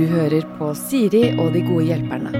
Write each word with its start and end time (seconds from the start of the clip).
Du 0.00 0.06
hører 0.08 0.46
på 0.56 0.70
Siri 0.72 1.26
og 1.34 1.50
de 1.52 1.60
gode 1.60 1.82
hjelperne. 1.90 2.30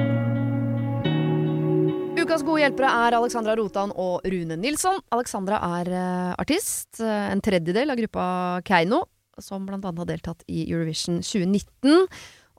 Ukas 2.17 2.41
gode 2.41 2.63
hjelpere 2.63 2.89
er 3.03 3.17
Alexandra 3.19 3.53
Rotan 3.59 3.93
og 4.01 4.25
Rune 4.33 4.57
Nilsson. 4.57 4.97
Alexandra 5.13 5.59
er 5.77 5.91
eh, 5.93 6.31
artist, 6.41 7.03
eh, 7.05 7.27
en 7.29 7.43
tredjedel 7.45 7.93
av 7.93 8.01
gruppa 8.01 8.25
Keiino, 8.65 9.03
som 9.45 9.69
annet 9.69 9.91
har 9.91 10.09
deltatt 10.09 10.47
i 10.49 10.63
Eurovision 10.71 11.21
2019. 11.21 12.09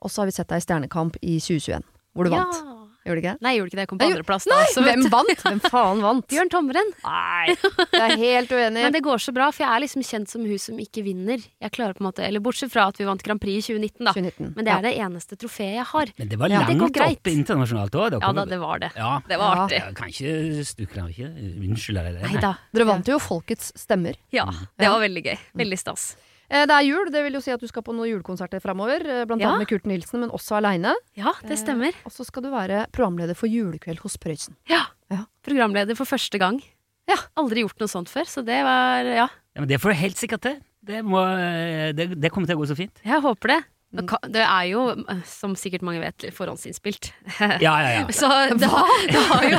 Og 0.06 0.12
så 0.12 0.22
har 0.22 0.30
vi 0.30 0.36
sett 0.38 0.54
deg 0.54 0.62
i 0.62 0.66
Stjernekamp 0.68 1.18
i 1.18 1.40
2021, 1.42 1.82
hvor 2.14 2.30
du 2.30 2.36
vant. 2.36 2.62
Gjorde 3.02 3.18
du 3.18 3.20
ikke 3.22 3.32
det? 3.34 3.42
Nei, 3.42 3.50
jeg 3.52 3.58
gjorde 3.60 3.70
ikke 3.72 3.78
det. 3.78 3.82
Jeg 3.82 3.90
kom 3.90 3.98
på 3.98 4.06
andreplass. 4.06 4.44
Nei, 4.46 4.58
da, 4.62 4.66
så 4.70 4.82
vet 4.86 4.94
hvem 5.00 5.08
vant? 5.10 5.40
Hvem 5.42 5.60
faen 5.72 6.02
vant? 6.04 6.26
Bjørn 6.30 6.50
Tommeren. 6.52 6.90
Nei, 7.02 7.54
jeg 7.56 8.02
er 8.04 8.14
helt 8.22 8.52
uenig. 8.54 8.84
Men 8.86 8.94
det 8.94 9.02
går 9.02 9.22
så 9.24 9.34
bra, 9.34 9.48
for 9.50 9.64
jeg 9.64 9.70
er 9.74 9.82
liksom 9.82 10.04
kjent 10.06 10.30
som 10.30 10.44
hun 10.46 10.60
som 10.62 10.78
ikke 10.78 11.02
vinner. 11.06 11.42
Jeg 11.62 11.74
klarer 11.74 11.98
på 11.98 12.04
en 12.04 12.08
måte, 12.08 12.22
eller 12.26 12.44
Bortsett 12.44 12.70
fra 12.70 12.86
at 12.92 13.00
vi 13.02 13.08
vant 13.08 13.24
Grand 13.26 13.42
Prix 13.42 13.66
i 13.68 13.74
2019, 13.74 14.06
da. 14.06 14.14
2019. 14.14 14.52
Men 14.54 14.68
det 14.70 14.74
er 14.76 14.86
det 14.86 14.94
eneste 15.02 15.38
trofeet 15.42 15.76
jeg 15.80 15.88
har. 15.92 16.14
Men 16.22 16.30
det 16.30 16.38
var 16.44 16.54
Ja, 16.54 16.62
langt 16.68 16.94
greit. 16.94 17.18
opp 17.18 17.32
internasjonalt 17.34 17.98
òg. 17.98 18.18
Ja 18.22 18.32
da, 18.38 18.44
det 18.54 18.60
var 18.62 18.78
det. 18.86 18.92
Ja. 18.96 19.12
Det 19.28 19.38
var 19.42 19.64
artig. 19.66 19.82
Ja, 19.82 19.92
kan 19.98 20.14
ikke 20.14 20.66
stukle 20.70 21.08
ikke 21.10 21.30
unnskylde 21.66 22.06
deg 22.06 22.20
det. 22.22 22.28
Nei 22.30 22.42
da. 22.42 22.54
Dere 22.72 22.86
vant 22.94 23.10
jo 23.10 23.18
Folkets 23.22 23.72
stemmer. 23.82 24.14
Ja, 24.30 24.46
det 24.78 24.88
var 24.94 25.02
veldig 25.02 25.26
gøy. 25.26 25.38
Veldig 25.58 25.78
stas. 25.82 26.12
Eh, 26.52 26.66
Det 26.68 26.74
er 26.76 26.84
jul, 26.84 27.08
det 27.10 27.22
vil 27.24 27.32
jo 27.38 27.40
si 27.44 27.50
at 27.54 27.60
du 27.62 27.66
skal 27.70 27.82
på 27.86 27.94
noen 27.96 28.10
julekonserter 28.10 28.60
framover. 28.60 29.00
eh, 29.06 29.24
Blant 29.24 29.40
Ja. 29.40 29.48
annet 29.54 29.64
med 29.64 29.68
Kurt 29.72 29.86
Nilsen, 29.88 30.20
men 30.20 30.30
også 30.30 30.58
aleine. 30.60 30.92
Ja, 31.16 31.32
det 31.48 31.56
stemmer. 31.58 31.92
Og 32.04 32.12
så 32.12 32.26
skal 32.28 32.42
du 32.44 32.50
være 32.52 32.86
programleder 32.92 33.34
for 33.38 33.48
Julekveld 33.48 34.00
hos 34.04 34.16
Prøysen. 34.20 34.54
Ja. 34.68 34.84
Ja. 35.10 35.24
Programleder 35.42 35.96
for 35.96 36.04
første 36.04 36.38
gang. 36.38 36.60
Ja. 37.08 37.16
Aldri 37.36 37.64
gjort 37.64 37.78
noe 37.80 37.88
sånt 37.90 38.08
før, 38.08 38.24
så 38.28 38.44
det 38.44 38.62
var 38.62 39.04
Ja, 39.04 39.28
Ja, 39.54 39.60
men 39.60 39.68
det 39.68 39.80
får 39.80 39.90
du 39.92 39.94
helt 40.00 40.16
sikkert 40.16 40.40
til. 40.42 40.60
Det, 40.84 41.02
må, 41.04 41.20
det, 41.94 42.18
det 42.20 42.30
kommer 42.32 42.46
til 42.48 42.56
å 42.56 42.60
gå 42.62 42.66
så 42.68 42.76
fint. 42.76 43.00
jeg 43.04 43.20
håper 43.22 43.48
det. 43.48 43.64
Det 44.32 44.40
er 44.40 44.64
jo, 44.70 44.88
eh, 45.06 45.20
som 45.28 45.52
sikkert 45.54 45.82
mange 45.82 46.00
vet, 46.00 46.32
forhåndsinnspilt. 46.32 47.10
Ja, 47.38 47.58
ja, 47.60 47.90
ja. 48.00 48.06
Så 48.10 48.28
det, 48.56 48.64
har, 48.72 48.88
det, 49.06 49.20
har 49.28 49.44
jo, 49.44 49.58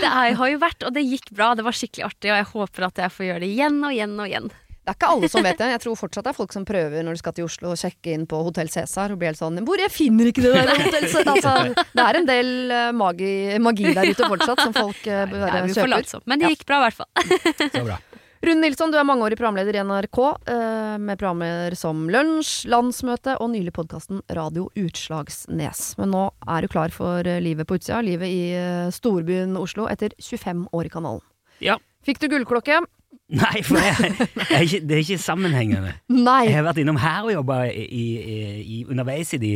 det 0.00 0.08
er, 0.08 0.32
har 0.40 0.48
jo 0.48 0.58
vært, 0.58 0.86
og 0.88 0.94
det 0.96 1.04
gikk 1.04 1.30
bra. 1.36 1.50
Det 1.54 1.64
var 1.66 1.72
skikkelig 1.76 2.06
artig, 2.08 2.30
og 2.32 2.36
jeg 2.40 2.48
håper 2.54 2.86
at 2.88 2.96
jeg 3.04 3.12
får 3.12 3.26
gjøre 3.28 3.40
det 3.44 3.50
igjen 3.52 3.76
og 3.84 3.92
igjen 3.92 4.16
og 4.18 4.26
igjen. 4.26 4.48
Det 4.88 4.94
er 4.94 4.96
ikke 4.96 5.08
alle 5.12 5.28
som 5.28 5.44
vet 5.44 5.58
det. 5.60 5.66
Jeg 5.68 5.80
tror 5.82 5.96
fortsatt 6.00 6.24
det 6.24 6.30
er 6.30 6.36
folk 6.38 6.54
som 6.54 6.64
prøver 6.64 7.02
når 7.04 7.16
de 7.16 7.20
skal 7.20 7.34
til 7.36 7.44
Oslo 7.44 7.74
og 7.74 7.76
sjekke 7.76 8.14
inn 8.16 8.22
på 8.28 8.38
Hotell 8.46 8.70
Cæsar 8.72 9.12
og 9.12 9.20
blir 9.20 9.28
helt 9.34 9.40
sånn 9.40 9.60
Hvor? 9.68 9.82
Jeg 9.82 9.92
finner 9.92 10.30
ikke 10.30 10.46
det 10.46 10.54
der 10.56 10.70
Hotell 10.80 11.04
Cæsar! 11.12 11.28
Altså, 11.34 11.84
det 11.92 12.06
er 12.06 12.18
en 12.22 12.28
del 12.30 12.48
eh, 12.72 12.86
magi, 12.96 13.32
magi 13.60 13.92
der 13.92 14.08
ute 14.08 14.30
fortsatt 14.32 14.62
som 14.64 14.72
folk 14.72 15.02
uh, 15.04 15.26
får 15.28 15.74
kjøper. 15.76 16.24
Men 16.24 16.40
det 16.40 16.54
gikk 16.54 16.64
bra, 16.70 16.80
i 16.80 16.86
hvert 16.86 17.02
fall. 17.02 17.36
Så 17.76 17.84
bra. 17.84 18.00
Rune 18.48 18.62
Nilsson, 18.62 18.94
du 18.94 18.96
er 18.96 19.04
mangeårig 19.04 19.36
programleder 19.36 19.76
i 19.76 19.84
NRK, 19.84 20.18
eh, 20.54 20.96
med 21.04 21.20
programmer 21.20 21.76
som 21.76 22.06
Lunsj, 22.08 22.64
Landsmøte 22.72 23.36
og 23.42 23.52
nylig 23.52 23.74
podkasten 23.76 24.22
Radio 24.32 24.70
Utslagsnes. 24.78 25.82
Men 26.00 26.14
nå 26.16 26.28
er 26.48 26.64
du 26.64 26.72
klar 26.72 26.94
for 26.94 27.28
eh, 27.28 27.42
livet 27.44 27.68
på 27.68 27.76
utsida, 27.76 28.00
livet 28.06 28.32
i 28.32 28.94
storbyen 28.94 29.58
Oslo, 29.60 29.84
etter 29.92 30.16
25 30.16 30.70
år 30.72 30.88
i 30.88 30.94
kanalen. 30.96 31.26
Ja. 31.60 31.76
Fikk 32.06 32.22
du 32.22 32.30
gullklokke? 32.32 32.86
Nei, 33.28 33.58
for 33.66 33.76
jeg, 33.76 34.14
jeg, 34.48 34.78
det 34.88 34.94
er 34.96 35.02
ikke 35.02 35.18
sammenhengende. 35.20 35.90
Nei. 36.08 36.46
Jeg 36.48 36.56
har 36.56 36.64
vært 36.64 36.80
innom 36.80 36.96
her 37.02 37.26
og 37.26 37.34
jobba 37.34 37.58
i, 37.68 37.84
i, 37.84 38.04
i, 38.62 38.78
underveis 38.88 39.34
i 39.36 39.40
de 39.42 39.52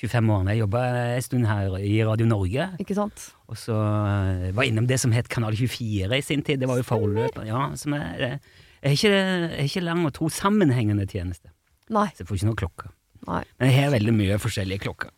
25 0.00 0.32
årene. 0.34 0.56
Jeg 0.56 0.64
jobba 0.64 0.82
en 1.12 1.22
stund 1.22 1.46
her 1.46 1.76
i 1.78 2.00
Radio 2.08 2.26
Norge, 2.26 2.66
Ikke 2.82 2.96
sant? 2.98 3.28
og 3.46 3.60
så 3.60 3.76
eh, 3.76 4.48
var 4.56 4.66
jeg 4.66 4.72
innom 4.72 4.88
det 4.90 4.98
som 4.98 5.14
het 5.14 5.30
Kanal 5.30 5.54
24 5.54 6.18
i 6.18 6.24
sin 6.24 6.42
tid. 6.42 6.58
Det 6.64 6.70
var 6.70 6.80
jo 6.80 6.86
forløper. 6.88 7.46
Ja, 7.46 7.68
som 7.78 7.94
er, 7.94 8.40
er 8.82 8.96
ikke, 8.96 9.12
er 9.14 9.62
ikke 9.68 9.84
lang 9.86 10.02
og 10.08 10.14
tro 10.18 10.30
sammenhengende 10.32 11.06
tjeneste. 11.06 11.52
Nei. 11.92 12.08
Så 12.16 12.24
jeg 12.24 12.30
får 12.30 12.40
ikke 12.40 12.50
noe 12.50 12.60
klokke. 12.64 12.90
Nei. 13.28 13.44
Men 13.60 13.70
jeg 13.70 13.84
har 13.84 13.94
veldig 13.94 14.16
mye 14.18 14.40
forskjellige 14.42 14.82
klokker. 14.88 15.14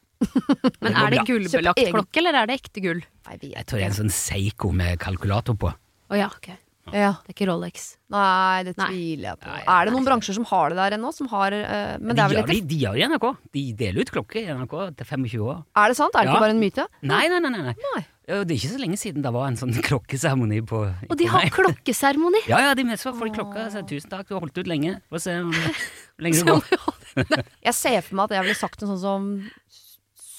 Men 0.84 0.92
er 0.92 1.12
det 1.12 1.24
gullbelagt 1.28 1.80
klokke, 1.88 2.20
eller 2.20 2.36
er 2.42 2.48
det 2.48 2.58
ekte 2.60 2.84
gull? 2.84 3.00
Nei, 3.28 3.38
vi 3.40 3.54
Jeg 3.54 3.66
tror 3.68 3.80
det 3.80 3.86
er 3.86 3.92
en 3.92 3.98
sånn 4.02 4.12
Seiko 4.12 4.70
med 4.76 5.00
kalkulator 5.02 5.56
på. 5.60 5.72
Oh, 6.12 6.16
ja, 6.18 6.28
ok. 6.28 6.52
Ja. 6.92 7.14
Det 7.24 7.32
er 7.32 7.34
ikke 7.36 7.46
Rolex. 7.48 7.84
Nei, 8.12 8.62
det 8.66 8.74
Nei. 8.76 8.86
tviler 8.92 9.28
jeg 9.30 9.38
på. 9.40 9.48
Nei, 9.48 9.60
er 9.74 9.84
det 9.88 9.92
noen 9.94 10.04
bransjer 10.06 10.36
som 10.36 10.44
har 10.50 10.68
det 10.70 10.76
der 10.78 10.96
ennå? 10.98 11.12
Som 11.16 11.28
har, 11.32 11.54
men 11.56 12.10
de, 12.12 12.14
det 12.14 12.22
er 12.24 12.28
vel 12.28 12.38
gjør, 12.42 12.50
de, 12.52 12.58
de 12.70 12.80
gjør 12.82 12.98
det 12.98 13.00
i 13.00 13.08
NRK. 13.08 13.28
De 13.56 13.62
deler 13.80 14.00
ut 14.04 14.12
klokker 14.18 14.40
i 14.42 14.48
NRK 14.52 14.74
til 15.00 15.08
25 15.08 15.46
år. 15.48 15.62
Er 15.80 15.88
det 15.94 15.96
sant? 15.98 16.14
Er 16.14 16.20
det 16.20 16.28
Ja. 16.28 16.34
ikke 16.36 16.44
bare 16.44 16.56
en 16.56 16.60
myte? 16.60 16.86
Nei, 17.02 17.22
nei, 17.32 17.38
nei. 17.40 17.50
nei, 17.56 17.62
nei. 17.70 17.74
Nei. 17.94 18.02
Det 18.24 18.54
er 18.54 18.56
ikke 18.56 18.70
så 18.72 18.78
lenge 18.80 18.96
siden 18.96 19.20
det 19.24 19.32
var 19.34 19.48
en 19.50 19.56
sånn 19.60 19.72
klokkeseremoni 19.88 20.62
på 20.68 20.78
Og 20.84 21.16
de 21.20 21.26
på 21.26 21.32
har 21.34 21.48
klokkeseremoni! 21.52 22.44
Ja, 22.48 22.60
ja, 22.68 22.74
de 22.76 22.84
møtes 22.88 23.02
for 23.04 23.16
folk 23.18 23.34
klokka. 23.36 23.66
Så 23.72 23.82
tusen 23.88 24.12
takk, 24.12 24.28
du 24.28 24.36
har 24.36 24.44
holdt 24.44 24.60
ut 24.60 24.68
lenge. 24.70 24.98
Få 25.12 25.20
se 25.20 25.34
om- 25.40 25.52
lenge 26.24 26.44
du 26.44 26.52
går. 26.52 27.42
Jeg 27.64 27.74
ser 27.80 28.00
for 28.04 28.16
meg 28.20 28.28
at 28.30 28.36
jeg 28.38 28.46
ville 28.48 28.60
sagt 28.60 28.80
noe 28.84 28.94
sånn 28.94 29.02
som 29.02 29.50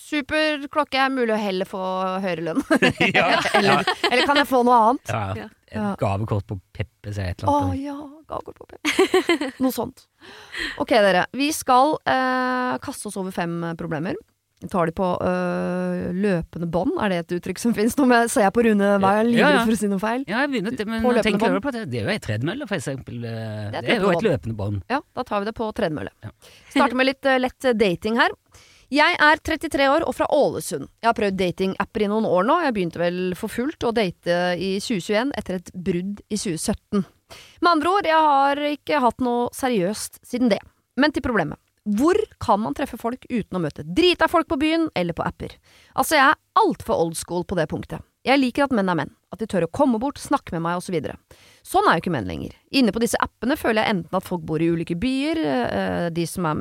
Super 0.06 0.62
klokke, 0.70 1.00
er 1.02 1.10
mulig 1.10 1.34
å 1.34 1.38
heller 1.42 1.66
få 1.66 1.80
høyere 2.22 2.44
lønn. 2.46 2.60
Eller, 3.58 3.88
eller 4.06 4.28
kan 4.30 4.38
jeg 4.38 4.46
få 4.52 4.60
noe 4.68 4.76
annet? 4.92 5.10
ja. 5.10 5.48
Ja. 5.75 5.96
Gavekort 6.00 6.47
på 6.50 6.59
Peppes 6.74 7.18
eller 7.19 7.34
et 7.36 7.44
eller 7.44 7.52
annet. 7.52 7.74
Å 7.74 7.81
ja, 7.84 7.97
gavekort 8.31 8.62
på 8.62 8.69
peppe 8.72 9.52
Noe 9.63 9.75
sånt. 9.75 10.08
Ok, 10.81 10.96
dere. 10.96 11.25
Vi 11.36 11.52
skal 11.56 11.97
eh, 12.08 12.78
kaste 12.84 13.12
oss 13.12 13.19
over 13.22 13.36
fem 13.36 13.59
problemer. 13.78 14.16
Vi 14.64 14.69
tar 14.72 14.88
de 14.88 14.94
på 14.96 15.03
øh, 15.19 16.14
løpende 16.16 16.68
bånd. 16.72 16.94
Er 17.03 17.12
det 17.12 17.18
et 17.25 17.34
uttrykk 17.38 17.59
som 17.59 17.74
finnes? 17.75 17.94
Nå 18.00 18.06
med 18.08 18.30
ser 18.31 18.46
jeg 18.47 18.53
på 18.56 18.64
Rune 18.66 18.94
hver 19.03 19.18
Ja, 19.19 19.25
livredd 19.28 19.58
ja. 19.58 19.64
for 19.68 19.75
å 19.75 19.80
si 19.81 19.90
noe 19.91 20.02
feil. 20.02 20.24
Ja, 20.31 20.46
jeg 20.46 20.53
begynner, 20.53 20.78
men 20.90 21.03
På 21.03 21.12
løpende 21.18 21.41
bånd. 21.44 21.59
på 21.66 21.74
det. 21.75 21.81
Det 21.91 22.00
er 22.00 22.08
jo 22.08 22.14
ei 22.16 22.22
tredemølle, 22.24 22.68
for 22.72 22.80
eksempel. 22.80 23.19
Eh, 23.19 23.34
Det 23.35 23.81
er 23.81 23.85
Det 23.90 23.91
er 23.97 24.00
jo 24.00 24.14
et 24.16 24.24
løpende 24.24 24.31
løpende 24.31 24.58
bånd. 24.62 24.80
Ja, 24.90 25.02
da 25.19 25.25
tar 25.28 25.44
vi 25.44 25.50
det 25.52 25.56
på 25.59 25.68
tredemølle. 25.75 26.14
Ja. 26.24 26.31
Starter 26.72 26.96
med 27.02 27.09
litt 27.12 27.30
eh, 27.30 27.38
lett 27.44 27.68
dating 27.84 28.16
her. 28.24 28.31
Jeg 28.96 29.18
er 29.20 29.40
33 29.44 29.88
år 29.92 30.04
og 30.08 30.14
fra 30.16 30.28
Ålesund. 30.32 30.88
Jeg 31.02 31.10
har 31.10 31.16
prøvd 31.18 31.36
datingapper 31.40 32.06
i 32.06 32.08
noen 32.08 32.28
år 32.30 32.46
nå. 32.48 32.56
Jeg 32.64 32.76
begynte 32.78 33.02
vel 33.02 33.18
for 33.36 33.52
fullt 33.52 33.84
å 33.84 33.92
date 33.96 34.38
i 34.56 34.78
2021 34.80 35.34
etter 35.36 35.58
et 35.58 35.72
brudd 35.74 36.22
i 36.30 36.38
2017. 36.40 37.04
Med 37.66 37.72
andre 37.74 37.92
ord, 37.92 38.08
jeg 38.08 38.30
har 38.30 38.62
ikke 38.70 39.02
hatt 39.04 39.26
noe 39.26 39.50
seriøst 39.58 40.22
siden 40.24 40.54
det. 40.54 40.62
Men 41.02 41.12
til 41.12 41.26
problemet. 41.26 41.60
Hvor 41.98 42.18
kan 42.42 42.62
man 42.64 42.78
treffe 42.78 42.98
folk 43.02 43.28
uten 43.28 43.60
å 43.60 43.62
møte 43.62 43.84
drita 43.84 44.30
folk 44.32 44.48
på 44.50 44.62
byen 44.62 44.88
eller 44.96 45.18
på 45.18 45.26
apper? 45.28 45.58
Altså, 45.94 46.16
jeg 46.16 46.30
er 46.30 46.64
altfor 46.64 47.02
old 47.04 47.20
school 47.20 47.44
på 47.44 47.60
det 47.60 47.68
punktet. 47.74 48.06
Jeg 48.25 48.41
liker 48.41 48.66
at 48.66 48.74
menn 48.74 48.90
er 48.90 48.97
menn, 48.97 49.12
at 49.34 49.41
de 49.41 49.46
tør 49.52 49.68
å 49.68 49.72
komme 49.72 50.00
bort, 50.02 50.18
snakke 50.22 50.56
med 50.56 50.63
meg 50.66 50.80
osv. 50.80 50.96
Sånn 51.66 51.86
er 51.90 51.97
jo 51.97 52.02
ikke 52.03 52.13
menn 52.16 52.25
lenger. 52.30 52.56
Inne 52.74 52.94
på 52.96 53.02
disse 53.03 53.19
appene 53.22 53.58
føler 53.58 53.84
jeg 53.84 53.94
enten 53.96 54.18
at 54.18 54.25
folk 54.25 54.41
bor 54.50 54.62
i 54.62 54.69
ulike 54.74 54.97
byer, 54.97 55.41
eh, 55.46 56.08
de 56.16 56.25
som 56.30 56.47
er 56.50 56.58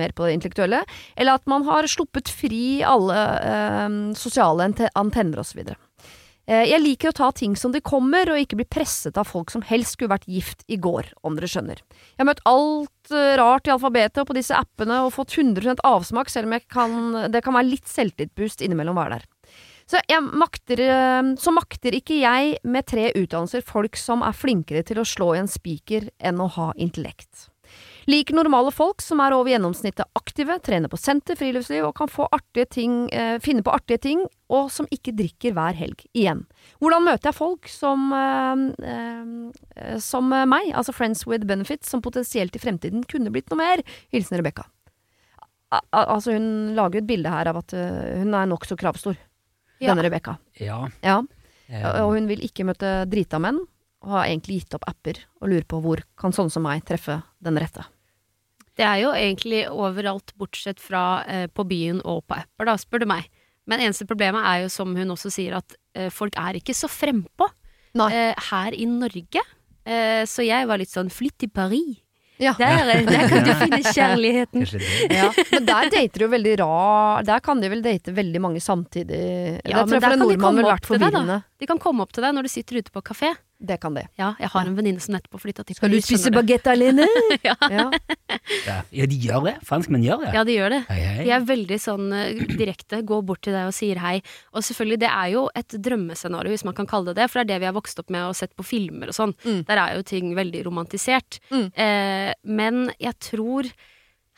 mer 0.00 0.12
på 0.16 0.24
det 0.24 0.38
intellektuelle, 0.38 0.82
eller 1.16 1.36
at 1.40 1.46
man 1.50 1.64
har 1.68 1.88
sluppet 1.90 2.32
fri 2.32 2.80
alle 2.86 3.16
eh, 3.44 3.88
sosiale 4.16 4.64
ante- 4.70 4.92
antenner 4.96 5.40
osv. 5.44 5.60
Eh, 5.68 6.64
Jeg 6.72 6.80
liker 6.82 7.12
å 7.12 7.16
ta 7.20 7.28
ting 7.32 7.54
som 7.56 7.72
de 7.72 7.80
kommer, 7.84 8.28
og 8.32 8.40
ikke 8.40 8.58
bli 8.58 8.66
presset 8.68 9.16
av 9.20 9.28
folk 9.28 9.52
som 9.52 9.62
helst 9.68 9.94
skulle 9.98 10.10
vært 10.14 10.26
gift 10.26 10.64
i 10.68 10.76
går, 10.80 11.12
om 11.22 11.36
dere 11.36 11.46
skjønner. 11.52 11.84
Jeg 12.16 12.18
har 12.24 12.28
møtt 12.32 12.42
alt 12.48 13.12
rart 13.38 13.68
i 13.68 13.74
alfabetet 13.76 14.24
og 14.24 14.28
på 14.32 14.36
disse 14.40 14.56
appene 14.56 15.02
og 15.04 15.12
fått 15.14 15.36
100 15.36 15.76
avsmak, 15.84 16.28
selv 16.32 16.48
om 16.50 16.58
kan, 16.68 17.30
det 17.32 17.44
kan 17.44 17.54
være 17.54 17.70
litt 17.74 17.86
selvtillitsboost 17.90 18.64
innimellom 18.64 18.96
å 18.96 19.02
være 19.04 19.20
der. 19.20 19.28
Så, 19.92 20.00
makter, 20.24 20.80
eh, 20.80 21.34
så 21.36 21.52
makter 21.52 21.92
ikke 21.98 22.16
jeg 22.22 22.56
med 22.64 22.86
tre 22.88 23.10
utdannelser 23.12 23.64
folk 23.66 23.98
som 24.00 24.22
er 24.24 24.32
flinkere 24.32 24.80
til 24.88 25.02
å 25.02 25.04
slå 25.08 25.34
i 25.36 25.42
en 25.42 25.50
spiker 25.50 26.08
enn 26.18 26.40
å 26.40 26.48
ha 26.54 26.70
intellekt. 26.80 27.50
Liker 28.10 28.34
normale 28.34 28.72
folk 28.74 29.02
som 29.04 29.20
er 29.22 29.34
over 29.36 29.52
gjennomsnittet 29.52 30.08
aktive, 30.18 30.56
trener 30.64 30.90
på 30.90 30.98
senter, 30.98 31.36
friluftsliv 31.38 31.86
og 31.86 31.94
kan 32.00 32.10
ting, 32.70 33.08
eh, 33.12 33.38
finne 33.38 33.62
på 33.62 33.72
artige 33.72 34.00
ting, 34.00 34.26
og 34.50 34.70
som 34.70 34.86
ikke 34.90 35.14
drikker 35.14 35.52
hver 35.52 35.74
helg. 35.74 36.02
Igjen. 36.14 36.44
Hvordan 36.80 37.04
møter 37.04 37.30
jeg 37.30 37.34
folk 37.34 37.68
som, 37.68 38.12
eh, 38.12 38.72
eh, 38.82 39.98
som 39.98 40.28
meg, 40.28 40.72
altså 40.74 40.92
friends 40.92 41.26
with 41.26 41.46
benefits, 41.46 41.88
som 41.88 42.02
potensielt 42.02 42.56
i 42.56 42.58
fremtiden 42.58 43.04
kunne 43.06 43.30
blitt 43.30 43.48
noe 43.50 43.58
mer? 43.58 43.82
Hilsen 44.12 44.38
Rebekka. 44.38 44.64
Al- 45.70 45.80
al- 45.92 46.06
Altså, 46.16 46.32
hun 46.32 46.74
lager 46.74 46.98
et 46.98 47.06
bilde 47.06 47.30
her 47.30 47.46
av 47.46 47.58
at 47.58 47.72
eh, 47.72 48.18
hun 48.18 48.34
er 48.34 48.46
nokså 48.46 48.76
kravstor, 48.76 49.16
Ja. 49.82 49.92
denne 49.94 50.04
Rebekka. 50.06 50.36
Ja. 50.60 50.80
Ja. 51.02 51.20
eh, 51.68 52.02
Og 52.04 52.14
hun 52.16 52.28
vil 52.30 52.42
ikke 52.46 52.64
møte 52.68 52.92
drita 53.10 53.40
menn, 53.42 53.60
og 54.02 54.10
har 54.16 54.26
egentlig 54.26 54.62
gitt 54.62 54.74
opp 54.78 54.84
apper, 54.90 55.18
og 55.40 55.48
lurer 55.52 55.66
på 55.68 55.80
hvor 55.82 56.02
kan 56.18 56.32
sånne 56.34 56.50
som 56.50 56.64
meg 56.66 56.84
treffe 56.84 57.20
den 57.42 57.58
rette. 57.60 57.84
Det 58.74 58.84
er 58.88 59.02
jo 59.02 59.10
egentlig 59.12 59.66
overalt 59.70 60.32
bortsett 60.40 60.80
fra 60.80 61.22
eh, 61.28 61.46
på 61.46 61.64
byen 61.68 62.00
og 62.08 62.22
på 62.26 62.38
apper, 62.40 62.66
da, 62.66 62.76
spør 62.80 63.04
du 63.04 63.06
meg. 63.12 63.28
Men 63.68 63.78
eneste 63.84 64.06
problemet 64.08 64.42
er 64.42 64.64
jo, 64.64 64.70
som 64.74 64.94
hun 64.96 65.12
også 65.14 65.30
sier, 65.30 65.54
at 65.60 65.76
eh, 65.94 66.08
folk 66.10 66.34
er 66.40 66.58
ikke 66.58 66.74
så 66.74 66.88
frempå 66.90 67.46
eh, 68.10 68.34
her 68.50 68.74
i 68.74 68.86
Norge. 68.90 69.42
Eh, 69.86 70.22
så 70.26 70.42
jeg 70.46 70.66
var 70.66 70.80
litt 70.80 70.90
sånn 70.90 71.10
flytt 71.12 71.36
til 71.44 71.52
Paris. 71.54 72.00
Ja. 72.42 72.54
Der, 72.58 72.88
eh, 72.90 73.04
der 73.06 73.28
kan 73.30 73.46
du 73.46 73.52
finne 73.60 73.80
kjærligheten. 73.86 74.64
Ja, 75.12 75.28
men 75.52 75.68
der 75.68 75.90
dater 75.92 76.24
jo 76.24 76.28
veldig 76.32 76.54
rar 76.62 77.22
Der 77.28 77.42
kan 77.44 77.62
de 77.62 77.70
vel 77.70 77.84
date 77.84 78.14
veldig 78.16 78.42
mange 78.42 78.62
samtidig. 78.64 79.22
Ja, 79.62 79.82
tror 79.82 79.86
men 79.86 79.96
jeg 79.96 80.02
der 80.02 80.08
for 80.08 80.16
en 80.16 80.18
kan 80.18 80.18
de 80.18 80.26
nordmann 80.26 80.42
komme 80.42 80.62
ville 80.62 80.72
opp 80.72 80.80
vært 80.80 80.88
til 80.88 80.98
deg, 80.98 81.00
da. 81.02 81.06
forvirrende. 81.06 81.38
De 81.62 81.70
kan 81.70 81.82
komme 81.86 82.06
opp 82.06 82.12
til 82.16 82.26
deg 82.26 82.36
når 82.36 82.48
du 82.48 82.52
sitter 82.52 82.82
ute 82.82 82.94
på 82.94 83.04
kafé. 83.12 83.32
Det 83.62 83.76
kan 83.78 83.94
det. 83.94 84.08
Ja, 84.18 84.32
jeg 84.42 84.48
har 84.50 84.66
en 84.66 84.74
venninne 84.74 84.98
som 85.02 85.14
nettopp 85.14 85.36
har 85.36 85.42
flytta 85.44 85.62
til 85.68 85.76
Skal 85.78 85.92
du 85.92 85.94
Paris. 85.94 86.06
spise 86.08 86.32
bagett 86.34 86.66
alene? 86.66 87.06
Ja. 87.46 87.54
ja. 87.70 87.84
Ja. 88.66 89.06
de 89.06 89.18
gjør 89.22 89.44
det. 89.46 89.52
Franskmenn 89.66 90.02
gjør 90.02 90.24
det. 90.24 90.32
Ja, 90.34 90.42
de 90.46 90.56
gjør 90.56 90.72
det. 90.74 90.80
Hei, 90.88 90.98
hei. 91.02 91.24
De 91.28 91.32
er 91.36 91.44
veldig 91.46 91.78
sånn 91.82 92.08
eh, 92.16 92.42
direkte, 92.58 93.00
går 93.06 93.22
bort 93.28 93.42
til 93.46 93.54
deg 93.54 93.68
og 93.70 93.76
sier 93.76 94.00
hei. 94.02 94.16
Og 94.52 94.66
selvfølgelig, 94.66 94.98
det 95.04 95.10
er 95.12 95.28
jo 95.36 95.44
et 95.58 95.76
drømmescenario, 95.86 96.50
hvis 96.54 96.66
man 96.66 96.74
kan 96.78 96.88
kalle 96.90 97.12
det 97.12 97.20
det, 97.22 97.28
for 97.30 97.38
det 97.40 97.44
er 97.44 97.50
det 97.54 97.60
vi 97.62 97.70
har 97.70 97.76
vokst 97.78 98.02
opp 98.02 98.10
med 98.14 98.26
og 98.26 98.34
sett 98.38 98.54
på 98.58 98.66
filmer 98.66 99.12
og 99.12 99.16
sånn. 99.16 99.34
Mm. 99.46 99.62
Der 99.70 99.82
er 99.84 99.94
jo 100.00 100.06
ting 100.10 100.34
veldig 100.38 100.64
romantisert. 100.66 101.38
Mm. 101.54 101.68
Eh, 101.86 102.32
men 102.58 102.82
jeg 102.98 103.14
tror 103.30 103.70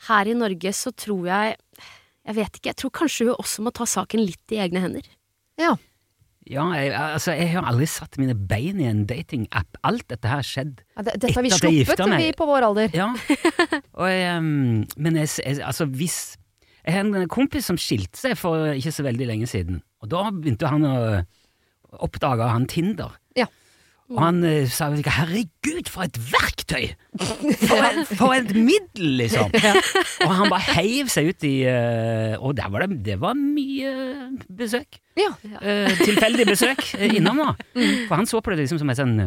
her 0.09 0.29
i 0.29 0.37
Norge 0.37 0.73
så 0.75 0.91
tror 0.93 1.25
jeg 1.31 1.55
Jeg 2.25 2.35
vet 2.35 2.55
ikke, 2.57 2.69
jeg 2.71 2.77
tror 2.81 2.91
kanskje 3.01 3.25
hun 3.29 3.35
også 3.41 3.61
må 3.65 3.71
ta 3.73 3.85
saken 3.85 4.21
litt 4.25 4.53
i 4.53 4.61
egne 4.61 4.81
hender. 4.85 5.05
ja. 5.61 5.75
Ja, 6.45 6.61
jeg, 6.77 6.91
altså, 6.93 7.33
jeg 7.33 7.49
har 7.55 7.65
aldri 7.65 7.87
satt 7.89 8.19
mine 8.21 8.35
bein 8.37 8.77
i 8.79 8.85
en 8.85 9.05
datingapp. 9.09 9.79
Alt 9.83 10.05
dette 10.11 10.29
her 10.29 10.43
skjedde 10.45 10.75
skjedd. 10.77 10.83
Ja, 10.95 11.01
det- 11.07 11.15
Dette 11.23 11.33
har 11.39 11.43
vi 11.43 11.49
sluppet, 11.49 12.03
vi 12.21 12.31
på 12.37 12.45
vår 12.45 12.67
alder. 12.67 12.89
Ja. 12.93 13.07
Og 13.97 14.37
um, 14.37 14.85
men 14.97 15.15
jeg, 15.17 15.29
jeg, 15.41 15.59
altså 15.65 15.87
hvis 15.89 16.37
Jeg 16.85 16.93
har 16.93 17.01
en 17.01 17.27
kompis 17.33 17.65
som 17.65 17.77
skilte 17.81 18.19
seg 18.21 18.35
for 18.37 18.67
ikke 18.77 18.91
så 18.93 19.01
veldig 19.07 19.25
lenge 19.25 19.47
siden. 19.49 19.79
Og 20.05 20.09
da 20.11 20.27
begynte 20.29 20.69
han 20.69 20.85
å 20.85 21.23
oppdage 22.05 22.45
han 22.51 22.67
Tinder. 22.69 23.15
Og 24.13 24.19
han 24.21 24.43
eh, 24.45 24.67
sa 24.69 24.91
herregud, 24.93 25.87
for 25.89 26.05
et 26.05 26.17
verktøy! 26.31 26.91
For, 27.17 27.79
et- 27.87 28.11
for 28.19 28.33
et 28.35 28.51
middel, 28.53 29.15
liksom! 29.23 29.49
Og 30.27 30.33
han 30.37 30.51
bare 30.51 30.75
heiv 30.75 31.09
seg 31.09 31.31
ut 31.31 31.45
i 31.47 31.53
eh, 31.65 32.35
Og 32.37 32.53
der 32.59 32.69
var 32.69 32.85
det, 32.85 32.99
det 33.07 33.15
var 33.23 33.33
mye 33.39 33.93
besøk. 34.59 34.99
Ja. 35.17 35.31
Eh, 35.61 35.89
tilfeldig 36.05 36.45
besøk 36.51 36.83
eh, 36.99 37.15
innom, 37.17 37.41
da. 37.41 37.55
For 38.09 38.15
han 38.19 38.29
så 38.29 38.43
på 38.45 38.53
det 38.53 38.61
liksom 38.65 38.81
som 38.83 38.93
et 38.93 39.01
sånn 39.01 39.17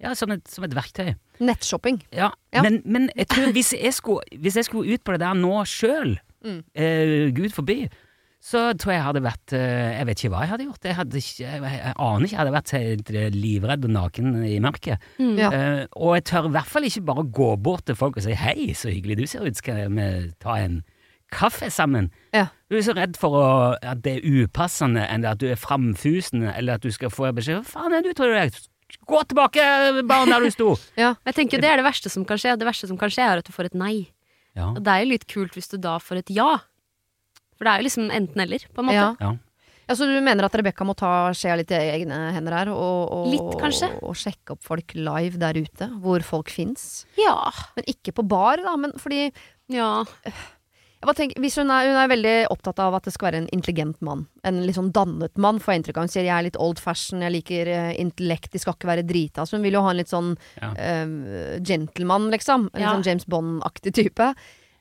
Ja, 0.00 0.14
som 0.16 0.30
et, 0.32 0.46
som 0.48 0.64
et 0.64 0.72
verktøy. 0.78 1.10
Nettshopping. 1.42 1.98
Ja, 2.14 2.30
Ja. 2.54 2.62
Men, 2.64 2.80
men 2.84 3.10
jeg 3.18 3.26
tror 3.34 3.50
hvis 3.54 3.74
jeg, 3.76 3.92
skulle, 3.98 4.22
hvis 4.40 4.56
jeg 4.60 4.64
skulle 4.70 4.94
ut 4.94 5.02
på 5.04 5.12
det 5.16 5.24
der 5.26 5.34
nå 5.38 5.58
sjøl, 5.68 6.18
Mm. 6.40 6.62
eh, 6.72 7.26
gud 7.36 7.50
forby, 7.52 7.74
så 8.40 8.60
tror 8.72 8.94
jeg 8.94 8.96
jeg 8.96 9.04
hadde 9.04 9.20
vært 9.20 9.52
eh, 9.52 9.90
Jeg 9.98 10.06
vet 10.08 10.20
ikke 10.22 10.30
hva 10.32 10.44
jeg 10.44 10.50
hadde 10.54 10.64
gjort. 10.64 10.86
Jeg, 10.88 10.96
hadde 10.96 11.20
ikke, 11.20 11.42
jeg, 11.44 11.60
jeg 11.60 11.92
aner 11.92 12.24
ikke. 12.24 12.32
Jeg 12.32 12.40
hadde 12.40 12.54
vært 12.54 12.72
helt, 12.76 13.10
eh, 13.12 13.34
livredd 13.34 13.84
og 13.84 13.92
naken 13.92 14.30
i 14.48 14.54
mørket. 14.64 15.10
Ja. 15.20 15.50
Uh, 15.52 15.82
og 16.00 16.14
jeg 16.16 16.24
tør 16.30 16.48
i 16.48 16.54
hvert 16.54 16.70
fall 16.70 16.88
ikke 16.88 17.04
bare 17.10 17.26
gå 17.36 17.50
bort 17.60 17.84
til 17.90 17.98
folk 18.00 18.16
og 18.16 18.24
si 18.24 18.32
'hei, 18.32 18.72
så 18.72 18.88
hyggelig 18.88 19.18
du 19.20 19.26
ser 19.28 19.44
ut, 19.44 19.60
skal 19.60 19.92
vi 19.92 20.08
ta 20.40 20.56
en 20.56 20.80
kaffe 21.30 21.68
sammen'? 21.68 22.08
Ja. 22.32 22.46
Du 22.72 22.78
er 22.78 22.86
så 22.86 22.96
redd 22.96 23.20
for 23.20 23.36
å, 23.36 23.46
at 23.76 24.00
det 24.06 24.16
er 24.18 24.24
upassende, 24.24 25.04
eller 25.04 25.36
at 25.36 25.44
du 25.44 25.46
er 25.50 25.60
framfusende, 25.60 26.54
eller 26.56 26.80
at 26.80 26.82
du 26.82 26.90
skal 26.90 27.12
få 27.12 27.28
beskjed 27.36 27.60
'hva 27.60 27.68
faen 27.76 27.92
er 27.92 28.02
du, 28.02 28.12
tror 28.16 28.32
du 28.32 28.40
Jeg? 28.40 28.56
Gå 29.06 29.20
tilbake, 29.28 29.62
barn, 30.08 30.32
der 30.32 30.40
du 30.40 30.50
sto! 30.50 30.74
Ja. 31.04 31.14
Jeg 31.26 31.34
tenker 31.34 31.60
Det 31.60 31.68
er 31.68 31.76
det 31.76 31.84
verste 31.84 32.08
som 32.08 32.24
kan 32.24 32.40
skje. 32.40 32.56
Det 32.56 32.66
verste 32.66 32.88
som 32.88 32.98
kan 32.98 33.12
skje, 33.12 33.22
er 33.22 33.38
at 33.38 33.46
du 33.46 33.52
får 33.52 33.68
et 33.68 33.76
nei. 33.76 34.10
Ja. 34.56 34.72
Og 34.72 34.82
det 34.82 34.90
er 34.90 35.04
jo 35.04 35.12
litt 35.12 35.26
kult 35.30 35.54
hvis 35.54 35.70
du 35.70 35.76
da 35.78 35.98
får 36.02 36.24
et 36.24 36.32
ja. 36.34 36.58
For 37.60 37.68
det 37.68 37.72
er 37.76 37.82
jo 37.82 37.88
liksom 37.90 38.10
enten-eller, 38.16 38.62
på 38.72 38.80
en 38.82 38.88
måte. 38.88 38.96
Ja. 38.96 39.12
Ja. 39.20 39.34
Ja, 39.90 39.94
så 39.98 40.06
du 40.06 40.14
mener 40.22 40.46
at 40.46 40.54
Rebekka 40.54 40.84
må 40.86 40.94
ta 40.94 41.32
skjea 41.34 41.56
litt 41.58 41.72
i 41.74 41.78
egne 41.98 42.30
hender 42.32 42.54
her, 42.54 42.68
og, 42.70 43.10
og, 43.10 43.24
Litt, 43.32 43.56
kanskje. 43.58 43.88
og 44.06 44.14
sjekke 44.16 44.54
opp 44.54 44.62
folk 44.62 44.94
live 44.94 45.36
der 45.42 45.58
ute, 45.58 45.88
hvor 46.00 46.22
folk 46.22 46.48
fins? 46.54 47.02
Ja. 47.18 47.34
Men 47.74 47.88
ikke 47.90 48.14
på 48.14 48.22
bar, 48.30 48.62
da. 48.62 48.76
Men 48.78 48.94
fordi 49.02 49.24
ja. 49.74 49.88
jeg 50.30 51.08
bare 51.08 51.16
tenker, 51.18 51.42
hvis 51.42 51.58
hun 51.58 51.72
er, 51.74 51.88
hun 51.90 51.98
er 52.04 52.12
veldig 52.12 52.36
opptatt 52.54 52.78
av 52.86 52.94
at 53.00 53.08
det 53.08 53.16
skal 53.16 53.32
være 53.32 53.40
en 53.42 53.50
intelligent 53.56 53.98
mann. 54.06 54.28
En 54.46 54.62
litt 54.62 54.78
sånn 54.78 54.92
dannet 54.94 55.34
mann, 55.42 55.58
får 55.58 55.74
jeg 55.74 55.82
inntrykk 55.82 55.98
av. 55.98 56.06
Hun 56.06 56.14
sier 56.14 56.28
jeg 56.28 56.36
er 56.38 56.46
litt 56.52 56.60
old 56.62 56.78
fashion, 56.78 57.26
jeg 57.26 57.34
liker 57.40 57.72
eh, 57.74 57.90
intellekt, 57.98 58.52
de 58.54 58.62
skal 58.62 58.78
ikke 58.78 58.92
være 58.94 59.06
drita. 59.10 59.42
Så 59.42 59.58
hun 59.58 59.66
vil 59.66 59.74
jo 59.74 59.82
ha 59.82 59.90
en 59.90 59.98
litt 60.04 60.14
sånn 60.14 60.36
Ja. 60.62 60.70
uh, 60.70 61.58
gentleman, 61.66 62.30
liksom. 62.30 62.70
En 62.76 62.86
Ja. 62.86 62.94
sånn 62.94 63.02
James 63.10 63.26
Bond-aktig 63.26 63.92
type. 63.98 64.30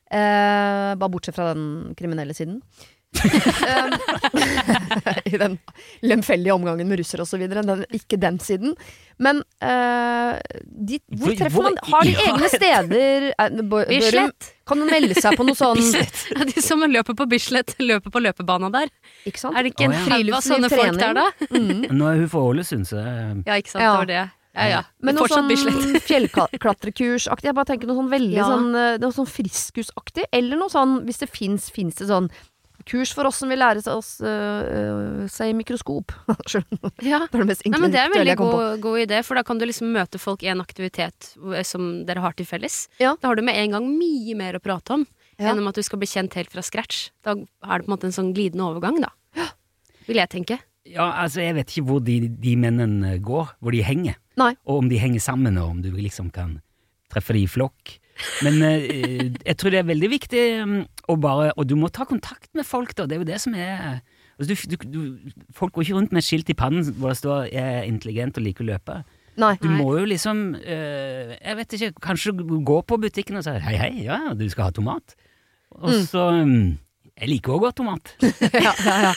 Eh, 0.09 0.95
bare 0.97 1.11
bortsett 1.13 1.35
fra 1.37 1.51
den 1.53 1.93
kriminelle 1.97 2.33
siden. 2.33 2.61
I 5.25 5.37
den 5.37 5.57
lemfeldige 6.05 6.53
omgangen 6.53 6.87
med 6.89 6.99
russere 6.99 7.21
osv. 7.25 7.41
Ikke 7.95 8.17
den 8.21 8.37
siden. 8.39 8.75
Men 9.17 9.41
uh, 9.65 10.37
de, 10.63 10.99
hvor 11.17 11.33
treffer 11.35 11.55
hvor- 11.57 11.63
man 11.71 11.77
Har 11.89 12.03
de 12.05 12.11
ja. 12.13 12.19
egne 12.29 12.49
steder? 12.53 13.25
Eh, 13.33 13.49
bør- 13.71 13.89
Bislett. 13.89 14.51
Kan 14.69 14.77
hun 14.83 14.89
melde 14.93 15.15
seg 15.17 15.33
på 15.37 15.43
noe 15.47 15.57
sånn 15.57 15.79
De 16.53 16.61
som 16.61 16.79
løper 16.85 17.15
på 17.17 17.25
Bislett, 17.29 17.73
løper 17.81 18.09
på 18.13 18.21
løpebana 18.21 18.69
der. 18.73 18.87
Ikke 19.25 19.39
sant? 19.41 19.57
Er 19.57 19.63
det 19.65 19.71
ikke 19.73 19.85
en 19.89 19.95
oh, 19.95 19.97
ja. 19.97 20.05
Friluftsliv, 20.09 20.69
folk 20.69 20.99
der, 21.01 21.13
da? 21.17 21.25
Mm. 21.49 21.87
Nå 21.89 22.03
er 22.11 22.15
hun 22.21 22.29
fra 22.29 22.41
Ålesund, 22.51 22.85
så 22.89 22.97
Ja, 23.01 23.57
ikke 23.57 23.71
sant. 23.73 23.81
Ja. 23.83 23.89
Det 23.89 23.97
var 23.97 24.05
det. 24.13 24.25
Ja, 24.59 24.67
ja. 24.67 24.83
Men 25.01 25.15
noe 25.15 25.29
sånn 25.31 25.47
Bislett. 25.49 26.03
fjellklatrekursaktig. 26.09 27.49
Jeg 27.49 27.55
bare 27.57 27.69
tenker 27.71 27.87
noe 27.89 27.99
sånn 28.01 28.11
veldig 28.11 28.35
Ja. 28.37 28.47
sånn, 28.51 28.69
eh, 28.75 28.97
noe 29.01 29.15
sånn 29.15 29.29
friskusaktig. 29.29 30.25
Eller 30.35 30.59
noe 30.59 30.69
sånn, 30.73 30.99
hvis 31.07 31.21
det 31.23 31.29
fins, 31.31 31.69
fins 31.71 31.95
det 32.01 32.09
sånn 32.11 32.29
kurs 32.89 33.11
for 33.13 33.27
oss 33.27 33.35
som 33.37 33.49
vil 33.51 33.59
lære 33.59 33.83
oss 33.91 34.15
uh, 34.23 35.27
seg 35.29 35.51
mikroskop. 35.53 36.11
Ja. 37.05 37.19
Det 37.27 37.35
er 37.37 37.43
det 37.43 37.47
mest 37.51 37.65
Nei, 37.67 37.77
men 37.79 37.91
Det 37.93 37.99
er 38.01 38.07
en 38.07 38.15
veldig 38.15 38.35
på. 38.39 38.47
god, 38.49 38.79
god 38.81 38.99
idé, 39.03 39.19
for 39.27 39.35
da 39.37 39.43
kan 39.45 39.59
du 39.59 39.65
liksom 39.67 39.91
møte 39.93 40.17
folk 40.17 40.41
i 40.43 40.49
en 40.49 40.61
aktivitet 40.63 41.33
som 41.67 42.05
dere 42.07 42.23
har 42.23 42.33
til 42.39 42.47
felles. 42.49 42.87
Ja. 42.99 43.15
Da 43.21 43.29
har 43.29 43.35
du 43.37 43.43
med 43.45 43.59
en 43.61 43.75
gang 43.75 43.85
mye 43.99 44.33
mer 44.39 44.57
å 44.57 44.63
prate 44.63 44.95
om 44.95 45.05
Ja. 45.37 45.51
enn 45.51 45.59
om 45.61 45.67
at 45.69 45.75
du 45.75 45.83
skal 45.85 45.99
bli 46.01 46.07
kjent 46.09 46.33
helt 46.39 46.49
fra 46.51 46.63
scratch. 46.65 47.11
Da 47.23 47.31
er 47.35 47.77
det 47.79 47.85
på 47.85 47.91
en 47.91 47.93
måte 47.97 48.09
en 48.09 48.15
sånn 48.15 48.33
glidende 48.33 48.65
overgang, 48.65 48.99
da. 49.03 49.11
Vil 50.07 50.17
jeg 50.17 50.29
tenke. 50.33 50.57
Ja, 50.89 51.11
altså, 51.21 51.43
jeg 51.43 51.53
vet 51.59 51.69
ikke 51.69 51.85
hvor 51.85 51.99
de, 52.03 52.15
de 52.27 52.55
mennene 52.57 53.19
går, 53.21 53.51
hvor 53.61 53.71
de 53.75 53.83
henger. 53.85 54.15
Nei. 54.39 54.53
Og 54.65 54.83
om 54.83 54.89
de 54.91 54.99
henger 55.01 55.23
sammen, 55.23 55.57
og 55.59 55.73
om 55.75 55.81
du 55.83 55.89
liksom 55.95 56.29
kan 56.35 56.57
treffe 57.11 57.35
de 57.35 57.43
i 57.43 57.49
flokk. 57.49 57.97
Men 58.43 58.61
eh, 58.67 59.29
jeg 59.45 59.55
tror 59.59 59.71
det 59.73 59.79
er 59.81 59.87
veldig 59.87 60.09
viktig 60.11 60.41
um, 60.63 60.73
å 61.07 61.15
bare 61.23 61.53
Og 61.55 61.63
du 61.69 61.77
må 61.79 61.87
ta 61.87 62.03
kontakt 62.03 62.49
med 62.57 62.67
folk, 62.67 62.91
da. 62.97 63.05
Det 63.07 63.15
er 63.15 63.21
jo 63.21 63.27
det 63.29 63.37
som 63.39 63.53
er 63.55 64.01
altså, 64.35 64.49
du, 64.51 64.75
du, 64.75 64.75
du, 64.91 65.31
Folk 65.55 65.71
går 65.77 65.85
ikke 65.85 65.95
rundt 65.95 66.11
med 66.11 66.19
et 66.19 66.27
skilt 66.27 66.51
i 66.51 66.57
pannen 66.59 66.83
hvor 66.99 67.13
det 67.13 67.19
står 67.21 67.47
'jeg 67.47 67.77
er 67.77 67.87
intelligent 67.87 68.35
og 68.37 68.43
liker 68.43 68.65
å 68.65 68.69
løpe'. 68.73 68.97
Nei. 69.39 69.53
Du 69.63 69.69
må 69.71 69.93
jo 69.95 70.03
liksom 70.03 70.55
eh, 70.59 71.37
Jeg 71.39 71.55
vet 71.61 71.73
ikke, 71.77 71.93
kanskje 72.09 72.35
gå 72.35 72.77
på 72.83 72.99
butikken 72.99 73.39
og 73.39 73.43
si 73.47 73.55
'hei, 73.55 73.75
hei, 73.79 73.91
ja, 74.03 74.19
du 74.35 74.43
skal 74.49 74.67
ha 74.67 74.71
tomat'. 74.75 75.15
Og 75.79 75.89
Mm. 75.89 76.03
så 76.11 76.23
um, 76.43 76.77
Jeg 77.19 77.29
liker 77.33 77.55
òg 77.57 77.61
godt 77.67 77.75
tomat. 77.81 78.11
ja, 78.21 78.71
ja, 78.85 78.97
ja. 79.09 79.13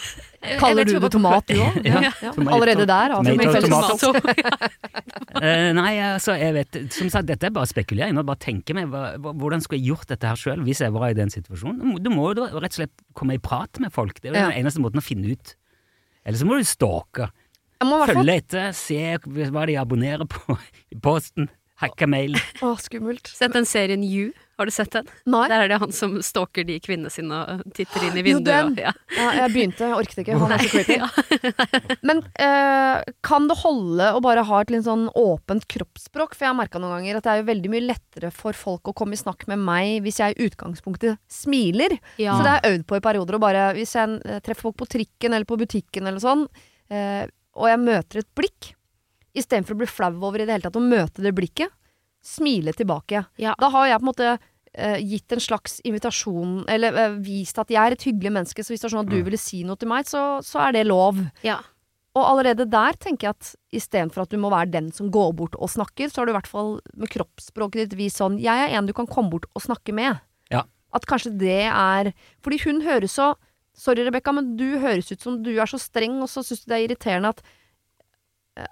Kaller 0.59 0.85
du 0.89 0.97
det 0.99 1.11
tomat, 1.15 1.47
du 1.47 1.61
òg? 1.63 1.77
Ja, 1.87 2.01
Ja. 2.03 2.33
Allerede 2.51 2.87
der, 2.91 3.13
altså. 3.15 3.63
tomato- 3.63 4.15
uh. 4.17 4.69
Eh, 5.43 5.71
nei, 5.75 5.95
altså, 6.05 6.35
jeg 6.39 6.53
vet 6.55 6.77
Som 6.93 7.09
sagt, 7.11 7.25
dette 7.27 7.47
er 7.49 7.55
bare 7.55 7.67
spekulering. 7.67 8.13
Nå 8.15 8.23
bare 8.29 8.39
tenker 8.43 8.77
meg, 8.77 8.91
Hvordan 9.23 9.63
skulle 9.65 9.81
jeg 9.81 9.89
gjort 9.89 10.11
dette 10.13 10.29
her 10.29 10.39
sjøl 10.39 10.61
hvis 10.67 10.83
jeg 10.85 10.93
var 10.95 11.09
i 11.11 11.17
den 11.19 11.31
situasjonen? 11.33 11.97
Du 12.05 12.11
må- 12.13 12.29
jo 12.37 12.45
rett 12.45 12.69
og 12.75 12.77
slett 12.77 12.93
komme 13.19 13.35
i 13.39 13.43
prat 13.43 13.81
med 13.83 13.91
folk. 13.95 14.21
Det 14.21 14.31
er 14.31 14.35
jo 14.37 14.41
Ja. 14.43 14.51
den 14.53 14.61
eneste 14.67 14.83
måten 14.85 15.01
å 15.01 15.03
finne 15.03 15.33
ut. 15.33 15.55
Eller 16.27 16.39
så 16.39 16.47
må 16.47 16.59
du 16.61 16.65
stalke. 16.69 17.31
Følge 17.83 18.37
etter, 18.37 18.73
se 18.77 19.17
hva 19.27 19.67
de 19.67 19.75
abonnerer 19.81 20.27
på 20.31 20.55
i 20.93 20.99
posten. 21.03 21.49
Hacke 21.83 22.07
mail. 22.07 22.37
Å, 22.63 22.77
skummelt. 22.79 23.27
Sett 23.27 23.53
den 23.57 23.65
serien 23.67 24.05
You. 24.07 24.31
Har 24.63 24.71
du 24.71 24.75
sett 24.75 24.93
den? 24.95 25.09
Nei. 25.27 25.43
Der 25.51 25.65
er 25.65 25.71
det 25.73 25.79
han 25.83 25.91
som 25.95 26.13
stalker 26.23 26.63
de 26.69 26.77
kvinnene 26.85 27.11
sine 27.11 27.35
og 27.43 27.63
titter 27.75 28.05
inn 28.07 28.15
i 28.21 28.23
Jo, 28.23 28.37
vinduet. 28.39 28.47
den. 28.47 28.73
og- 28.73 28.79
ja. 28.79 28.93
Ja, 29.19 29.27
jeg 29.43 29.53
begynte, 29.57 29.89
jeg 29.91 29.97
orket 29.99 30.21
ikke. 30.23 30.39
Han 30.39 30.53
er 30.55 30.63
så 30.63 30.71
creepy. 30.73 31.97
Men 32.09 32.23
eh, 32.39 33.03
kan 33.27 33.49
det 33.51 33.57
holde 33.65 34.09
å 34.17 34.23
bare 34.25 34.45
ha 34.47 34.61
et 34.63 34.71
litt 34.71 34.87
sånn 34.87 35.09
åpent 35.19 35.67
kroppsspråk? 35.67 36.37
For 36.39 36.47
jeg 36.47 36.53
har 36.55 36.59
merka 36.63 36.79
noen 36.83 36.95
ganger 37.01 37.19
at 37.19 37.27
det 37.27 37.33
er 37.35 37.43
jo 37.43 37.49
veldig 37.51 37.73
mye 37.75 37.85
lettere 37.91 38.31
for 38.35 38.57
folk 38.57 38.93
å 38.93 38.95
komme 39.03 39.19
i 39.19 39.21
snakk 39.21 39.47
med 39.51 39.59
meg 39.63 39.99
hvis 40.07 40.21
jeg 40.23 40.37
i 40.39 40.47
utgangspunktet 40.49 41.19
smiler. 41.31 41.99
Ja. 42.23 42.37
Så 42.39 42.47
det 42.47 42.53
har 42.55 42.61
jeg 42.63 42.79
øvd 42.79 42.87
på 42.93 43.01
i 43.01 43.05
perioder. 43.11 43.39
Og 43.41 43.45
bare, 43.49 43.67
hvis 43.77 43.97
jeg 43.99 44.19
eh, 44.25 44.39
treffer 44.47 44.69
folk 44.69 44.79
på 44.85 44.91
trikken 44.95 45.35
eller 45.35 45.49
på 45.49 45.59
butikken 45.61 46.07
eller 46.07 46.23
sånn, 46.23 46.47
eh, 46.93 47.27
og 47.59 47.69
jeg 47.69 47.83
møter 47.83 48.23
et 48.23 48.31
blikk, 48.39 48.73
istedenfor 49.37 49.75
å 49.77 49.83
bli 49.83 49.89
flau 49.89 50.13
over 50.29 50.41
i 50.41 50.47
det 50.47 50.53
hele 50.57 50.67
tatt 50.69 50.77
å 50.79 50.85
møte 50.85 51.25
det 51.25 51.35
blikket, 51.37 51.73
smile 52.23 52.71
tilbake. 52.77 53.25
Ja. 53.43 53.55
Da 53.59 53.69
har 53.75 53.89
jeg 53.91 53.99
på 53.99 54.05
en 54.05 54.11
måte 54.13 54.39
eh, 54.75 54.99
gitt 55.05 55.33
en 55.33 55.41
slags 55.43 55.81
invitasjon, 55.85 56.65
eller 56.69 56.97
uh, 56.97 57.19
vist 57.21 57.59
at 57.59 57.69
jeg 57.73 57.81
er 57.83 57.93
et 57.93 58.07
hyggelig 58.09 58.33
menneske, 58.33 58.65
så 58.65 58.73
hvis 58.73 58.81
det 58.81 58.89
er 58.91 58.95
sånn 58.97 59.05
at 59.07 59.11
du 59.13 59.19
Mm. 59.21 59.25
ville 59.27 59.39
si 59.39 59.63
noe 59.65 59.77
til 59.77 59.89
meg, 59.89 60.07
så, 60.09 60.43
så 60.43 60.69
er 60.69 60.73
det 60.73 60.87
lov. 60.87 61.21
Ja. 61.45 61.61
Og 62.15 62.25
allerede 62.29 62.67
der 62.69 62.93
tenker 63.01 63.29
jeg 63.31 63.37
at 63.37 63.55
istedenfor 63.73 64.23
at 64.27 64.31
du 64.31 64.37
må 64.37 64.51
være 64.53 64.71
den 64.71 64.91
som 64.93 65.11
går 65.11 65.33
bort 65.35 65.55
og 65.57 65.71
snakker, 65.73 66.11
så 66.13 66.21
har 66.21 66.27
du 66.27 66.33
i 66.33 66.37
hvert 66.37 66.51
fall 66.51 66.75
med 66.95 67.09
kroppsspråket 67.09 67.89
ditt 67.89 67.97
vist 67.97 68.19
sånn 68.21 68.37
Jeg 68.39 68.53
er 68.69 68.77
en 68.77 68.85
du 68.87 68.93
kan 68.93 69.07
komme 69.09 69.31
bort 69.33 69.47
og 69.57 69.63
snakke 69.65 69.95
med. 69.97 70.21
Ja. 70.53 70.65
At 70.93 71.07
kanskje 71.09 71.33
det 71.41 71.63
er 71.73 72.13
Fordi 72.45 72.59
hun 72.67 72.83
høres 72.85 73.17
så 73.17 73.35
Sorry, 73.75 74.05
Rebekka, 74.05 74.35
men 74.37 74.51
du 74.59 74.77
høres 74.83 75.09
ut 75.09 75.23
som 75.25 75.39
du 75.43 75.55
er 75.57 75.65
så 75.65 75.79
streng, 75.81 76.19
og 76.21 76.29
så 76.29 76.43
syns 76.45 76.61
du 76.61 76.69
det 76.69 76.77
er 76.77 76.85
irriterende 76.91 77.31
at 77.33 77.41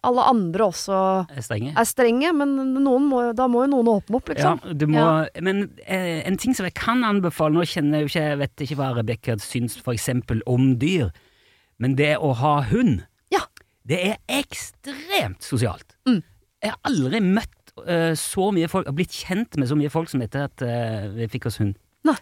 alle 0.05 0.25
andre 0.29 0.67
også 0.69 0.97
Er 1.37 1.41
strenge. 1.45 1.71
er 1.73 1.87
strenge, 1.89 2.33
men 2.37 2.51
noen 2.85 3.07
må, 3.09 3.21
da 3.37 3.47
må 3.49 3.63
jo 3.65 3.71
noen 3.73 3.89
åpne 3.95 4.19
opp, 4.19 4.29
Ja, 4.37 4.55
liksom. 4.55 4.77
du 4.79 4.87
må, 4.93 5.05
Men 5.41 5.63
eh, 5.87 6.21
en 6.29 6.37
ting 6.37 6.53
som 6.55 6.67
jeg 6.69 6.75
kan 6.77 7.01
anbefale 7.05 7.55
Nå 7.57 7.65
kjenner 7.65 8.01
jeg 8.01 8.05
jo 8.05 8.11
ikke, 8.13 8.27
jeg 8.29 8.39
vet 8.43 8.65
ikke 8.67 8.77
hva 8.77 8.91
Rebekka 8.99 9.39
syns 9.41 9.79
eksempel 9.81 10.43
om 10.47 10.75
dyr, 10.79 11.09
men 11.81 11.95
det 11.97 12.17
å 12.21 12.35
ha 12.37 12.61
hund, 12.69 13.07
Ja. 13.33 13.41
det 13.89 14.03
er 14.11 14.17
ekstremt 14.29 15.41
sosialt. 15.43 15.97
Mm. 16.07 16.23
Jeg 16.63 16.71
har 16.75 16.79
aldri 16.85 17.21
møtt 17.25 17.73
eh, 17.89 18.13
så 18.21 18.51
mye 18.53 18.69
folk, 18.69 18.87
og 18.91 18.95
blitt 18.99 19.17
kjent 19.17 19.57
med 19.57 19.69
så 19.71 19.77
mye 19.81 19.89
folk 19.91 20.11
som 20.13 20.21
etter 20.21 20.45
at 20.45 20.61
eh, 20.63 21.09
vi 21.17 21.27
fikk 21.33 21.47
oss 21.49 21.57
hund. 21.63 21.75
Nei. 22.05 22.17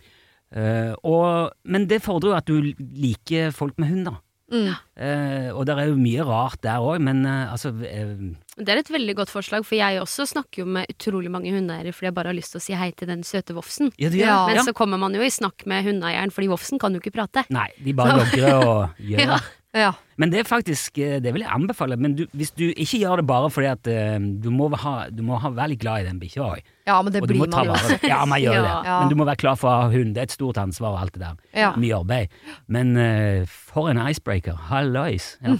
Eh, 0.55 0.95
og, 1.05 1.50
men 1.67 1.88
det 1.91 1.99
fordrer 2.07 2.31
jo 2.31 2.37
at 2.38 2.47
du 2.47 2.71
liker 2.79 3.50
folk 3.53 3.75
med 3.83 3.91
hund, 3.91 4.07
da. 4.12 4.15
Mm. 4.49 4.69
Eh, 4.97 5.49
og 5.52 5.67
det 5.69 5.75
er 5.76 5.90
jo 5.90 5.99
mye 6.00 6.25
rart 6.25 6.62
der 6.64 6.81
òg, 6.81 7.02
men 7.05 7.21
eh, 7.28 7.52
altså 7.52 7.69
eh, 7.85 8.14
Det 8.57 8.73
er 8.73 8.81
et 8.81 8.90
veldig 8.90 9.14
godt 9.19 9.33
forslag, 9.33 9.67
for 9.69 9.76
jeg 9.76 10.00
også 10.00 10.25
snakker 10.31 10.62
jo 10.62 10.69
med 10.78 10.88
utrolig 10.88 11.31
mange 11.33 11.52
hundeeiere 11.52 11.93
fordi 11.93 12.09
jeg 12.09 12.17
bare 12.17 12.33
har 12.33 12.38
lyst 12.38 12.55
til 12.57 12.62
å 12.62 12.64
si 12.64 12.78
hei 12.78 12.88
til 12.97 13.11
den 13.12 13.26
søte 13.28 13.57
vofsen. 13.57 13.93
ja, 14.00 14.09
Ja. 14.09 14.38
Men 14.49 14.61
ja. 14.61 14.64
så 14.64 14.73
kommer 14.76 15.00
man 15.00 15.14
jo 15.14 15.21
i 15.25 15.31
snakk 15.33 15.67
med 15.69 15.85
hundeeieren, 15.85 16.33
fordi 16.33 16.49
vofsen 16.49 16.81
kan 16.81 16.97
jo 16.97 17.02
ikke 17.02 17.14
prate. 17.19 17.45
Nei, 17.52 17.69
de 17.85 17.93
bare 17.97 18.17
logrer 18.23 18.64
og 18.64 19.00
gjør 19.12 19.37
Ja. 19.77 19.91
Men 20.17 20.31
det 20.33 20.39
er 20.41 20.47
faktisk 20.49 20.97
eh, 20.99 21.19
Det 21.21 21.29
vil 21.35 21.43
jeg 21.45 21.51
anbefale. 21.53 21.99
Men 22.01 22.15
du, 22.17 22.23
hvis 22.33 22.51
du 22.57 22.71
ikke 22.73 23.03
gjør 23.03 23.21
det 23.21 23.27
bare 23.29 23.51
fordi 23.53 23.67
at 23.69 23.91
eh, 23.93 24.15
du, 24.43 24.49
må 24.51 24.71
ha, 24.81 24.95
du 25.13 25.21
må 25.23 25.37
ha 25.43 25.51
være 25.53 25.75
litt 25.75 25.83
glad 25.83 26.03
i 26.03 26.09
den 26.09 26.21
bikkja 26.23 26.47
òg. 26.47 26.63
ja, 26.89 26.97
men 27.05 27.13
det 27.13 27.21
Og 27.23 27.29
blir 27.29 27.45
man 27.45 27.69
jo. 27.69 27.99
Ja, 28.09 28.23
man 28.25 28.41
gjør 28.41 28.57
Ja. 28.57 28.63
det. 28.65 28.77
Ja. 28.89 29.01
Men 29.03 29.13
du 29.13 29.17
må 29.21 29.27
være 29.29 29.37
klar 29.45 29.59
for 29.61 29.69
å 29.69 29.83
ha 29.85 29.91
hund. 29.93 30.15
Det 30.17 30.23
er 30.25 30.31
et 30.31 30.37
stort 30.39 30.57
ansvar 30.63 30.97
og 30.97 31.03
alt 31.03 31.13
det 31.19 31.21
der. 31.27 31.37
Ja. 31.53 31.75
Mye 31.77 31.99
arbeid. 32.01 32.33
Men 32.67 32.97
uh, 32.97 33.45
for 33.47 33.91
en 33.93 34.01
icebreaker. 34.09 34.57
Hallois. 34.71 35.35
Ja. 35.45 35.59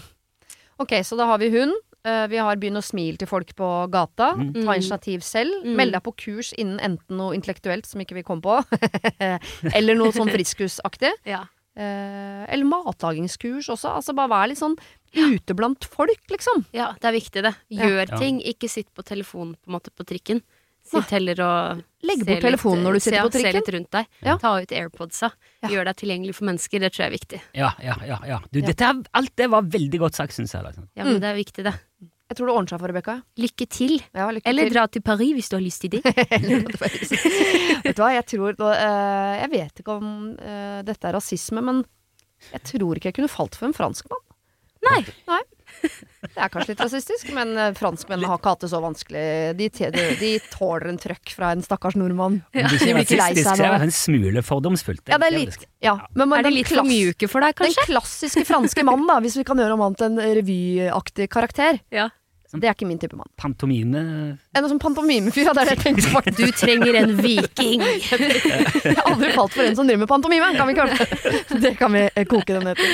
Ok, 0.81 0.97
så 1.05 1.19
da 1.21 1.27
har 1.29 1.38
vi 1.45 1.50
hund. 1.53 1.77
Vi 2.09 2.38
har 2.41 2.57
begynn 2.57 2.79
å 2.79 2.81
smile 2.81 3.19
til 3.21 3.29
folk 3.29 3.50
på 3.59 3.67
gata. 3.93 4.31
Mm. 4.38 4.53
Ta 4.65 4.77
initiativ 4.79 5.21
selv. 5.27 5.53
Mm. 5.67 5.75
Meld 5.77 5.93
deg 5.93 6.03
på 6.07 6.12
kurs 6.17 6.55
innen 6.57 6.79
enten 6.81 7.19
noe 7.21 7.35
intellektuelt 7.37 7.85
som 7.85 8.00
ikke 8.00 8.17
vi 8.17 8.23
kom 8.25 8.41
på, 8.41 8.55
eller 9.77 9.99
noe 9.99 10.15
sånn 10.15 10.31
friskusaktig. 10.37 11.11
Ja. 11.29 11.43
Eh, 11.78 12.44
eller 12.52 12.66
matlagingskurs 12.66 13.68
også. 13.70 13.92
Altså 14.00 14.14
bare 14.18 14.32
vær 14.32 14.49
litt 14.50 14.58
sånn 14.58 14.75
ute 15.14 15.54
blant 15.56 15.85
folk, 15.88 16.20
liksom. 16.32 16.64
ja, 16.75 16.90
det 17.00 17.06
er 17.08 17.14
viktig, 17.16 17.42
det. 17.47 17.54
Gjør 17.70 18.08
Ja. 18.11 18.18
ting, 18.18 18.40
ikke 18.42 18.68
sitt 18.68 18.88
på 18.94 19.04
telefonen 19.06 19.54
på, 19.62 19.70
måte, 19.70 19.90
på 19.94 20.04
trikken. 20.04 20.42
Sitt 20.88 21.11
heller 21.12 21.37
og 21.44 21.82
Legg 22.02 22.23
bort 22.25 22.40
telefonen 22.40 22.82
når 22.87 22.94
du 22.97 23.00
sitter 23.04 23.18
se, 23.18 23.25
på 23.26 23.32
trikken. 23.35 23.52
Se 23.52 23.58
litt 23.58 23.68
rundt 23.75 23.90
deg. 23.92 24.06
Ja. 24.25 24.37
Ta 24.40 24.54
ut 24.62 24.70
airpodsa. 24.73 25.30
Ja. 25.62 25.68
Gjør 25.68 25.85
deg 25.90 25.97
tilgjengelig 26.00 26.35
for 26.38 26.47
mennesker. 26.49 26.80
Det 26.80 26.90
tror 26.94 27.02
jeg 27.04 27.08
er 27.11 27.16
viktig. 27.18 27.40
Ja, 27.54 27.70
ja, 27.85 27.97
ja. 28.08 28.18
ja. 28.26 28.38
Du, 28.50 28.61
Ja. 28.61 28.66
Dette 28.70 28.85
er, 28.88 29.02
alt 29.20 29.37
det 29.37 29.50
var 29.50 29.62
veldig 29.68 29.99
godt 30.00 30.14
sagt, 30.16 30.32
syns 30.32 30.52
jeg. 30.54 30.64
Liksom. 30.64 30.88
Ja, 30.97 31.04
Mm. 31.04 31.12
men 31.12 31.20
det 31.20 31.28
er 31.28 31.37
viktig, 31.37 31.64
det. 31.64 31.75
Jeg 32.28 32.37
tror 32.37 32.49
det 32.50 32.54
ordner 32.58 32.68
seg 32.75 32.80
for 32.82 32.92
Rebekka. 32.92 33.12
Lykke 33.40 33.66
til. 33.73 33.94
Ja, 34.12 34.26
lykke 34.37 34.50
Eller 34.50 34.68
til. 34.68 34.75
dra 34.76 34.82
til 34.92 35.02
Paris 35.06 35.30
hvis 35.38 35.49
du 35.49 35.54
har 35.56 35.62
lyst 35.64 35.80
til 35.80 35.94
det. 35.97 36.02
Vet 37.87 37.97
du 37.97 38.02
hva, 38.02 38.11
jeg 38.12 38.26
tror 38.28 38.58
eh, 38.68 39.35
Jeg 39.40 39.50
vet 39.54 39.80
ikke 39.82 39.94
om 39.97 40.11
eh, 40.37 40.80
dette 40.85 41.08
er 41.08 41.16
rasisme, 41.16 41.62
men 41.64 41.80
jeg 42.52 42.61
tror 42.68 42.99
ikke 43.00 43.08
jeg 43.11 43.16
kunne 43.16 43.32
falt 43.32 43.56
for 43.58 43.68
en 43.70 43.76
franskmann. 43.76 44.20
Nei. 44.87 45.00
Nei. 45.30 45.40
Det 46.28 46.42
er 46.42 46.50
kanskje 46.50 46.73
litt 46.73 46.80
rasistisk, 46.82 47.28
men 47.35 47.52
eh, 47.58 47.70
franskmennene 47.78 48.28
har 48.30 48.40
ikke 48.40 48.52
hatt 48.52 48.64
det 48.64 48.70
så 48.73 48.80
vanskelig. 48.82 49.23
De, 49.58 49.68
de, 49.70 50.04
de 50.18 50.30
tåler 50.50 50.90
en 50.90 50.99
trøkk 51.00 51.32
fra 51.35 51.52
en 51.54 51.62
stakkars 51.64 51.97
nordmann. 51.99 52.40
Ja. 52.52 52.66
det 52.66 52.80
er 52.80 52.90
De 52.90 52.94
blir 52.97 53.06
ikke 53.06 53.18
lei 53.20 53.30
seg 53.38 53.54
det 53.54 53.64
nå. 53.64 53.70
er 53.78 53.87
en 53.87 53.94
smule 53.94 54.42
fordomsfullt. 54.47 55.04
Ja, 55.11 55.18
det 55.23 55.30
er 55.30 55.37
litt 55.37 55.66
ja. 55.85 55.94
Men, 56.14 56.28
men 56.28 56.40
Er 56.40 56.49
de 56.49 56.50
den 56.50 56.58
litt 56.58 56.70
for 56.73 56.87
mjuke 56.87 57.30
for 57.30 57.47
deg, 57.47 57.58
Den 57.62 57.75
klassiske 57.87 58.44
franske 58.49 58.87
mannen, 58.87 59.06
da, 59.11 59.18
hvis 59.25 59.38
vi 59.38 59.47
kan 59.47 59.62
gjøre 59.62 59.78
om 59.78 59.85
han 59.87 59.99
til 59.99 60.11
en 60.11 60.23
revyaktig 60.40 61.28
karakter. 61.32 61.78
Ja. 61.94 62.11
Det 62.49 62.64
er 62.64 62.73
ikke 62.73 62.87
min 62.88 62.99
type 62.99 63.16
mann. 63.16 63.28
Pantomime 63.37 64.00
En 64.56 64.68
sånn 64.70 64.80
pantomimefyr, 64.80 65.50
ja, 65.50 65.52
det 65.52 65.66
er 65.66 65.68
det 65.68 65.75
jeg 65.76 65.82
tenkte 65.85 66.12
på. 66.14 66.23
Du 66.38 66.47
trenger 66.56 66.97
en 67.02 67.12
viking. 67.20 67.85
Jeg 68.88 68.97
har 68.97 69.04
aldri 69.04 69.35
falt 69.37 69.52
for 69.52 69.66
en 69.66 69.76
som 69.76 69.85
driver 69.87 70.06
med 70.06 70.11
pantomime. 70.11 70.54
Kan 70.56 70.70
vi 70.70 70.76
ikke 70.76 70.88
høre 70.88 70.97
det? 70.97 71.61
Det 71.66 71.75
kan 71.76 71.92
vi 71.92 72.06
eh, 72.08 72.25
koke 72.30 72.56
den 72.56 72.64
ned 72.70 72.80
til. 72.80 72.90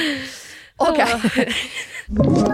Ok. 0.82 2.53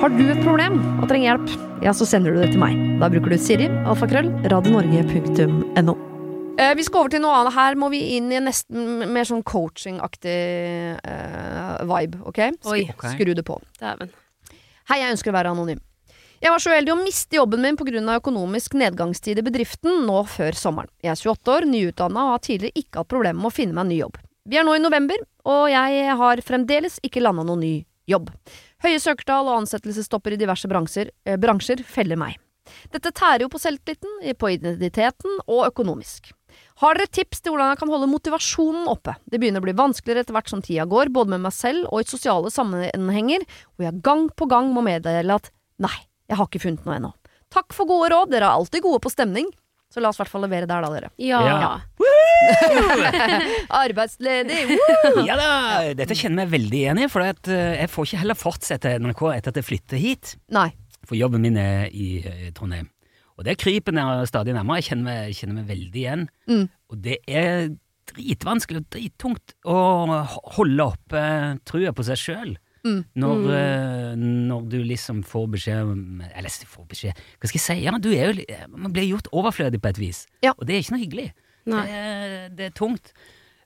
Har 0.00 0.12
du 0.14 0.22
et 0.32 0.38
problem 0.40 0.78
og 1.02 1.08
trenger 1.10 1.26
hjelp, 1.34 1.50
ja, 1.84 1.92
så 1.96 2.06
sender 2.08 2.32
du 2.32 2.40
det 2.40 2.52
til 2.54 2.62
meg. 2.62 2.78
Da 3.02 3.10
bruker 3.12 3.34
du 3.34 3.36
Siri, 3.40 3.66
alfakrøll, 3.84 4.30
radionorge.no. 4.48 5.96
Eh, 6.60 6.72
vi 6.76 6.84
skal 6.84 7.02
over 7.02 7.12
til 7.12 7.22
noe 7.24 7.36
annet. 7.36 7.54
Her 7.56 7.76
må 7.80 7.90
vi 7.92 8.00
inn 8.16 8.30
i 8.32 8.38
en 8.38 8.48
nesten 8.48 9.04
mer 9.12 9.28
sånn 9.28 9.44
coaching-aktig 9.44 10.38
eh, 11.00 11.84
vibe, 11.88 12.20
ok? 12.28 12.40
Sk 12.58 12.72
Oi. 12.72 12.82
Skru 13.14 13.32
det 13.36 13.44
på. 13.48 13.56
Dæven. 13.80 14.12
Hei, 14.90 14.98
jeg 15.02 15.14
ønsker 15.14 15.32
å 15.32 15.36
være 15.36 15.52
anonym. 15.54 15.80
Jeg 16.40 16.54
var 16.54 16.64
så 16.64 16.72
uheldig 16.72 16.94
å 16.94 17.00
miste 17.02 17.36
jobben 17.36 17.60
min 17.60 17.76
pga. 17.76 18.00
økonomisk 18.16 18.72
nedgangstid 18.80 19.38
i 19.38 19.44
bedriften 19.44 20.06
nå 20.08 20.22
før 20.24 20.56
sommeren. 20.56 20.88
Jeg 21.04 21.12
er 21.12 21.20
28 21.20 21.52
år, 21.52 21.68
nyutdanna 21.68 22.24
og 22.24 22.32
har 22.38 22.44
tidligere 22.48 22.80
ikke 22.80 23.02
hatt 23.02 23.12
problemer 23.12 23.40
med 23.40 23.52
å 23.52 23.56
finne 23.56 23.76
meg 23.76 23.84
en 23.84 23.92
ny 23.92 24.00
jobb. 24.00 24.16
Vi 24.48 24.56
er 24.56 24.64
nå 24.64 24.72
i 24.76 24.80
november, 24.80 25.20
og 25.44 25.66
jeg 25.68 26.14
har 26.16 26.40
fremdeles 26.44 26.96
ikke 27.04 27.20
landa 27.20 27.44
noen 27.44 27.60
ny 27.60 27.74
jobb. 28.08 28.30
Høye 28.80 29.00
søkertall 29.02 29.50
og 29.50 29.62
ansettelsesstopper 29.62 30.34
i 30.34 30.40
diverse 30.40 30.68
bransjer, 30.70 31.10
eh, 31.26 31.36
bransjer 31.36 31.82
feller 31.84 32.16
meg. 32.16 32.38
Dette 32.92 33.12
tærer 33.12 33.44
jo 33.44 33.50
på 33.52 33.60
selvtilliten, 33.60 34.36
på 34.38 34.50
identiteten 34.54 35.40
og 35.46 35.66
økonomisk. 35.66 36.32
Har 36.80 36.96
dere 36.96 37.10
tips 37.12 37.42
til 37.42 37.52
hvordan 37.52 37.72
jeg 37.72 37.80
kan 37.82 37.92
holde 37.92 38.08
motivasjonen 38.10 38.88
oppe? 38.90 39.14
Det 39.28 39.38
begynner 39.40 39.60
å 39.60 39.66
bli 39.68 39.76
vanskeligere 39.76 40.24
etter 40.24 40.36
hvert 40.36 40.50
som 40.50 40.62
tida 40.62 40.86
går, 40.88 41.12
både 41.12 41.34
med 41.34 41.44
meg 41.44 41.54
selv 41.54 41.90
og 41.90 42.00
i 42.00 42.08
sosiale 42.08 42.50
sammenhenger, 42.50 43.44
hvor 43.74 43.86
jeg 43.86 44.02
gang 44.06 44.28
på 44.32 44.48
gang 44.50 44.72
må 44.72 44.84
meddele 44.86 45.36
at 45.36 45.50
nei, 45.82 45.94
jeg 46.30 46.40
har 46.40 46.48
ikke 46.48 46.62
funnet 46.64 46.86
noe 46.86 46.96
ennå. 46.96 47.12
Takk 47.50 47.74
for 47.74 47.90
gode 47.90 48.12
råd, 48.12 48.30
dere 48.30 48.46
er 48.46 48.56
alltid 48.56 48.84
gode 48.86 49.02
på 49.02 49.12
stemning. 49.12 49.50
Så 49.90 50.02
la 50.02 50.12
oss 50.12 50.20
i 50.20 50.22
hvert 50.22 50.30
fall 50.30 50.44
levere 50.46 50.68
der, 50.70 50.84
da, 50.84 50.90
dere. 50.94 51.10
Ja. 51.18 51.40
Ja. 51.50 51.70
Arbeidsledig! 53.82 54.60
woo! 54.70 55.24
Ja 55.26 55.34
da! 55.38 55.48
Dette 55.98 56.14
kjenner 56.14 56.44
jeg 56.44 56.50
meg 56.50 56.54
veldig 56.54 56.78
igjen 56.84 57.02
i, 57.02 57.08
for 57.10 57.26
at, 57.26 57.50
eh, 57.50 57.80
jeg 57.82 57.90
får 57.90 58.06
ikke 58.06 58.20
heller 58.22 58.38
fortsette 58.38 58.94
NRK 59.02 59.24
etter 59.34 59.52
at 59.52 59.60
jeg 59.60 59.66
flytter 59.66 60.00
hit. 60.00 60.34
Nei. 60.54 60.68
For 61.08 61.18
jobben 61.18 61.42
min 61.42 61.58
er 61.58 61.88
i 61.90 62.08
eh, 62.22 62.48
Trondheim. 62.54 62.86
Og 63.40 63.46
det 63.48 63.56
kryper 63.58 63.94
nær, 63.96 64.22
stadig 64.28 64.54
nærmere. 64.54 64.78
Jeg 64.78 64.92
kjenner 64.92 65.06
meg, 65.08 65.36
kjenner 65.38 65.58
meg 65.58 65.70
veldig 65.72 66.02
igjen. 66.04 66.26
Mm. 66.50 66.64
Og 66.92 67.02
det 67.02 67.18
er 67.26 67.70
dritvanskelig 68.10 68.82
og 68.82 68.88
drittungt 68.94 69.54
å 69.70 69.78
holde 70.56 70.86
oppe 70.92 71.22
trua 71.68 71.94
på 71.96 72.06
seg 72.06 72.20
sjøl. 72.20 72.52
Mm. 72.86 73.00
Når, 73.20 73.42
eh, 73.56 74.12
når 74.16 74.68
du 74.72 74.78
liksom 74.88 75.18
får 75.28 75.50
beskjed 75.52 75.82
om 75.84 76.22
Eller 76.24 76.48
får 76.48 76.86
beskjed 76.88 77.18
Hva 77.36 77.50
skal 77.50 77.58
jeg 77.58 77.64
si? 77.66 77.74
Ja, 77.84 77.92
du 78.00 78.08
er 78.14 78.30
jo, 78.32 78.44
man 78.72 78.94
blir 78.94 79.04
gjort 79.04 79.28
overflødig 79.36 79.82
på 79.84 79.90
et 79.92 80.00
vis. 80.00 80.22
Ja. 80.40 80.54
Og 80.56 80.64
det 80.64 80.76
er 80.78 80.80
ikke 80.80 80.94
noe 80.96 81.02
hyggelig. 81.02 81.26
Det, 81.68 81.82
er, 81.84 82.48
det 82.56 82.70
er 82.70 82.74
tungt. 82.78 83.12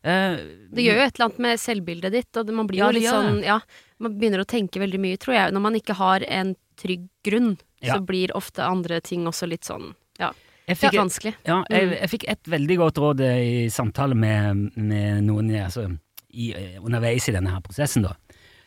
Uh, 0.05 0.35
Det 0.75 0.83
gjør 0.85 0.99
jo 0.99 1.05
et 1.07 1.15
eller 1.15 1.29
annet 1.29 1.39
med 1.47 1.61
selvbildet 1.63 2.13
ditt, 2.13 2.37
og 2.37 2.51
man 2.53 2.67
blir 2.69 2.83
Ja, 2.83 2.91
jo 2.91 2.99
litt 2.99 3.07
sånn 3.09 3.39
Ja, 3.47 3.61
man 4.03 4.19
begynner 4.19 4.43
å 4.43 4.49
tenke 4.51 4.83
veldig 4.83 5.01
mye, 5.01 5.21
tror 5.23 5.39
jeg. 5.39 5.55
Når 5.55 5.65
man 5.65 5.79
ikke 5.79 5.97
har 5.97 6.27
en 6.27 6.57
trygg 6.81 7.07
grunn, 7.25 7.55
så 7.85 8.01
blir 8.05 8.35
ofte 8.37 8.65
andre 8.67 8.99
ting 9.05 9.29
også 9.31 9.47
litt 9.49 9.69
sånn 9.69 9.93
ja, 10.19 10.31
jeg 10.65 10.79
fikk, 10.81 10.97
vanskelig. 10.97 11.35
Ja, 11.45 11.59
jeg, 11.69 11.91
jeg 11.99 12.11
fikk 12.13 12.27
et 12.33 12.49
veldig 12.49 12.77
godt 12.81 13.01
råd 13.03 13.23
eh, 13.27 13.41
i 13.45 13.65
samtale 13.73 14.17
med, 14.17 14.71
med 14.79 15.25
noen 15.27 15.51
altså, 15.61 15.89
i, 16.33 16.53
eh, 16.57 16.79
underveis 16.81 17.29
i 17.29 17.35
denne 17.35 17.53
her 17.53 17.61
prosessen, 17.65 18.07
da. 18.07 18.15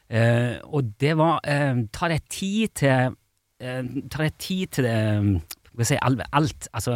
Eh, 0.10 0.58
og 0.64 0.94
det 1.04 1.14
var 1.20 1.42
eh, 1.44 1.82
ta 1.92 2.08
deg 2.08 2.24
tid 2.32 2.72
til 2.80 3.16
eh, 3.60 3.88
Ta 4.08 4.22
deg 4.24 4.38
tid 4.40 4.70
til 4.78 4.86
det 4.88 4.94
Hva 5.74 5.84
skal 5.84 5.84
vi 5.84 5.88
si 5.90 5.98
alt, 6.00 6.22
alt. 6.32 6.68
Altså, 6.74 6.94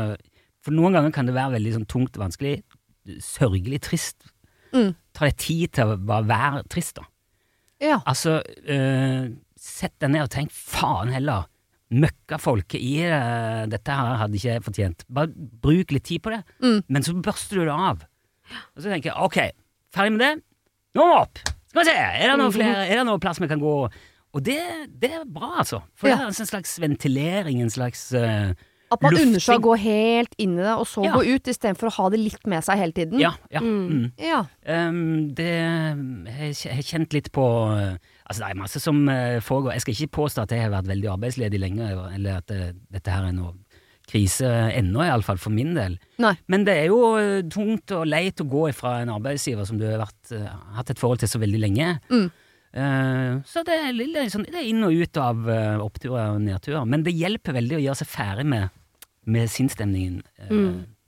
for 0.63 0.71
noen 0.77 0.95
ganger 0.95 1.11
kan 1.15 1.27
det 1.27 1.35
være 1.35 1.57
veldig 1.57 1.73
sånn 1.75 1.87
tungt 1.91 2.15
vanskelig. 2.21 2.61
Sørgelig 3.21 3.81
trist. 3.83 4.23
Mm. 4.71 4.93
Ta 5.13 5.27
deg 5.27 5.37
tid 5.41 5.73
til 5.75 5.91
å 5.91 5.97
bare 5.99 6.25
være 6.29 6.63
trist, 6.71 6.95
da. 7.01 7.05
Ja. 7.81 7.97
Altså, 8.07 8.39
eh, 8.69 9.27
sett 9.59 9.95
deg 10.01 10.13
ned 10.13 10.23
og 10.27 10.31
tenk 10.33 10.53
faen 10.53 11.11
heller. 11.13 11.47
Møkkafolket 11.91 12.79
i 12.79 13.01
eh, 13.03 13.65
dette 13.69 13.91
her 13.97 14.15
hadde 14.21 14.37
ikke 14.39 14.53
jeg 14.55 14.63
fortjent. 14.63 15.03
Bare 15.11 15.33
bruk 15.35 15.91
litt 15.91 16.05
tid 16.07 16.21
på 16.23 16.31
det, 16.31 16.43
Mm. 16.63 16.79
men 16.87 17.03
så 17.03 17.13
børster 17.19 17.59
du 17.59 17.65
det 17.67 17.75
av. 17.75 18.05
Og 18.75 18.81
så 18.83 18.87
tenker 18.93 19.11
jeg 19.11 19.17
ok, 19.27 19.39
ferdig 19.93 20.13
med 20.15 20.21
det. 20.23 20.33
Nå 20.95 21.05
opp! 21.19 21.41
Skal 21.71 21.85
vi 21.85 21.87
se, 21.87 21.95
er 21.95 22.33
det 22.33 22.39
noe 22.41 22.51
flere, 22.51 22.83
er 22.83 22.99
det 22.99 23.05
noe 23.07 23.21
plass 23.23 23.39
vi 23.39 23.47
kan 23.47 23.61
gå? 23.61 23.75
Og 24.31 24.43
det, 24.43 24.59
det 24.99 25.11
er 25.21 25.23
bra, 25.27 25.57
altså. 25.63 25.81
For 25.95 26.07
det 26.11 26.17
er 26.17 26.27
en 26.27 26.51
slags 26.51 26.77
ventilering, 26.79 27.61
en 27.63 27.71
slags 27.71 28.09
uh, 28.15 28.51
At 28.91 29.03
man 29.03 29.15
unner 29.19 29.43
seg 29.43 29.59
å 29.59 29.63
gå 29.69 29.75
helt 29.79 30.35
inn 30.39 30.57
i 30.57 30.63
det, 30.63 30.71
og 30.75 30.87
så 30.87 31.03
Ja. 31.03 31.13
gå 31.15 31.35
ut, 31.35 31.47
istedenfor 31.51 31.87
å 31.87 31.93
ha 31.97 32.09
det 32.11 32.19
litt 32.19 32.47
med 32.47 32.63
seg 32.67 32.79
hele 32.79 32.95
tiden. 32.95 33.19
Ja, 33.23 33.33
ja. 33.51 33.63
Mm. 33.63 33.87
Mm. 33.87 34.05
Ja. 34.19 34.41
Um, 34.67 35.31
det 35.35 35.49
Jeg 35.51 36.75
har 36.75 36.87
kjent 36.93 37.15
litt 37.15 37.31
på 37.35 37.47
uh, 37.71 37.95
Altså, 38.27 38.39
det 38.45 38.49
er 38.49 38.61
masse 38.61 38.79
som 38.79 39.03
uh, 39.11 39.39
foregår. 39.43 39.73
Jeg 39.75 39.83
skal 39.83 39.95
ikke 39.97 40.15
påstå 40.21 40.45
at 40.45 40.55
jeg 40.55 40.63
har 40.63 40.71
vært 40.71 40.91
veldig 40.91 41.11
arbeidsledig 41.11 41.59
lenge, 41.59 41.91
eller 42.15 42.39
at 42.39 42.47
det, 42.47 42.73
dette 42.91 43.11
her 43.11 43.27
er 43.27 43.35
noe 43.35 43.55
krise 44.11 44.49
ennå, 44.75 45.01
iallfall 45.07 45.39
for 45.41 45.53
min 45.55 45.73
del. 45.77 45.95
Nei. 46.21 46.33
Men 46.51 46.65
det 46.67 46.75
er 46.83 46.89
jo 46.91 46.99
uh, 47.15 47.39
tungt 47.51 47.93
og 47.95 48.05
leit 48.11 48.43
å 48.43 48.47
gå 48.51 48.67
ifra 48.73 48.97
en 49.01 49.13
arbeidsgiver 49.15 49.65
som 49.69 49.79
du 49.79 49.87
har 49.87 50.01
vært, 50.03 50.33
uh, 50.35 50.49
hatt 50.77 50.91
et 50.93 50.99
forhold 51.01 51.23
til 51.23 51.31
så 51.31 51.39
veldig 51.41 51.61
lenge. 51.63 51.93
Mm. 52.11 52.27
Uh, 52.71 53.41
så 53.47 53.63
det 53.67 53.75
er, 53.75 53.89
litt, 53.95 54.19
sånn, 54.31 54.45
det 54.47 54.61
er 54.61 54.67
inn 54.69 54.83
og 54.87 54.95
ut 54.95 55.17
av 55.19 55.41
uh, 55.47 55.81
oppturer 55.83 56.35
og 56.37 56.43
nedturer. 56.45 56.85
Men 56.87 57.03
det 57.07 57.15
hjelper 57.17 57.57
veldig 57.57 57.79
å 57.79 57.81
gjøre 57.87 57.99
seg 58.03 58.11
ferdig 58.11 58.45
med, 58.53 58.69
med 59.27 59.51
sinnsstemningen 59.51 60.21
uh, 60.45 60.53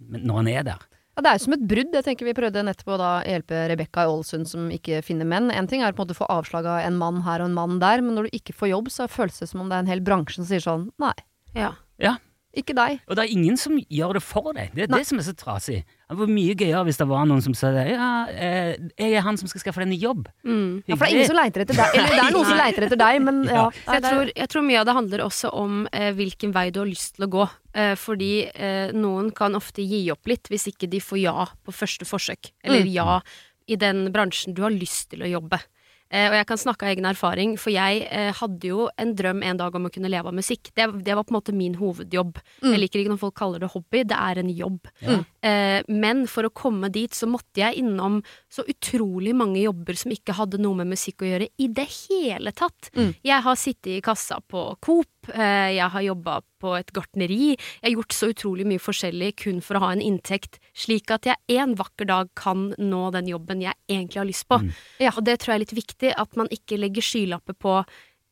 Mm. 0.04 0.18
når 0.28 0.36
han 0.42 0.48
er 0.52 0.66
der. 0.68 0.82
Ja, 1.14 1.22
Det 1.22 1.30
er 1.30 1.38
jo 1.38 1.44
som 1.46 1.54
et 1.56 1.64
brudd. 1.70 1.94
Jeg 1.94 2.04
tenker 2.08 2.26
Vi 2.28 2.34
prøvde 2.36 2.64
nettopp 2.66 2.90
å 2.96 2.98
da 3.00 3.12
hjelpe 3.30 3.60
Rebekka 3.70 4.04
i 4.04 4.10
Ålesund 4.10 4.48
som 4.50 4.66
ikke 4.74 5.00
finner 5.06 5.28
menn. 5.30 5.52
En 5.54 5.68
ting 5.70 5.84
er 5.86 5.94
på 5.94 6.02
en 6.02 6.08
måte 6.08 6.16
å 6.18 6.22
få 6.24 6.28
avslag 6.34 6.66
av 6.68 6.80
en 6.84 6.98
mann 7.00 7.22
her 7.24 7.44
og 7.44 7.52
en 7.52 7.56
mann 7.56 7.78
der, 7.80 8.02
men 8.04 8.18
når 8.18 8.28
du 8.28 8.38
ikke 8.40 8.56
får 8.58 8.72
jobb, 8.74 8.90
så 8.92 9.06
føles 9.08 9.38
det 9.40 9.48
som 9.52 9.62
om 9.62 9.70
det 9.70 9.78
er 9.78 9.86
en 9.86 9.92
hel 9.94 10.02
bransje 10.04 10.40
som 10.42 10.48
sier 10.50 10.64
sånn 10.66 10.88
Nei, 11.00 11.14
Ja. 11.56 11.76
Ja, 12.02 12.16
ikke 12.54 12.76
deg. 12.78 13.00
Og 13.10 13.16
det 13.18 13.24
er 13.26 13.32
ingen 13.34 13.58
som 13.58 13.78
gjør 13.82 14.14
det 14.20 14.22
for 14.24 14.52
deg. 14.54 14.70
Det 14.76 14.84
er 14.86 14.92
Nei. 14.94 15.00
det 15.02 15.08
som 15.10 15.18
er 15.18 15.26
så 15.26 15.34
trasig. 15.34 15.80
Det 16.10 16.18
var 16.20 16.30
mye 16.30 16.54
gøyere 16.54 16.84
hvis 16.86 17.00
det 17.02 17.08
var 17.10 17.24
noen 17.26 17.42
som 17.42 17.56
sa 17.58 17.72
det. 17.74 17.86
Ja, 17.90 18.10
eh, 18.30 18.76
jeg 19.00 19.16
er 19.18 19.26
han 19.26 19.40
som 19.42 19.50
skal 19.50 19.64
skaffe 19.64 19.82
deg 19.82 19.90
ny 19.90 19.98
jobb. 19.98 20.28
Mm. 20.46 20.84
Ja, 20.86 20.96
For 20.96 21.06
det 21.06 21.10
er 21.10 21.16
ingen 21.18 21.32
som 21.32 21.40
leiter 21.40 21.64
etter 21.66 21.80
deg. 21.80 21.96
Eller 21.98 22.14
det 22.14 22.26
er 22.28 22.36
noen 22.38 22.50
som 22.52 22.60
leiter 22.62 22.86
etter 22.88 23.02
deg, 23.02 23.22
men 23.26 23.40
ja. 23.50 23.56
Ja. 23.56 23.96
Jeg, 23.98 24.04
tror, 24.06 24.32
jeg 24.44 24.52
tror 24.54 24.68
mye 24.70 24.82
av 24.84 24.86
det 24.92 24.98
handler 25.00 25.26
også 25.26 25.54
om 25.64 25.80
eh, 25.92 26.12
hvilken 26.14 26.54
vei 26.54 26.68
du 26.76 26.84
har 26.84 26.92
lyst 26.92 27.16
til 27.18 27.26
å 27.26 27.32
gå. 27.40 27.48
Eh, 27.74 27.96
fordi 27.98 28.32
eh, 28.54 28.94
noen 28.94 29.32
kan 29.34 29.58
ofte 29.58 29.82
gi 29.82 30.04
opp 30.14 30.30
litt 30.30 30.52
hvis 30.54 30.68
ikke 30.74 30.92
de 30.94 31.02
får 31.02 31.24
ja 31.24 31.48
på 31.66 31.74
første 31.74 32.06
forsøk. 32.06 32.54
Eller 32.64 32.86
Mm. 32.86 32.94
ja 32.94 33.20
i 33.66 33.78
den 33.80 34.10
bransjen 34.12 34.52
du 34.54 34.62
har 34.66 34.74
lyst 34.76 35.10
til 35.14 35.22
å 35.24 35.28
jobbe. 35.40 35.56
Eh, 36.14 36.28
og 36.30 36.36
jeg 36.38 36.48
kan 36.50 36.62
snakke 36.62 36.86
av 36.86 36.94
egen 36.94 37.08
erfaring, 37.10 37.56
for 37.58 37.74
jeg 37.74 38.04
eh, 38.06 38.30
hadde 38.38 38.70
jo 38.70 38.88
en 39.02 39.14
drøm 39.18 39.42
en 39.46 39.60
dag 39.60 39.76
om 39.78 39.88
å 39.88 39.92
kunne 39.94 40.12
leve 40.14 40.30
av 40.30 40.38
musikk. 40.38 40.70
Det, 40.78 40.86
det 41.06 41.18
var 41.18 41.26
på 41.26 41.34
en 41.34 41.40
måte 41.40 41.56
min 41.58 41.78
hovedjobb. 41.80 42.38
Mm. 42.62 42.70
Jeg 42.70 42.82
liker 42.84 43.02
ikke 43.02 43.14
når 43.16 43.22
folk 43.24 43.38
kaller 43.40 43.64
det 43.64 43.72
hobby, 43.74 44.04
det 44.10 44.20
er 44.20 44.42
en 44.44 44.52
jobb. 44.54 44.92
Ja. 45.02 45.20
Eh, 45.44 45.80
men 45.90 46.26
for 46.30 46.48
å 46.48 46.54
komme 46.54 46.92
dit 46.94 47.18
så 47.18 47.30
måtte 47.30 47.64
jeg 47.64 47.82
innom 47.82 48.22
så 48.52 48.66
utrolig 48.70 49.34
mange 49.38 49.64
jobber 49.64 49.98
som 49.98 50.14
ikke 50.14 50.38
hadde 50.38 50.62
noe 50.62 50.84
med 50.84 50.94
musikk 50.94 51.26
å 51.26 51.32
gjøre 51.32 51.50
i 51.58 51.70
det 51.74 51.88
hele 51.96 52.54
tatt. 52.56 52.92
Mm. 52.94 53.12
Jeg 53.26 53.46
har 53.48 53.60
sittet 53.60 53.96
i 53.98 54.04
kassa 54.06 54.40
på 54.46 54.68
Coop, 54.84 55.10
eh, 55.30 55.76
jeg 55.78 55.90
har 55.90 56.02
jobba 56.02 56.42
på 56.60 56.74
et 56.80 56.92
gartneri. 56.94 57.56
Jeg 57.56 57.84
har 57.84 57.96
gjort 57.96 58.14
så 58.14 58.30
utrolig 58.34 58.66
mye 58.66 58.80
forskjellig 58.80 59.36
kun 59.38 59.62
for 59.62 59.76
å 59.76 59.80
ha 59.86 59.92
en 59.94 60.02
inntekt, 60.02 60.60
slik 60.74 61.12
at 61.12 61.24
jeg 61.26 61.36
en 61.50 61.76
vakker 61.76 62.06
dag 62.08 62.30
kan 62.36 62.74
nå 62.78 63.12
den 63.12 63.28
jobben 63.28 63.62
jeg 63.62 63.74
egentlig 63.90 64.20
har 64.20 64.26
lyst 64.30 64.48
på. 64.48 64.60
Mm. 64.60 64.72
Ja. 65.00 65.12
Og 65.18 65.24
det 65.24 65.40
tror 65.40 65.54
jeg 65.54 65.56
er 65.62 65.66
litt 65.66 65.78
viktig, 65.86 66.14
at 66.18 66.36
man 66.36 66.48
ikke 66.52 66.78
legger 66.80 67.02
skylapper 67.02 67.54
på 67.54 67.86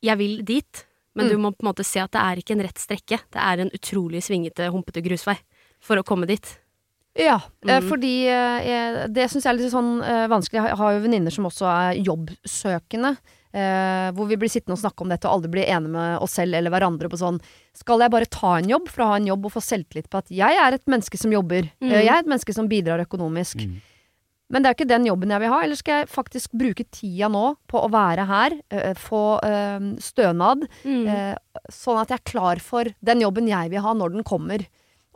'jeg 0.04 0.18
vil 0.18 0.44
dit', 0.44 0.86
men 1.16 1.26
Mm. 1.28 1.30
du 1.32 1.38
må 1.38 1.52
på 1.52 1.64
en 1.64 1.74
måte 1.74 1.84
se 1.86 2.00
at 2.00 2.12
det 2.12 2.22
er 2.22 2.36
ikke 2.38 2.52
en 2.52 2.66
rett 2.66 2.78
strekke. 2.80 3.20
Det 3.32 3.42
er 3.42 3.60
en 3.60 3.70
utrolig 3.72 4.22
svingete, 4.24 4.72
humpete 4.72 5.04
grusvei 5.04 5.38
for 5.80 5.98
å 5.98 6.04
komme 6.04 6.26
dit. 6.26 6.58
Ja, 7.14 7.36
eh, 7.68 7.80
Mm. 7.82 7.90
fordi 7.90 8.26
eh, 8.26 8.64
jeg- 8.66 9.14
det 9.14 9.30
syns 9.30 9.44
jeg 9.44 9.54
er 9.54 9.58
litt 9.58 9.72
sånn 9.74 10.00
vanskelig. 10.30 10.64
Jeg 10.70 10.78
har 10.78 10.94
jo 10.94 11.00
venninner 11.08 11.30
som 11.32 11.44
også 11.46 11.66
er 11.68 12.04
jobbsøkende. 12.04 13.18
Eh, 13.54 14.10
hvor 14.16 14.28
vi 14.30 14.38
blir 14.42 14.50
sittende 14.52 14.78
og 14.78 14.82
snakke 14.84 15.02
om 15.06 15.10
dette 15.12 15.28
og 15.28 15.38
aldri 15.38 15.52
blir 15.58 15.68
enige 15.68 15.92
med 15.96 16.18
oss 16.24 16.38
selv 16.40 16.56
eller 16.56 16.72
hverandre 16.74 17.10
på 17.12 17.20
sånn 17.20 17.40
Skal 17.78 18.00
jeg 18.04 18.12
bare 18.12 18.26
ta 18.32 18.58
en 18.58 18.70
jobb 18.70 18.90
for 18.90 19.04
å 19.04 19.08
ha 19.12 19.16
en 19.20 19.28
jobb 19.28 19.46
og 19.46 19.54
få 19.54 19.62
selvtillit 19.64 20.10
på 20.12 20.18
at 20.20 20.28
jeg 20.32 20.58
er 20.60 20.74
et 20.76 20.86
menneske 20.92 21.18
som 21.18 21.32
jobber? 21.32 21.70
Mm. 21.80 21.92
Eh, 21.92 22.02
jeg 22.06 22.14
er 22.16 22.20
et 22.24 22.32
menneske 22.32 22.54
som 22.54 22.68
bidrar 22.72 23.04
økonomisk. 23.06 23.64
Mm. 23.64 23.80
Men 24.52 24.62
det 24.64 24.68
er 24.68 24.76
ikke 24.76 24.90
den 24.90 25.06
jobben 25.08 25.32
jeg 25.32 25.40
vil 25.40 25.54
ha. 25.54 25.62
Eller 25.64 25.80
skal 25.80 26.02
jeg 26.02 26.10
faktisk 26.12 26.52
bruke 26.60 26.84
tida 26.92 27.30
nå 27.32 27.56
på 27.72 27.80
å 27.80 27.88
være 27.94 28.26
her, 28.28 28.58
eh, 28.70 28.94
få 29.00 29.40
stønad, 30.04 30.68
Mm. 30.84 31.36
sånn 31.72 32.02
at 32.02 32.10
jeg 32.10 32.20
er 32.20 32.32
klar 32.32 32.60
for 32.60 32.84
den 33.02 33.22
jobben 33.22 33.48
jeg 33.48 33.70
vil 33.72 33.80
ha 33.82 33.94
når 33.94 34.12
den 34.18 34.24
kommer. 34.28 34.66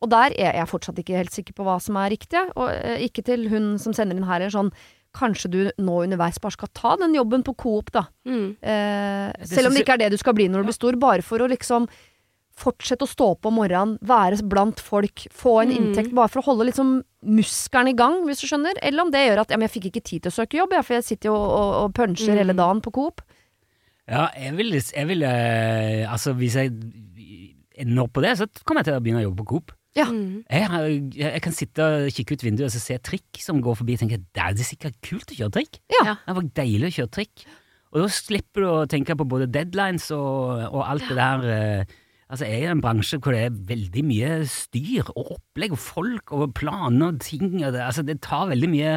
Og 0.03 0.09
der 0.09 0.31
er 0.37 0.53
jeg 0.59 0.67
fortsatt 0.67 0.97
ikke 0.99 1.15
helt 1.17 1.31
sikker 1.31 1.53
på 1.55 1.63
hva 1.65 1.81
som 1.81 1.95
er 1.97 2.11
riktig. 2.11 2.43
Og 2.55 2.69
ikke 2.99 3.23
til 3.25 3.49
hun 3.49 3.77
som 3.77 3.93
sender 3.95 4.15
inn 4.15 4.23
her, 4.27 4.41
eller 4.41 4.51
sånn 4.55 4.71
Kanskje 5.15 5.49
du 5.53 5.59
nå 5.79 6.01
underveis 6.03 6.37
bare 6.43 6.51
skal 6.57 6.71
ta 6.75 6.95
den 6.99 7.13
jobben 7.15 7.43
på 7.47 7.53
Coop, 7.57 7.91
da. 7.95 8.05
Mm. 8.27 8.57
Eh, 8.61 9.45
selv 9.47 9.69
om 9.69 9.73
det 9.77 9.85
ikke 9.85 9.95
er 9.95 10.03
det 10.05 10.11
du 10.11 10.19
skal 10.19 10.35
bli 10.35 10.49
når 10.51 10.65
du 10.65 10.69
blir 10.69 10.75
stor. 10.77 10.97
Bare 10.99 11.23
for 11.23 11.39
å 11.39 11.47
liksom 11.51 11.87
fortsette 12.55 13.03
å 13.03 13.09
stå 13.11 13.25
opp 13.33 13.47
om 13.49 13.57
morgenen, 13.59 13.97
være 14.07 14.37
blant 14.47 14.79
folk, 14.79 15.25
få 15.35 15.57
en 15.63 15.71
Mm. 15.73 15.77
inntekt. 15.77 16.13
Bare 16.15 16.29
for 16.31 16.39
å 16.41 16.45
holde 16.45 16.67
liksom 16.69 17.01
muskelen 17.27 17.89
i 17.91 17.95
gang, 17.99 18.21
hvis 18.27 18.39
du 18.43 18.47
skjønner. 18.47 18.77
Eller 18.81 19.03
om 19.03 19.11
det 19.11 19.23
gjør 19.27 19.41
at 19.41 19.49
ja, 19.51 19.57
men 19.57 19.67
jeg 19.67 19.75
fikk 19.81 19.89
ikke 19.91 20.03
tid 20.07 20.21
til 20.23 20.31
å 20.31 20.35
søke 20.39 20.59
jobb, 20.61 20.71
ja, 20.71 20.81
for 20.81 20.93
jeg 20.95 21.03
sitter 21.03 21.31
jo 21.31 21.35
og, 21.35 21.49
og, 21.51 21.73
og 21.83 21.93
puncher 21.93 22.31
Mm. 22.31 22.37
hele 22.39 22.53
dagen 22.55 22.79
på 22.81 22.93
Coop. 22.95 23.21
Ja, 24.07 24.29
jeg 24.37 24.53
vil, 24.55 24.71
jeg 24.71 25.07
vil 25.07 25.23
eh, 25.23 26.05
Altså, 26.11 26.33
hvis 26.37 26.55
jeg 26.55 26.71
ender 27.77 28.07
på 28.07 28.21
det, 28.23 28.37
så 28.39 28.47
kommer 28.63 28.83
jeg 28.83 28.91
til 28.91 28.95
å 28.99 29.03
begynne 29.03 29.19
å 29.23 29.27
jobbe 29.29 29.43
på 29.43 29.47
Coop. 29.51 29.71
Ja. 29.95 30.05
Mm. 30.11 30.43
Jeg, 30.51 30.67
har, 30.69 30.85
jeg, 30.89 31.11
jeg 31.31 31.41
kan 31.45 31.53
sitte 31.55 31.83
og 31.87 32.09
kikke 32.11 32.35
ut 32.35 32.43
vinduet 32.43 32.67
og 32.67 32.73
så 32.75 32.81
se 32.83 32.97
trikk 32.99 33.39
som 33.39 33.61
går 33.63 33.77
forbi, 33.79 33.93
og 33.95 34.01
tenke 34.03 34.17
det 34.19 34.41
er 34.43 34.57
sikkert 34.67 34.97
kult 35.01 35.31
å 35.31 35.37
kjøre 35.37 35.53
trikk. 35.59 35.79
Ja. 35.93 36.01
Ja. 36.11 36.15
Det 36.27 36.35
var 36.35 36.49
deilig 36.59 36.89
å 36.89 36.95
kjøre 36.97 37.13
trikk. 37.19 37.45
Og 37.95 38.01
da 38.03 38.07
slipper 38.11 38.65
du 38.65 38.67
å 38.73 38.85
tenke 38.91 39.15
på 39.15 39.23
både 39.31 39.47
deadlines 39.47 40.09
og, 40.11 40.65
og 40.71 40.81
alt 40.83 41.07
det 41.07 41.15
der. 41.15 41.45
eh, 41.55 41.85
Altså, 42.25 42.47
jeg 42.49 42.63
er 42.63 42.63
i 42.65 42.71
en 42.73 42.79
bransje 42.81 43.19
hvor 43.21 43.35
det 43.35 43.41
er 43.45 43.57
veldig 43.69 44.01
mye 44.03 44.29
styr 44.49 45.11
og 45.13 45.27
opplegg 45.35 45.75
og 45.75 45.77
folk 45.77 46.31
og 46.33 46.55
planer 46.57 47.11
og 47.13 47.19
ting. 47.21 47.51
Og 47.61 47.69
det, 47.75 47.83
altså, 47.85 48.01
det 48.01 48.15
tar 48.25 48.47
veldig 48.49 48.69
mye 48.71 48.95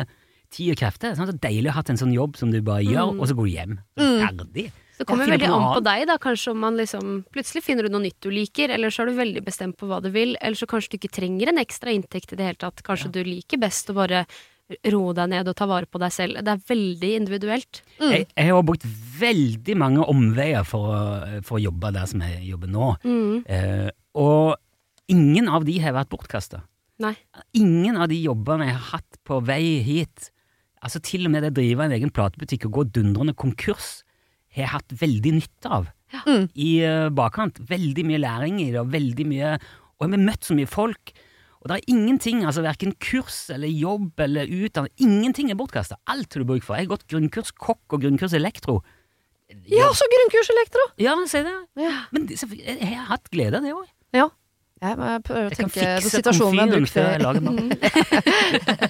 tid 0.51 0.71
og 0.73 0.79
krefter. 0.81 1.13
Sånn, 1.15 1.29
det 1.29 1.35
er 1.37 1.43
deilig 1.51 1.69
å 1.69 1.75
ha 1.77 1.83
hatt 1.83 1.91
en 1.93 2.01
sånn 2.01 2.15
jobb 2.17 2.39
som 2.41 2.49
du 2.51 2.63
bare 2.65 2.81
gjør, 2.89 3.13
Mm. 3.13 3.21
og 3.21 3.29
så 3.29 3.35
går 3.37 3.45
du 3.45 3.53
hjem. 3.53 3.75
Så 4.01 4.07
Mm. 4.09 4.23
Ferdig. 4.25 4.65
Så 4.73 4.88
det 4.99 5.07
kommer 5.07 5.31
veldig 5.31 5.49
an 5.55 5.67
på 5.77 5.83
deg, 5.87 6.05
da. 6.11 6.19
Kanskje 6.23 6.53
om 6.53 6.61
man 6.65 6.79
liksom 6.79 7.23
Plutselig 7.35 7.65
finner 7.65 7.87
du 7.87 7.95
noe 7.95 8.05
nytt 8.05 8.19
du 8.25 8.31
liker, 8.35 8.73
eller 8.75 8.93
så 8.95 9.05
er 9.05 9.11
du 9.11 9.19
veldig 9.19 9.43
bestemt 9.47 9.79
på 9.79 9.89
hva 9.91 10.01
du 10.05 10.11
vil. 10.15 10.37
Eller 10.43 10.59
så 10.59 10.69
kanskje 10.71 10.95
du 10.95 11.01
ikke 11.01 11.17
trenger 11.21 11.53
en 11.53 11.63
ekstra 11.63 11.95
inntekt 11.95 12.35
i 12.35 12.39
det 12.39 12.49
hele 12.51 12.61
tatt. 12.61 12.83
Kanskje 12.87 13.13
du 13.15 13.21
liker 13.27 13.61
best 13.63 13.93
å 13.93 13.97
bare 13.99 14.25
roe 14.93 15.15
deg 15.17 15.31
ned 15.33 15.49
og 15.49 15.57
ta 15.57 15.69
vare 15.69 15.89
på 15.89 16.01
deg 16.03 16.13
selv. 16.13 16.41
Det 16.45 16.55
er 16.55 16.65
veldig 16.69 17.13
individuelt. 17.23 17.83
Mm. 17.99 18.11
Jeg, 18.13 18.27
jeg 18.35 18.53
har 18.53 18.65
brukt 18.67 18.89
veldig 19.19 19.77
mange 19.81 20.09
omveier 20.13 20.67
for, 20.69 20.91
for 21.47 21.59
å 21.59 21.63
jobbe 21.63 21.93
der 21.97 22.09
som 22.11 22.25
jeg 22.27 22.43
jobber 22.51 22.73
nå. 22.73 22.91
Mm. 23.07 23.37
Eh, 23.49 23.89
og 24.21 24.59
ingen 25.13 25.49
av 25.49 25.65
de 25.69 25.79
har 25.83 25.97
vært 25.97 26.13
bortkasta. 26.13 26.65
Ingen 27.55 27.97
av 27.97 28.11
de 28.11 28.19
jobbene 28.19 28.69
jeg 28.69 28.77
har 28.77 28.91
hatt 28.99 29.19
på 29.27 29.39
vei 29.47 29.79
hit, 29.87 30.33
altså 30.83 31.01
til 31.05 31.29
og 31.29 31.35
med 31.35 31.45
det 31.45 31.53
å 31.53 31.59
drive 31.61 31.87
en 31.87 31.95
egen 31.95 32.13
platebutikk 32.15 32.67
og 32.69 32.75
gå 32.75 32.87
dundrende 32.99 33.37
konkurs, 33.39 34.03
har 34.59 34.67
jeg 34.67 34.75
hatt 34.77 34.99
veldig 35.01 35.33
nytte 35.39 35.73
av 35.79 35.89
ja. 36.15 36.23
i 36.55 36.73
eh, 36.87 37.07
bakkant. 37.15 37.61
Veldig 37.69 38.05
mye 38.09 38.21
læring 38.23 38.61
i 38.63 38.71
det, 38.73 38.83
og 38.83 38.93
veldig 38.93 39.27
mye 39.29 39.57
Og 39.99 40.07
jeg 40.07 40.15
har 40.15 40.23
møtt 40.29 40.47
så 40.47 40.55
mye 40.55 40.71
folk. 40.71 41.15
Og 41.59 41.71
det 41.71 41.79
er 41.79 41.91
ingenting, 41.91 42.45
altså 42.47 42.63
verken 42.63 42.93
kurs 43.03 43.49
eller 43.51 43.67
jobb 43.67 44.21
eller 44.23 44.47
utdanning, 44.47 44.93
ingenting 45.03 45.51
er 45.51 45.59
bortkasta. 45.59 45.99
Alt 46.07 46.37
har 46.37 46.45
du 46.45 46.47
bruk 46.53 46.63
for. 46.63 46.79
Jeg 46.79 46.87
har 46.87 46.93
gått 46.95 47.09
grunnkurs 47.11 47.51
kokk 47.51 47.97
og 47.97 48.05
grunnkurs 48.05 48.37
elektro. 48.39 48.79
Ja, 49.67 49.89
så 49.97 50.07
grunnkurs 50.13 50.51
elektro! 50.53 50.85
Ja, 51.01 51.15
si 51.27 51.41
det. 51.43 51.55
Ja. 51.81 51.95
Men 52.13 52.29
jeg 52.29 52.93
har 52.93 53.09
hatt 53.09 53.31
glede 53.33 53.59
av 53.59 53.65
det 53.67 53.73
òg. 53.75 53.89
ja. 54.17 54.29
Jeg, 54.79 54.95
prøver 55.27 55.47
å 55.47 55.49
Jeg 55.51 55.57
tenke 55.59 55.87
på 56.05 56.11
situasjonen 56.13 56.59
jeg 56.61 56.71
komfyren 56.71 56.87
før 56.93 57.09
jeg 57.11 57.23
lager 57.25 57.43
mat. 57.49 57.57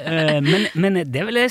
Eh, 0.08 0.38
men, 0.44 0.64
men 0.78 0.96
det 1.10 1.22
vil 1.26 1.36
jeg, 1.40 1.50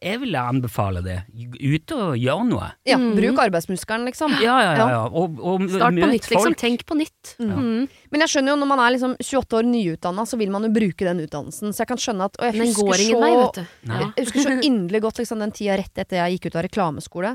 jeg 0.00 0.18
vil 0.22 0.36
anbefale 0.38 1.00
det. 1.04 1.16
Ut 1.34 1.92
og 1.96 2.14
gjør 2.20 2.44
noe. 2.48 2.68
Ja, 2.88 2.96
Mm. 2.96 3.10
bruk 3.18 3.40
arbeidsmuskelen, 3.42 4.06
liksom. 4.08 4.32
Ja, 4.40 4.54
ja, 4.62 4.70
ja. 4.78 4.86
Ja. 4.94 5.00
Og, 5.10 5.36
og 5.40 5.64
Start 5.70 5.98
på 5.98 6.08
nytt, 6.08 6.28
liksom. 6.30 6.46
folk. 6.46 6.58
Tenk 6.60 6.84
på 6.88 6.96
nytt. 6.96 7.32
Mm. 7.42 7.50
Ja. 7.50 7.96
Men 8.14 8.24
jeg 8.24 8.32
skjønner 8.32 8.54
jo 8.54 8.58
når 8.62 8.70
man 8.70 8.82
er 8.86 8.94
liksom 8.94 9.16
28 9.20 9.58
år 9.60 9.68
nyutdanna, 9.68 10.24
så 10.30 10.38
vil 10.40 10.52
man 10.54 10.64
jo 10.68 10.70
bruke 10.76 11.08
den 11.08 11.20
utdannelsen. 11.26 11.74
Så 11.76 11.84
jeg 11.84 11.90
kan 11.92 12.00
skjønne 12.00 12.28
at 12.30 12.38
Og 12.40 12.46
jeg 12.48 12.60
husker 12.62 13.02
så 13.02 13.20
vei. 13.24 13.32
Jeg 14.16 14.26
husker 14.28 14.46
så 14.46 14.54
inderlig 14.70 15.02
godt 15.04 15.20
liksom, 15.22 15.42
den 15.44 15.52
tida 15.56 15.76
rett 15.82 16.02
etter 16.04 16.22
jeg 16.22 16.36
gikk 16.38 16.48
ut 16.50 16.56
av 16.60 16.64
reklameskole. 16.68 17.34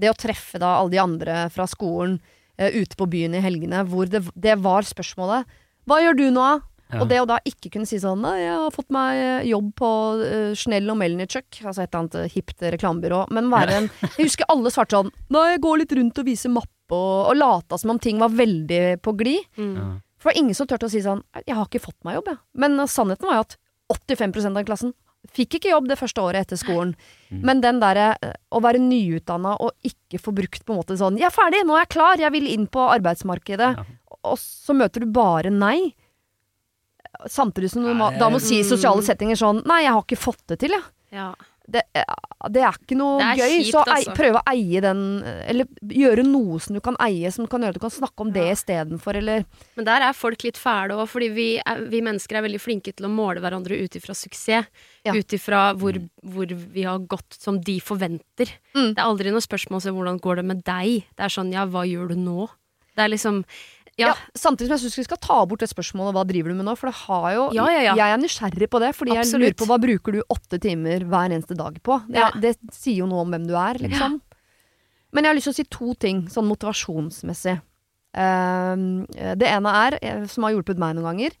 Det 0.00 0.12
å 0.12 0.16
treffe 0.18 0.60
da 0.62 0.76
alle 0.78 0.94
de 0.94 1.02
andre 1.02 1.40
fra 1.52 1.66
skolen 1.68 2.20
eh, 2.56 2.70
ute 2.78 2.96
på 3.00 3.08
byen 3.10 3.34
i 3.36 3.42
helgene, 3.44 3.82
hvor 3.90 4.06
det, 4.10 4.22
det 4.38 4.54
var 4.62 4.86
spørsmålet 4.86 5.48
Hva 5.90 5.98
gjør 6.04 6.20
du 6.20 6.26
nå, 6.30 6.40
da? 6.40 6.70
Ja. 6.90 7.04
Og 7.04 7.10
det 7.10 7.20
å 7.22 7.26
da 7.28 7.36
ikke 7.46 7.70
kunne 7.70 7.86
si 7.86 8.00
sånn 8.02 8.22
Nei, 8.24 8.40
jeg 8.42 8.50
har 8.50 8.74
fått 8.74 8.88
meg 8.94 9.18
eh, 9.22 9.48
jobb 9.52 9.68
på 9.78 9.90
uh, 10.18 10.50
Schnell 10.58 10.90
og 10.90 10.98
Melnichuk, 10.98 11.60
altså 11.62 11.84
et 11.84 11.92
eller 11.92 12.00
annet 12.00 12.16
eh, 12.18 12.32
hipt 12.34 12.64
reklamebyrå. 12.74 13.20
Men 13.36 13.50
være 13.52 13.76
en 13.78 13.88
Jeg 14.16 14.24
husker 14.24 14.50
alle 14.50 14.72
svarte 14.74 14.98
sånn 14.98 15.12
Nei, 15.30 15.44
jeg 15.52 15.62
går 15.66 15.82
litt 15.84 15.94
rundt 16.00 16.18
og 16.18 16.26
viser 16.26 16.50
mappe 16.54 16.96
og, 16.96 17.30
og 17.30 17.36
lata 17.38 17.78
som 17.78 17.94
om 17.94 18.00
ting 18.02 18.18
var 18.18 18.34
veldig 18.34 18.98
på 19.04 19.14
glid. 19.20 19.46
Mm. 19.54 19.76
Ja. 19.78 19.86
For 20.18 20.30
det 20.30 20.32
var 20.32 20.40
ingen 20.42 20.58
som 20.58 20.66
turte 20.70 20.88
å 20.88 20.92
si 20.92 21.04
sånn 21.04 21.22
Jeg 21.44 21.54
har 21.54 21.68
ikke 21.68 21.84
fått 21.84 22.00
meg 22.06 22.18
jobb, 22.18 22.32
jeg. 22.34 22.42
Men 22.64 22.74
uh, 22.82 22.90
sannheten 22.90 23.30
var 23.30 23.38
jo 23.38 23.46
at 23.46 23.56
85% 24.10 24.58
av 24.58 24.66
klassen 24.66 24.96
fikk 25.36 25.58
ikke 25.58 25.70
jobb 25.70 25.86
det 25.90 25.98
første 26.00 26.22
året 26.24 26.46
etter 26.46 26.58
skolen. 26.58 26.94
Mm. 27.28 27.40
Men 27.46 27.62
den 27.62 27.78
derre 27.82 28.10
uh, 28.18 28.34
å 28.50 28.64
være 28.66 28.82
nyutdanna 28.82 29.54
og 29.62 29.76
ikke 29.86 30.18
få 30.18 30.34
brukt 30.34 30.66
på 30.66 30.74
en 30.74 30.82
måte 30.82 30.98
sånn 30.98 31.20
'Jeg 31.20 31.30
er 31.30 31.38
ferdig, 31.38 31.62
nå 31.68 31.78
er 31.78 31.84
jeg 31.84 31.94
klar, 31.94 32.18
jeg 32.18 32.34
vil 32.34 32.50
inn 32.50 32.66
på 32.66 32.90
arbeidsmarkedet', 32.98 33.74
Ja. 33.78 33.86
Og 34.26 34.38
så 34.40 34.76
møter 34.76 35.04
du 35.04 35.10
bare 35.14 35.52
nei. 35.52 35.92
Samtidig 37.28 37.72
som 37.72 37.84
du 37.84 37.92
må, 37.96 38.10
da 38.16 38.30
må 38.32 38.40
si 38.40 38.60
i 38.60 38.64
mm. 38.64 38.70
sosiale 38.70 39.04
settinger 39.04 39.38
sånn 39.38 39.64
'Nei, 39.66 39.82
jeg 39.84 39.94
har 39.96 40.04
ikke 40.04 40.20
fått 40.20 40.44
det 40.52 40.60
til, 40.62 40.76
jeg'. 40.76 40.90
Ja. 41.10 41.32
Det, 41.70 41.82
eh, 41.94 42.14
det 42.50 42.62
er 42.64 42.74
ikke 42.74 42.96
noe 42.98 43.20
er 43.22 43.38
gøy. 43.38 43.52
kjipt, 43.60 43.70
så 43.74 43.82
ei, 43.84 44.00
altså. 44.00 44.14
prøv 44.16 44.38
å 44.38 44.42
eie 44.50 44.80
den 44.82 45.02
Eller 45.22 45.68
gjøre 45.86 46.24
noe 46.26 46.58
som 46.62 46.74
du 46.74 46.80
kan 46.82 46.96
eie, 47.04 47.30
som 47.34 47.46
kan 47.50 47.62
gjøre 47.62 47.76
at 47.76 47.78
du 47.78 47.84
kan 47.84 47.94
snakke 47.94 48.24
om 48.24 48.32
det 48.34 48.46
Ja. 48.46 48.54
istedenfor, 48.56 49.16
eller 49.16 49.44
Men 49.76 49.84
der 49.84 50.02
er 50.08 50.12
folk 50.16 50.42
litt 50.42 50.58
fæle 50.58 50.96
òg, 50.96 51.06
fordi 51.08 51.28
vi, 51.30 51.48
er, 51.64 51.84
vi 51.86 52.00
mennesker 52.00 52.38
er 52.38 52.46
veldig 52.46 52.60
flinke 52.60 52.94
til 52.94 53.06
å 53.06 53.12
måle 53.12 53.40
hverandre 53.40 53.78
ut 53.78 53.94
ifra 53.94 54.14
suksess. 54.14 54.66
Ja. 55.04 55.14
Ut 55.14 55.32
ifra 55.32 55.74
hvor, 55.76 55.94
hvor 56.22 56.46
vi 56.46 56.82
har 56.82 56.98
gått 56.98 57.36
som 57.38 57.60
de 57.60 57.78
forventer. 57.80 58.50
Mm. 58.74 58.94
Det 58.94 58.98
er 58.98 59.06
aldri 59.06 59.30
noe 59.30 59.44
spørsmål 59.44 59.86
om 59.86 60.00
hvordan 60.00 60.20
går 60.20 60.36
det 60.36 60.44
med 60.44 60.64
deg. 60.64 61.06
Det 61.14 61.24
er 61.24 61.28
sånn 61.28 61.52
ja, 61.52 61.66
hva 61.66 61.86
gjør 61.86 62.08
du 62.08 62.16
nå? 62.16 62.48
Det 62.96 63.04
er 63.04 63.12
liksom 63.12 63.44
Ja. 64.00 64.14
Samtidig 64.38 64.70
som 64.70 64.78
jeg 64.78 64.84
syns 64.86 64.98
vi 65.00 65.06
skal 65.06 65.20
ta 65.22 65.38
bort 65.48 65.62
det 65.62 65.68
spørsmålet 65.70 66.16
hva 66.16 66.24
driver 66.28 66.52
du 66.52 66.58
med 66.58 66.66
nå, 66.68 66.74
for 66.78 66.90
det 66.90 66.96
har 67.02 67.28
jo. 67.36 67.44
Jeg 67.98 68.14
er 68.16 68.20
nysgjerrig 68.22 68.70
på 68.72 68.80
det, 68.82 68.90
fordi 68.96 69.16
jeg 69.18 69.30
lurer 69.34 69.56
på 69.60 69.68
hva 69.70 69.78
bruker 69.82 70.16
du 70.16 70.20
åtte 70.24 70.60
timer 70.62 71.04
hver 71.10 71.34
eneste 71.34 71.56
dag 71.58 71.76
på? 71.84 72.00
Det, 72.08 72.26
det 72.42 72.54
sier 72.74 73.02
jo 73.02 73.10
noe 73.10 73.24
om 73.26 73.34
hvem 73.34 73.46
du 73.48 73.54
er, 73.58 73.80
liksom. 73.84 74.20
Men 75.10 75.26
jeg 75.26 75.32
har 75.32 75.38
lyst 75.38 75.50
til 75.50 75.54
å 75.54 75.58
si 75.58 75.66
to 75.74 75.94
ting, 76.06 76.24
sånn 76.30 76.48
motivasjonsmessig. 76.50 77.56
Uh, 78.10 79.06
det 79.38 79.46
ene 79.46 79.72
er, 79.84 79.96
eh, 80.02 80.24
som 80.30 80.46
har 80.46 80.56
hjulpet 80.56 80.80
meg 80.82 80.96
noen 80.98 81.12
ganger, 81.12 81.36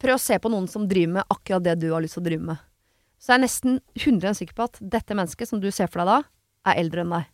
prøv 0.00 0.16
å 0.16 0.22
se 0.22 0.38
på 0.40 0.50
noen 0.52 0.68
som 0.70 0.86
driver 0.88 1.18
med 1.18 1.32
akkurat 1.32 1.64
det 1.64 1.76
du 1.82 1.90
har 1.92 2.04
lyst 2.04 2.16
til 2.18 2.24
å 2.24 2.28
drive 2.28 2.48
med. 2.52 2.64
Så 3.20 3.32
jeg 3.32 3.38
er 3.38 3.44
nesten 3.44 3.78
100 3.96 4.36
sikker 4.38 4.56
på 4.56 4.66
at 4.68 4.80
dette 4.80 5.16
mennesket 5.16 5.48
som 5.48 5.60
du 5.62 5.70
ser 5.72 5.88
for 5.90 6.02
deg 6.02 6.10
da, 6.10 6.18
er 6.70 6.80
eldre 6.82 7.04
enn 7.04 7.14
deg. 7.16 7.30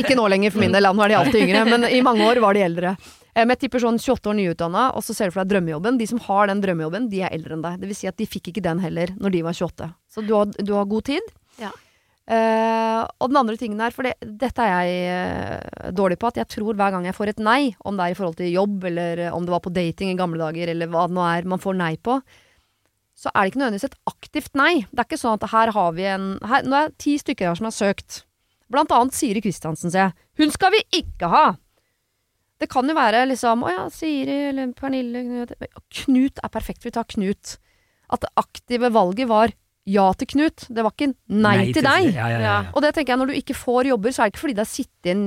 Ikke 0.00 0.16
nå 0.18 0.26
lenger, 0.28 0.52
for 0.54 0.62
min 0.64 0.74
del, 0.74 0.88
nå 0.90 1.04
er 1.06 1.12
de 1.12 1.18
alltid 1.20 1.44
yngre, 1.46 1.64
men 1.68 1.86
i 1.88 2.02
mange 2.04 2.26
år 2.26 2.40
var 2.42 2.56
de 2.56 2.64
eldre. 2.66 2.94
Eh, 3.34 3.44
Men 3.44 3.54
jeg 3.54 3.66
tipper 3.66 3.84
sånn 3.84 4.00
28 4.00 4.32
år 4.32 4.38
nyutdanna, 4.38 4.86
og 4.96 5.04
så 5.06 5.14
ser 5.16 5.30
du 5.30 5.36
for 5.36 5.44
deg 5.44 5.54
drømmejobben. 5.54 6.00
De 6.00 6.08
som 6.10 6.22
har 6.26 6.50
den 6.50 6.62
drømmejobben, 6.64 7.10
de 7.12 7.22
er 7.22 7.36
eldre 7.36 7.56
enn 7.56 7.62
deg. 7.64 7.78
Det 7.80 7.90
vil 7.90 7.98
si 7.98 8.10
at 8.10 8.18
de 8.18 8.26
fikk 8.28 8.50
ikke 8.52 8.64
den 8.66 8.82
heller 8.82 9.14
når 9.16 9.36
de 9.36 9.44
var 9.46 9.56
28. 9.56 9.92
Så 10.10 10.26
du 10.26 10.34
har, 10.36 10.50
du 10.50 10.74
har 10.76 10.90
god 10.90 11.06
tid. 11.12 11.32
Ja. 11.60 11.70
Uh, 12.30 13.08
og 13.18 13.32
den 13.32 13.40
andre 13.40 13.56
tingen 13.58 13.80
er, 13.82 13.90
for 13.90 14.06
det, 14.06 14.12
dette 14.22 14.62
er 14.62 14.84
jeg 14.86 15.06
uh, 15.10 15.88
dårlig 15.96 16.18
på, 16.20 16.28
at 16.30 16.38
jeg 16.38 16.50
tror 16.52 16.76
hver 16.78 16.92
gang 16.94 17.08
jeg 17.08 17.16
får 17.16 17.32
et 17.32 17.42
nei, 17.42 17.72
om 17.82 17.96
det 17.98 18.04
er 18.04 18.14
i 18.14 18.18
forhold 18.18 18.36
til 18.38 18.52
jobb, 18.52 18.84
eller 18.86 19.24
om 19.34 19.46
det 19.46 19.50
var 19.50 19.64
på 19.64 19.72
dating 19.74 20.12
i 20.12 20.18
gamle 20.18 20.38
dager, 20.38 20.70
eller 20.70 20.92
hva 20.92 21.08
det 21.10 21.16
nå 21.16 21.24
er 21.26 21.48
man 21.50 21.62
får 21.62 21.78
nei 21.80 21.96
på, 21.98 22.20
så 23.18 23.32
er 23.34 23.42
det 23.42 23.50
ikke 23.50 23.62
nødvendigvis 23.64 23.88
et 23.88 23.98
aktivt 24.12 24.54
nei. 24.56 24.72
Det 24.92 25.02
er 25.02 25.08
ikke 25.08 25.18
sånn 25.24 25.40
at 25.40 25.48
her 25.50 25.74
har 25.74 25.96
vi 25.96 26.06
en 26.08 26.28
her, 26.46 26.62
Nå 26.64 26.76
er 26.78 26.92
det 26.92 27.02
ti 27.02 27.16
stykker 27.20 27.50
her 27.50 27.58
som 27.58 27.66
har 27.66 27.74
søkt. 27.74 28.22
Blant 28.70 28.92
annet 28.94 29.16
Siri 29.16 29.40
Kristiansen, 29.42 29.90
sier 29.90 30.08
jeg. 30.08 30.14
Hun 30.40 30.52
skal 30.54 30.72
vi 30.76 30.82
ikke 31.02 31.28
ha! 31.32 31.44
Det 32.60 32.68
kan 32.68 32.84
jo 32.86 32.92
være 32.94 33.22
liksom 33.30 33.62
Å 33.64 33.70
ja, 33.72 33.84
Siri 33.88 34.34
eller 34.50 34.72
Pernille 34.76 35.22
Knut. 35.24 35.54
Knut 36.02 36.42
er 36.44 36.52
perfekt. 36.52 36.84
Vi 36.84 36.92
tar 36.94 37.06
Knut. 37.08 37.56
At 38.12 38.20
det 38.26 38.30
aktive 38.40 38.90
valget 38.92 39.30
var 39.30 39.54
ja 39.88 40.10
til 40.20 40.28
Knut. 40.34 40.66
Det 40.68 40.84
var 40.84 40.92
ikke 40.92 41.14
nei, 41.32 41.70
til 41.72 41.82
deg. 41.86 42.10
Ja, 42.12 42.26
ja, 42.28 42.36
ja, 42.36 42.42
ja. 42.44 42.58
Og 42.74 42.84
det 42.84 42.92
tenker 42.94 43.14
jeg, 43.14 43.22
når 43.22 43.32
du 43.32 43.38
ikke 43.40 43.56
får 43.56 43.88
jobber, 43.94 44.12
så 44.12 44.22
er 44.22 44.28
det 44.28 44.34
ikke 44.36 44.44
fordi 44.44 44.56
det 44.58 44.64
har 44.66 44.70
sittet 44.74 45.10
en 45.14 45.24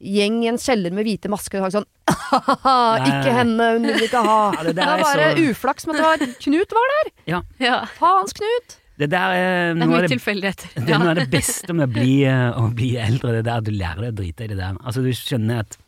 gjeng 0.00 0.38
i 0.40 0.48
en 0.48 0.56
kjeller 0.58 0.94
med 0.96 1.04
hvite 1.04 1.28
masker 1.28 1.60
og 1.60 1.74
sagt 1.74 1.82
sånn 1.82 1.88
Ikke 3.10 3.34
henne, 3.36 3.66
hun 3.76 3.84
vil 3.90 4.06
ikke 4.08 4.22
ha. 4.24 4.38
Ja, 4.56 4.64
det 4.64 4.72
det, 4.78 4.86
er 4.86 4.94
er 4.96 5.04
bare 5.04 5.26
så- 5.36 5.50
uflaks 5.52 5.86
med 5.86 6.00
at 6.00 6.00
det 6.00 6.30
var 6.32 6.38
Knut 6.46 6.72
var 6.80 6.94
der. 6.96 7.12
Ja. 7.60 7.74
Faens 8.00 8.32
Knut. 8.40 8.79
Det 9.00 9.08
der 9.10 9.34
er 9.36 9.74
Det 9.74 9.84
er 9.86 9.90
mye 9.90 10.08
tilfeldigheter. 10.12 10.72
det 10.86 10.94
er 10.94 11.00
noe 11.00 11.12
av 11.14 11.20
det 11.20 11.28
beste 11.32 11.76
med 11.76 11.88
å 11.88 11.92
bli, 11.94 12.16
eh, 12.28 12.48
å 12.56 12.66
bli 12.76 12.90
eldre, 13.00 13.38
det 13.38 13.46
der 13.46 13.62
at 13.62 13.68
du 13.68 13.72
lærer 13.72 14.06
deg 14.06 14.12
å 14.12 14.18
drite 14.20 14.44
i 14.44 14.50
det 14.50 14.58
der. 14.58 14.76
Altså, 14.84 15.04
du 15.04 15.12
skjønner 15.16 15.62
at 15.64 15.78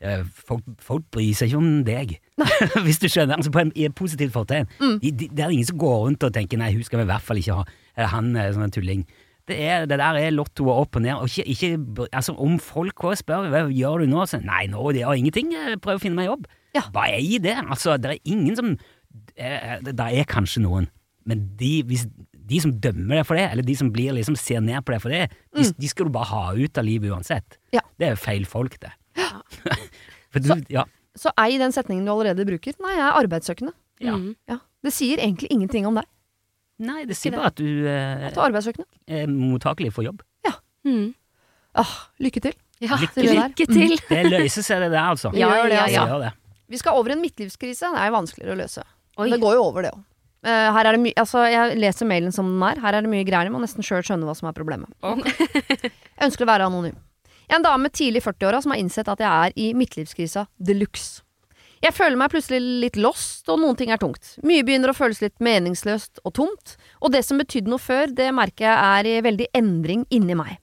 eh, 0.00 0.22
folk, 0.48 0.64
folk 0.82 1.08
bryr 1.14 1.34
seg 1.36 1.50
ikke 1.50 1.60
om 1.60 1.82
deg. 1.86 2.14
Hvis 2.86 3.02
du 3.02 3.08
skjønner, 3.08 3.36
altså 3.38 3.52
på 3.54 3.62
en, 3.64 3.74
i 3.76 3.88
et 3.88 3.96
positivt 3.98 4.34
fortegn. 4.36 4.70
Mm. 4.80 4.96
De, 5.02 5.12
de, 5.12 5.28
det 5.28 5.44
er 5.44 5.52
ingen 5.52 5.68
som 5.68 5.82
går 5.82 5.98
rundt 6.06 6.24
og 6.28 6.32
tenker 6.34 6.60
'nei, 6.60 6.72
hun 6.76 6.86
skal 6.86 7.02
vi 7.02 7.06
i 7.08 7.12
hvert 7.12 7.26
fall 7.26 7.42
ikke 7.42 7.58
ha', 7.60 7.76
eller 7.96 8.14
'han 8.14 8.32
er 8.36 8.56
sånn 8.56 8.66
en 8.68 8.74
tulling'. 8.78 9.04
Det, 9.50 9.58
er, 9.58 9.86
det 9.90 9.98
der 9.98 10.16
er 10.20 10.30
lottoet 10.30 10.84
opp 10.86 10.96
og 10.96 11.02
ned. 11.02 11.18
Og 11.18 11.28
ikke, 11.28 11.44
ikke, 11.50 12.08
altså, 12.12 12.34
om 12.38 12.58
folk 12.62 13.04
også 13.04 13.24
spør 13.24 13.50
hva 13.50 13.66
gjør 13.68 14.04
du 14.04 14.12
nå, 14.14 14.24
så 14.26 14.40
'nei, 14.40 14.66
nå 14.72 14.92
det 14.92 15.04
gjør 15.04 15.20
ingenting, 15.20 15.52
jeg 15.52 15.80
prøver 15.82 16.00
å 16.00 16.04
finne 16.06 16.20
meg 16.20 16.30
jobb'. 16.30 16.50
Ja. 16.72 16.88
er 17.04 17.20
i 17.20 17.38
det. 17.38 17.58
Altså, 17.68 17.96
det 18.00 18.10
er 18.10 18.18
ingen 18.24 18.56
som 18.56 18.76
eh, 19.36 19.76
Det 19.84 19.92
det 19.98 20.06
er 20.08 20.24
kanskje 20.24 20.62
noen, 20.64 20.88
men 21.26 21.50
de, 21.58 21.82
hvis, 21.84 22.06
de 22.52 22.60
som 22.64 22.72
dømmer 22.84 23.20
deg 23.20 23.28
for 23.28 23.40
det, 23.40 23.46
eller 23.54 23.66
de 23.66 23.76
som 23.78 23.90
blir 23.94 24.14
liksom 24.16 24.36
ser 24.38 24.62
ned 24.64 24.84
på 24.84 24.94
deg 24.94 25.02
for 25.04 25.14
det, 25.14 25.22
de, 25.56 25.66
de 25.82 25.90
skal 25.90 26.08
du 26.08 26.14
bare 26.14 26.30
ha 26.30 26.42
ut 26.58 26.80
av 26.80 26.86
livet 26.86 27.12
uansett. 27.14 27.56
Mm. 27.58 27.78
Ja. 27.78 27.84
Det 27.98 28.08
er 28.08 28.14
jo 28.16 28.20
feil 28.22 28.48
folk, 28.48 28.76
det. 28.82 28.92
for 30.32 30.44
du, 30.44 30.52
ja. 30.72 30.84
Så 31.18 31.32
ei 31.40 31.56
den 31.60 31.74
setningen 31.74 32.06
du 32.08 32.12
allerede 32.14 32.46
bruker. 32.48 32.76
Nei, 32.84 32.94
jeg 32.96 33.04
er 33.04 33.18
arbeidssøkende. 33.20 33.74
Ja. 34.02 34.16
Mm. 34.18 34.32
Ja. 34.48 34.58
Det 34.82 34.92
sier 34.94 35.20
egentlig 35.22 35.50
ingenting 35.54 35.86
om 35.88 35.98
deg. 36.00 36.08
Nei, 36.82 37.02
det 37.06 37.14
sier 37.14 37.34
bare 37.36 37.52
at 37.52 37.58
du 37.60 37.66
eh, 37.86 38.26
At 38.26 38.34
du 38.34 38.40
er 38.40 38.46
arbeidssøkende. 38.48 38.88
er 39.06 39.28
mottakelig 39.30 39.92
for 39.94 40.06
jobb. 40.08 40.22
Mm. 40.82 41.12
Ah, 41.78 41.90
lykke 42.18 42.40
til. 42.42 42.54
Ja, 42.82 42.96
Lykke 42.98 43.14
til. 43.14 43.28
lykke 43.38 43.66
til. 43.70 43.92
Det 44.08 44.22
løser 44.32 44.64
seg, 44.66 44.80
det 44.82 44.90
der, 44.90 45.04
altså. 45.12 45.30
Ja, 45.38 45.48
Det 45.70 45.78
altså. 45.78 46.32
Vi 46.68 46.80
skal 46.80 46.96
over 46.98 47.14
en 47.14 47.20
midtlivskrise. 47.22 47.92
Det 47.94 48.00
er 48.02 48.10
vanskeligere 48.10 48.56
å 48.56 48.58
løse. 48.58 48.82
Oi. 49.20 49.28
Det 49.30 49.38
går 49.40 49.54
jo 49.54 49.62
over, 49.68 49.86
det 49.86 49.92
òg. 49.94 50.02
Her 50.44 50.88
er 50.88 50.96
det 50.96 51.02
mye 51.04 51.14
Altså, 51.22 51.44
jeg 51.46 51.76
leser 51.78 52.08
mailen 52.08 52.34
som 52.34 52.48
den 52.50 52.62
er. 52.66 52.80
Her 52.82 52.98
er 52.98 53.04
det 53.06 53.10
mye 53.12 53.24
greier. 53.28 53.46
Jeg 53.46 53.54
må 53.54 53.60
nesten 53.62 53.86
sjøl 53.86 54.02
skjønne 54.02 54.26
hva 54.26 54.34
som 54.34 54.48
er 54.50 54.56
problemet. 54.56 54.90
jeg 55.02 55.92
ønsker 56.26 56.46
å 56.46 56.50
være 56.50 56.66
anonym. 56.70 56.96
Jeg 57.46 57.58
er 57.58 57.60
en 57.60 57.66
dame 57.66 57.90
tidlig 57.92 58.22
i 58.22 58.24
40-åra 58.24 58.62
som 58.64 58.72
har 58.72 58.80
innsett 58.80 59.10
at 59.12 59.20
jeg 59.20 59.28
er 59.28 59.54
i 59.60 59.68
midtlivskrisa 59.76 60.46
de 60.56 60.76
luxe. 60.78 61.20
Jeg 61.82 61.96
føler 61.96 62.14
meg 62.14 62.30
plutselig 62.30 62.60
litt 62.62 62.96
lost, 62.96 63.48
og 63.50 63.58
noen 63.58 63.74
ting 63.78 63.90
er 63.90 63.98
tungt. 63.98 64.36
Mye 64.46 64.62
begynner 64.62 64.92
å 64.92 64.94
føles 64.94 65.18
litt 65.18 65.34
meningsløst 65.42 66.20
og 66.22 66.36
tomt, 66.38 66.76
og 67.02 67.10
det 67.10 67.24
som 67.26 67.40
betydde 67.42 67.72
noe 67.72 67.82
før, 67.82 68.12
det 68.14 68.28
merker 68.34 68.68
jeg 68.68 68.76
er 69.00 69.08
i 69.10 69.24
veldig 69.26 69.48
endring 69.58 70.04
inni 70.14 70.36
meg. 70.38 70.60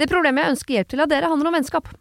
Det 0.00 0.08
problemet 0.08 0.46
jeg 0.46 0.54
ønsker 0.54 0.78
hjelp 0.78 0.88
til 0.94 1.04
av 1.04 1.10
dere, 1.12 1.28
handler 1.28 1.50
om 1.50 1.58
vennskap. 1.58 1.92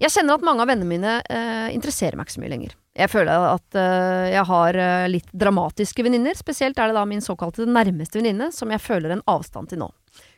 Jeg 0.00 0.14
kjenner 0.14 0.38
at 0.38 0.44
mange 0.46 0.64
av 0.64 0.70
vennene 0.70 0.88
mine 0.88 1.16
eh, 1.28 1.68
interesserer 1.74 2.16
meg 2.16 2.28
ikke 2.28 2.38
så 2.38 2.42
mye 2.42 2.52
lenger. 2.54 2.76
Jeg 2.96 3.12
føler 3.12 3.46
at 3.50 3.76
eh, 3.78 4.28
jeg 4.32 4.44
har 4.48 4.78
eh, 4.80 5.08
litt 5.12 5.28
dramatiske 5.36 6.04
venninner, 6.06 6.36
spesielt 6.38 6.80
er 6.80 6.90
det 6.90 6.96
da 6.96 7.04
min 7.08 7.20
såkalte 7.24 7.68
nærmeste 7.68 8.18
venninne 8.20 8.48
som 8.56 8.72
jeg 8.72 8.82
føler 8.82 9.14
en 9.14 9.24
avstand 9.30 9.70
til 9.70 9.82
nå. 9.82 9.90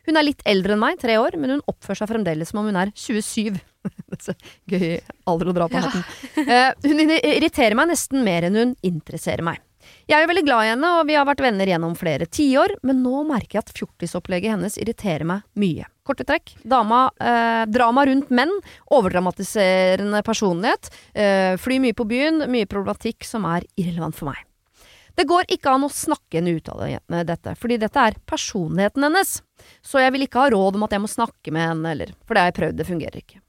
Hun 0.09 0.19
er 0.19 0.27
litt 0.27 0.43
eldre 0.51 0.75
enn 0.75 0.83
meg, 0.83 0.99
tre 0.99 1.15
år, 1.23 1.39
men 1.39 1.55
hun 1.55 1.67
oppfører 1.71 2.03
seg 2.03 2.11
fremdeles 2.11 2.51
som 2.51 2.61
om 2.63 2.71
hun 2.73 2.81
er 2.83 2.91
27. 2.99 3.61
Det 4.13 4.19
er 4.19 4.23
så 4.23 4.35
Gøy 4.71 4.99
alder 5.31 5.49
å 5.51 5.55
dra 5.57 5.67
på 5.71 5.81
hatten. 5.83 6.05
Eh, 6.43 6.71
hun 6.87 7.15
irriterer 7.15 7.75
meg 7.79 7.91
nesten 7.91 8.23
mer 8.27 8.47
enn 8.47 8.59
hun 8.59 8.75
interesserer 8.87 9.47
meg. 9.47 9.63
Jeg 10.11 10.19
er 10.19 10.29
veldig 10.29 10.45
glad 10.47 10.67
i 10.67 10.71
henne, 10.73 10.89
og 10.99 11.07
vi 11.07 11.15
har 11.15 11.27
vært 11.29 11.43
venner 11.45 11.69
gjennom 11.71 11.95
flere 11.99 12.27
tiår, 12.27 12.75
men 12.87 13.03
nå 13.05 13.23
merker 13.29 13.59
jeg 13.59 13.65
at 13.67 13.75
fjortisopplegget 13.77 14.57
hennes 14.57 14.79
irriterer 14.83 15.27
meg 15.29 15.45
mye. 15.59 15.87
Korte 16.03 16.27
trekk. 16.27 16.57
Dama, 16.67 17.05
eh, 17.23 17.65
drama 17.71 18.05
rundt 18.09 18.33
menn, 18.35 18.51
overdramatiserende 18.91 20.25
personlighet, 20.27 20.91
eh, 21.15 21.57
fly 21.57 21.79
mye 21.79 21.95
på 21.95 22.09
byen, 22.09 22.49
mye 22.51 22.67
problematikk 22.67 23.23
som 23.25 23.45
er 23.45 23.63
irrelevant 23.77 24.15
for 24.15 24.33
meg. 24.33 24.43
Det 25.15 25.27
går 25.29 25.45
ikke 25.53 25.71
an 25.71 25.85
å 25.85 25.93
snakke 25.93 26.41
henne 26.41 26.57
ut 26.57 26.69
av 26.69 26.81
dette, 27.27 27.55
fordi 27.61 27.79
dette 27.79 27.97
er 28.01 28.15
personligheten 28.27 29.05
hennes. 29.05 29.43
Så 29.85 30.01
jeg 30.01 30.11
vil 30.13 30.27
ikke 30.27 30.41
ha 30.41 30.51
råd 30.51 30.75
om 30.75 30.83
at 30.85 30.91
jeg 30.91 31.01
må 31.05 31.11
snakke 31.11 31.53
med 31.53 31.69
henne, 31.69 31.91
eller 31.93 32.15
For 32.27 32.35
det 32.35 32.41
har 32.41 32.51
jeg 32.51 32.61
prøvd, 32.61 32.77
det 32.77 32.87
fungerer 32.89 33.21
ikke. 33.21 33.41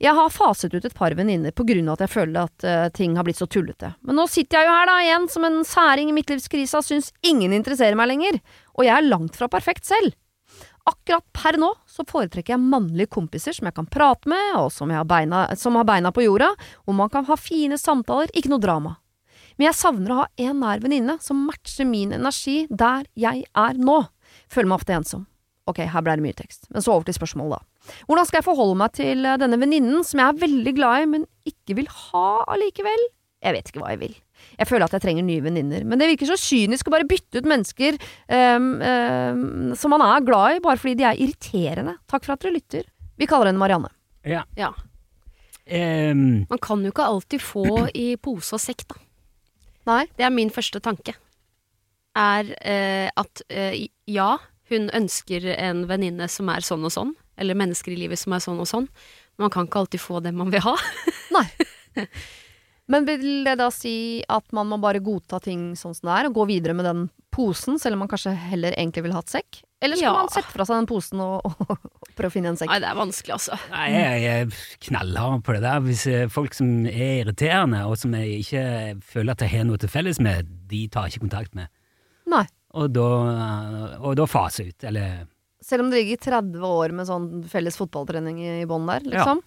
Jeg 0.00 0.16
har 0.16 0.32
faset 0.32 0.72
ut 0.72 0.84
et 0.84 0.94
par 0.96 1.14
venninner 1.14 1.52
av 1.52 1.92
at 1.94 2.04
jeg 2.04 2.12
føler 2.12 2.46
at 2.46 2.64
uh, 2.64 2.88
ting 2.94 3.16
har 3.16 3.26
blitt 3.26 3.38
så 3.40 3.46
tullete. 3.46 3.92
Men 4.00 4.16
nå 4.16 4.26
sitter 4.30 4.58
jeg 4.58 4.68
jo 4.68 4.74
her 4.74 4.88
da 4.88 4.96
igjen 5.02 5.28
som 5.28 5.44
en 5.44 5.60
særing 5.64 6.10
i 6.10 6.16
midtlivskrisa 6.16 6.80
og 6.80 6.86
syns 6.86 7.12
ingen 7.22 7.52
interesserer 7.52 7.98
meg 7.98 8.08
lenger. 8.08 8.40
Og 8.78 8.86
jeg 8.86 8.96
er 8.96 9.08
langt 9.08 9.36
fra 9.36 9.50
perfekt 9.52 9.86
selv. 9.86 10.16
Akkurat 10.88 11.22
per 11.36 11.58
nå 11.60 11.68
så 11.86 12.02
foretrekker 12.08 12.56
jeg 12.56 12.62
mannlige 12.62 13.12
kompiser 13.14 13.54
som 13.54 13.68
jeg 13.68 13.76
kan 13.76 13.86
prate 13.86 14.30
med, 14.30 14.56
og 14.58 14.72
som, 14.74 14.90
har, 14.90 15.06
beina, 15.06 15.44
som 15.58 15.78
har 15.78 15.86
beina 15.86 16.10
på 16.10 16.24
jorda, 16.24 16.50
hvor 16.82 16.96
man 16.98 17.12
kan 17.12 17.28
ha 17.28 17.38
fine 17.38 17.78
samtaler, 17.78 18.32
ikke 18.34 18.50
noe 18.50 18.62
drama. 18.62 18.96
Men 19.58 19.68
jeg 19.68 19.78
savner 19.78 20.12
å 20.12 20.20
ha 20.22 20.30
en 20.42 20.62
nær 20.64 20.82
venninne 20.82 21.18
som 21.22 21.44
matcher 21.46 21.86
min 21.86 22.14
energi 22.16 22.64
der 22.70 23.06
jeg 23.14 23.44
er 23.46 23.78
nå. 23.78 24.00
Føler 24.50 24.72
meg 24.72 24.80
ofte 24.80 24.96
ensom. 24.96 25.28
Ok, 25.70 25.84
her 25.86 26.02
ble 26.02 26.16
det 26.18 26.24
mye 26.24 26.38
tekst, 26.38 26.66
men 26.72 26.82
så 26.82 26.96
over 26.96 27.06
til 27.06 27.14
spørsmålet, 27.14 27.60
da. 27.60 27.71
Hvordan 28.06 28.28
skal 28.28 28.40
jeg 28.40 28.48
forholde 28.48 28.78
meg 28.82 28.94
til 28.96 29.26
eh, 29.26 29.38
denne 29.40 29.58
venninnen 29.60 30.04
som 30.06 30.22
jeg 30.22 30.32
er 30.34 30.42
veldig 30.44 30.74
glad 30.76 31.02
i, 31.04 31.08
men 31.16 31.26
ikke 31.48 31.78
vil 31.80 31.90
ha 31.90 32.28
allikevel? 32.54 33.08
Jeg 33.42 33.56
vet 33.56 33.70
ikke 33.70 33.82
hva 33.82 33.90
jeg 33.94 34.02
vil. 34.04 34.14
Jeg 34.58 34.68
føler 34.70 34.86
at 34.86 34.94
jeg 34.96 35.04
trenger 35.04 35.26
nye 35.26 35.42
venninner, 35.42 35.84
men 35.86 35.98
det 35.98 36.08
virker 36.12 36.30
så 36.30 36.38
kynisk 36.38 36.88
å 36.88 36.94
bare 36.94 37.08
bytte 37.08 37.42
ut 37.42 37.48
mennesker 37.50 37.98
um, 37.98 38.68
um, 38.78 39.72
som 39.78 39.92
man 39.94 40.04
er 40.06 40.24
glad 40.26 40.58
i, 40.58 40.62
bare 40.62 40.78
fordi 40.78 40.96
de 41.00 41.06
er 41.08 41.20
irriterende. 41.22 41.96
Takk 42.10 42.26
for 42.26 42.34
at 42.36 42.44
dere 42.44 42.56
lytter. 42.56 42.86
Vi 43.18 43.28
kaller 43.30 43.50
henne 43.50 43.62
Marianne. 43.62 43.90
Ja. 44.26 44.44
Ja. 44.58 44.70
Um. 45.66 46.44
Man 46.50 46.62
kan 46.62 46.82
jo 46.82 46.92
ikke 46.92 47.06
alltid 47.06 47.42
få 47.42 47.88
i 47.94 48.12
pose 48.22 48.58
og 48.58 48.62
sekk, 48.62 48.86
da. 48.92 49.02
Nei? 49.90 50.02
Det 50.18 50.26
er 50.26 50.34
min 50.34 50.50
første 50.54 50.82
tanke. 50.82 51.16
Er 52.18 52.50
uh, 52.52 53.08
at 53.24 53.44
uh, 53.50 53.74
ja, 54.10 54.30
hun 54.70 54.90
ønsker 54.94 55.50
en 55.56 55.86
venninne 55.90 56.28
som 56.30 56.50
er 56.52 56.66
sånn 56.66 56.86
og 56.86 56.94
sånn, 56.94 57.14
eller 57.42 57.58
mennesker 57.58 57.92
i 57.94 57.98
livet 58.04 58.20
som 58.22 58.32
er 58.36 58.44
sånn 58.44 58.62
og 58.62 58.70
sånn. 58.70 58.86
Man 59.42 59.50
kan 59.52 59.66
ikke 59.68 59.82
alltid 59.84 60.00
få 60.02 60.20
det 60.24 60.32
man 60.36 60.50
vil 60.54 60.62
ha. 60.64 60.76
Nei. 61.36 61.46
Men 62.90 63.04
vil 63.06 63.44
det 63.46 63.54
da 63.60 63.68
si 63.72 64.22
at 64.28 64.48
man 64.52 64.66
må 64.68 64.76
bare 64.82 65.00
godta 65.04 65.38
ting 65.40 65.70
sånn 65.78 65.94
som 65.96 66.08
det 66.08 66.14
er, 66.18 66.28
og 66.28 66.34
gå 66.40 66.46
videre 66.50 66.74
med 66.76 66.84
den 66.88 67.04
posen, 67.32 67.78
selv 67.80 67.96
om 67.96 68.02
man 68.04 68.10
kanskje 68.10 68.32
heller 68.50 68.74
egentlig 68.76 69.04
vil 69.06 69.14
ha 69.16 69.22
et 69.22 69.30
sekk? 69.32 69.60
Eller 69.82 69.96
skal 69.96 70.10
Ja. 70.10 70.18
man 70.18 70.28
sette 70.34 70.52
fra 70.52 70.66
seg 70.68 70.76
den 70.82 70.88
posen 70.90 71.22
og, 71.24 71.46
og 71.46 71.78
prøve 72.18 72.28
å 72.28 72.34
finne 72.34 72.50
en 72.52 72.58
sekk? 72.58 72.68
Nei, 72.70 72.80
det 72.84 72.90
er 72.90 72.98
vanskelig, 72.98 73.32
altså. 73.38 73.56
Nei, 73.72 73.86
jeg 73.94 74.26
er 74.32 74.58
knallhard 74.88 75.42
på 75.46 75.54
det 75.56 75.62
der. 75.64 75.80
Hvis 75.86 76.04
eh, 76.10 76.26
folk 76.30 76.54
som 76.58 76.68
er 76.90 77.22
irriterende, 77.22 77.80
og 77.88 77.96
som 78.02 78.14
jeg 78.18 78.42
ikke 78.44 78.64
føler 79.14 79.32
at 79.38 79.46
jeg 79.46 79.54
har 79.56 79.66
noe 79.70 79.80
til 79.82 79.90
felles 79.94 80.20
med, 80.22 80.50
de 80.70 80.84
tar 80.92 81.08
jeg 81.08 81.16
ikke 81.16 81.24
kontakt 81.28 81.56
med. 81.58 81.70
Nei. 82.30 82.44
Og 82.78 82.92
da, 82.94 83.08
og 84.02 84.14
da 84.20 84.26
faser 84.30 84.64
jeg 84.68 84.74
ut, 84.76 84.84
eller 84.92 85.24
Selv 85.62 85.84
om 85.84 85.92
det 85.92 86.02
ligger 86.02 86.24
30 86.26 86.66
år 86.66 86.94
med 86.96 87.08
sånn 87.08 87.28
felles 87.50 87.78
fotballtrening 87.78 88.40
i, 88.42 88.50
i 88.64 88.68
bånn 88.68 88.88
der, 88.90 89.06
liksom? 89.06 89.42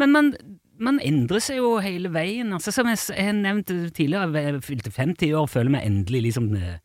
Men 0.00 0.14
man, 0.14 0.30
man 0.82 0.98
endrer 1.04 1.42
seg 1.42 1.60
jo 1.60 1.76
hele 1.82 2.10
veien. 2.14 2.52
Altså, 2.56 2.74
som 2.74 2.88
jeg, 2.90 3.00
jeg 3.14 3.36
nevnte 3.38 3.76
tidligere, 3.94 4.32
jeg 4.42 4.64
fylte 4.66 4.92
50 4.94 5.36
år, 5.38 5.50
føler 5.50 5.76
meg 5.76 5.86
endelig 5.88 6.24
liksom 6.28 6.50
eh, 6.58 6.80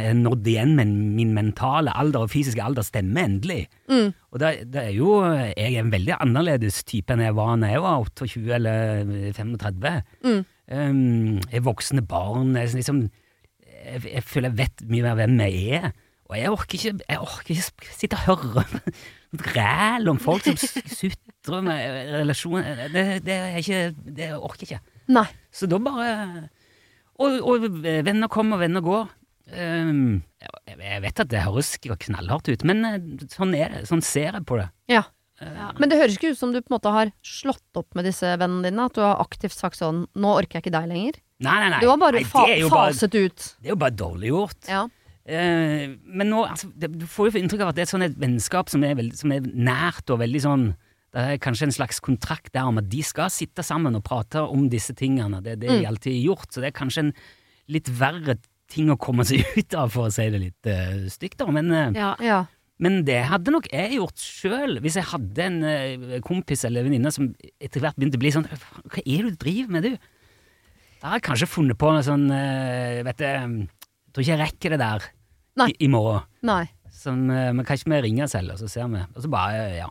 Jeg 0.00 0.16
nådd 0.22 0.46
igjen 0.48 0.70
men 0.78 0.92
min 1.16 1.34
mentale 1.36 1.92
alder 1.92 2.24
og 2.24 2.30
fysiske 2.32 2.62
alder 2.64 2.86
stemmer 2.86 3.26
endelig. 3.26 3.66
Mm. 3.90 4.12
Og 4.32 4.40
det, 4.40 4.52
det 4.72 4.86
er 4.86 4.94
jo 4.96 5.18
Jeg 5.50 5.74
er 5.74 5.82
en 5.82 5.92
veldig 5.92 6.16
annerledes 6.20 6.82
type 6.88 7.12
enn 7.12 7.24
jeg 7.24 7.36
var 7.36 7.58
da 7.60 7.72
jeg 7.74 7.82
var 7.84 8.06
28 8.06 8.54
eller 8.60 9.34
35. 9.36 9.98
Mm. 10.24 10.40
Um, 10.72 11.42
jeg 11.50 11.58
er 11.60 11.66
voksne 11.66 12.06
barn. 12.08 12.54
Jeg, 12.56 12.72
liksom, 12.78 13.04
jeg, 13.68 14.06
jeg 14.06 14.24
føler 14.24 14.52
jeg 14.52 14.60
vet 14.62 14.88
mye 14.88 15.04
mer 15.08 15.18
hvem 15.18 15.38
jeg 15.44 15.82
er. 15.82 15.92
Og 16.32 16.38
jeg 16.40 16.52
orker 16.52 16.78
ikke, 16.78 16.92
jeg 17.04 17.20
orker 17.20 17.52
ikke 17.52 17.92
sitte 17.92 18.18
og 18.18 18.44
høre 18.46 18.64
ræl 19.52 20.08
om 20.12 20.20
folk 20.20 20.46
som 20.48 20.56
sutrer 20.56 21.64
med 21.64 22.12
relasjoner. 22.16 22.86
Det, 22.92 23.06
det, 23.26 23.36
er 23.36 23.58
ikke, 23.60 23.80
det 24.18 24.30
orker 24.38 24.64
jeg 24.64 24.78
ikke. 24.80 24.98
Nei. 25.12 25.26
Så 25.52 25.68
da 25.68 25.80
bare 25.82 26.12
Og, 27.20 27.34
og 27.44 27.66
venner 27.84 28.30
kommer, 28.32 28.56
og 28.56 28.64
venner 28.64 28.84
går. 28.84 29.10
Um, 29.52 30.22
jeg, 30.70 31.00
vet 31.04 31.20
at 31.20 31.28
det 31.28 31.42
høres 31.44 31.74
knallhardt 31.82 32.48
ut, 32.48 32.62
men 32.64 32.86
eh, 32.88 33.26
sånn 33.34 33.52
er 33.58 33.74
det. 33.74 33.82
Sånn 33.90 34.00
ser 34.06 34.30
jeg 34.38 34.46
på 34.48 34.56
det. 34.56 34.70
Ja. 34.90 35.04
Ja. 35.42 35.72
Men 35.80 35.90
det 35.90 35.98
høres 35.98 36.16
ikke 36.16 36.32
ut 36.32 36.38
som 36.38 36.52
du 36.54 36.60
på 36.60 36.70
en 36.70 36.76
måte 36.76 36.92
har 36.94 37.10
slått 37.26 37.78
opp 37.78 37.96
med 37.98 38.06
disse 38.06 38.28
vennene 38.38 38.68
dine? 38.68 38.86
At 38.86 38.96
du 38.96 39.02
har 39.02 39.20
aktivt 39.22 39.56
sagt 39.56 39.80
sånn 39.80 40.04
'nå 40.14 40.34
orker 40.38 40.60
jeg 40.60 40.64
ikke 40.64 40.76
deg 40.76 40.88
lenger'? 40.92 41.18
Nei, 41.42 41.56
nei, 41.64 41.70
nei. 41.74 41.80
Du 41.82 41.88
har 41.90 41.98
bare 41.98 42.20
nei 42.20 42.28
fa 42.28 42.44
det, 42.46 42.60
er 42.60 42.68
bare 42.70 42.92
faset 42.92 43.16
ut. 43.18 43.46
det 43.58 43.70
er 43.70 43.74
jo 43.74 43.80
bare 43.82 43.96
dårlig 43.98 44.30
gjort. 44.30 44.60
Ja. 44.70 44.84
Eh, 45.22 45.92
men 46.02 46.32
nå, 46.32 46.40
altså, 46.50 46.66
det, 46.74 46.88
du 46.98 47.04
får 47.06 47.30
jo 47.30 47.42
inntrykk 47.44 47.60
av 47.62 47.68
at 47.70 47.76
det 47.78 47.84
er 47.84 47.90
sånn 47.92 48.02
et 48.08 48.16
vennskap 48.18 48.72
som 48.72 48.82
er, 48.82 48.96
veldig, 48.98 49.14
som 49.20 49.30
er 49.30 49.44
nært 49.54 50.10
og 50.10 50.18
veldig 50.18 50.40
sånn 50.42 50.64
Det 51.14 51.22
er 51.22 51.42
kanskje 51.44 51.68
en 51.68 51.74
slags 51.76 52.00
kontrakt 52.02 52.50
der 52.56 52.66
om 52.66 52.80
at 52.80 52.88
de 52.90 53.02
skal 53.06 53.30
sitte 53.30 53.62
sammen 53.62 53.94
og 53.94 54.02
prate 54.02 54.40
om 54.42 54.64
disse 54.72 54.96
tingene. 54.98 55.42
Det 55.44 55.52
er 55.52 55.60
det 55.60 55.68
de 55.68 55.86
alltid 55.86 56.16
har 56.16 56.24
gjort, 56.32 56.48
så 56.50 56.62
det 56.62 56.70
er 56.70 56.78
kanskje 56.78 57.04
en 57.04 57.12
litt 57.70 57.90
verre 58.00 58.38
ting 58.72 58.88
å 58.90 58.96
komme 58.96 59.26
seg 59.28 59.44
ut 59.60 59.76
av, 59.76 59.92
for 59.92 60.08
å 60.08 60.14
si 60.14 60.24
det 60.32 60.40
litt 60.40 60.70
uh, 60.72 61.04
stygt. 61.12 61.36
da, 61.42 61.46
men... 61.52 61.68
uh, 61.68 61.92
Ja. 61.92 62.14
ja. 62.24 62.38
men 62.82 63.02
det 63.04 63.20
hadde 63.28 63.52
nok 63.52 63.68
jeg 63.70 63.98
gjort 63.98 64.24
sjøl, 64.24 64.80
hvis 64.82 64.96
jeg 64.98 65.10
hadde 65.12 65.50
en 65.50 66.22
kompis 66.24 66.64
eller 66.64 66.88
venninne 66.88 67.12
som 67.12 67.28
etter 67.60 67.84
hvert 67.84 68.00
begynte 68.00 68.16
å 68.18 68.24
bli 68.24 68.32
sånn 68.32 68.48
Hva 68.48 69.04
er 69.04 69.28
det 69.28 69.34
du 69.36 69.38
driver 69.44 69.76
med, 69.76 69.86
du? 69.86 70.08
Da 71.02 71.12
har 71.12 71.20
jeg 71.20 71.28
kanskje 71.28 71.50
funnet 71.52 71.78
på 71.78 71.92
noe 71.92 72.02
sånn 72.06 72.24
Vet 72.32 73.20
du, 73.20 73.68
tror 74.12 74.24
ikke 74.24 74.32
jeg 74.34 74.42
rekker 74.42 74.74
det 74.74 74.80
der 74.82 75.08
Nei. 75.60 75.68
i, 75.72 75.76
i 75.86 75.90
morgen. 75.92 76.24
Nei. 76.46 76.64
Sånn, 76.92 77.24
men 77.26 77.64
kanskje 77.66 77.90
vi 77.90 78.00
ringer 78.04 78.30
selv, 78.30 78.54
og 78.54 78.60
så 78.62 78.68
ser 78.70 78.88
vi. 78.92 79.00
Og 79.16 79.24
så 79.24 79.30
bare, 79.32 79.64
ja. 79.80 79.88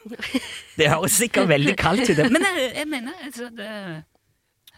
det 0.78 0.88
høres 0.92 1.16
sikkert 1.20 1.50
veldig 1.50 1.74
kaldt 1.80 2.08
ut, 2.08 2.22
men 2.32 2.44
jeg, 2.46 2.70
jeg 2.78 2.88
mener 2.88 3.24
altså, 3.26 3.50
det, 3.52 3.70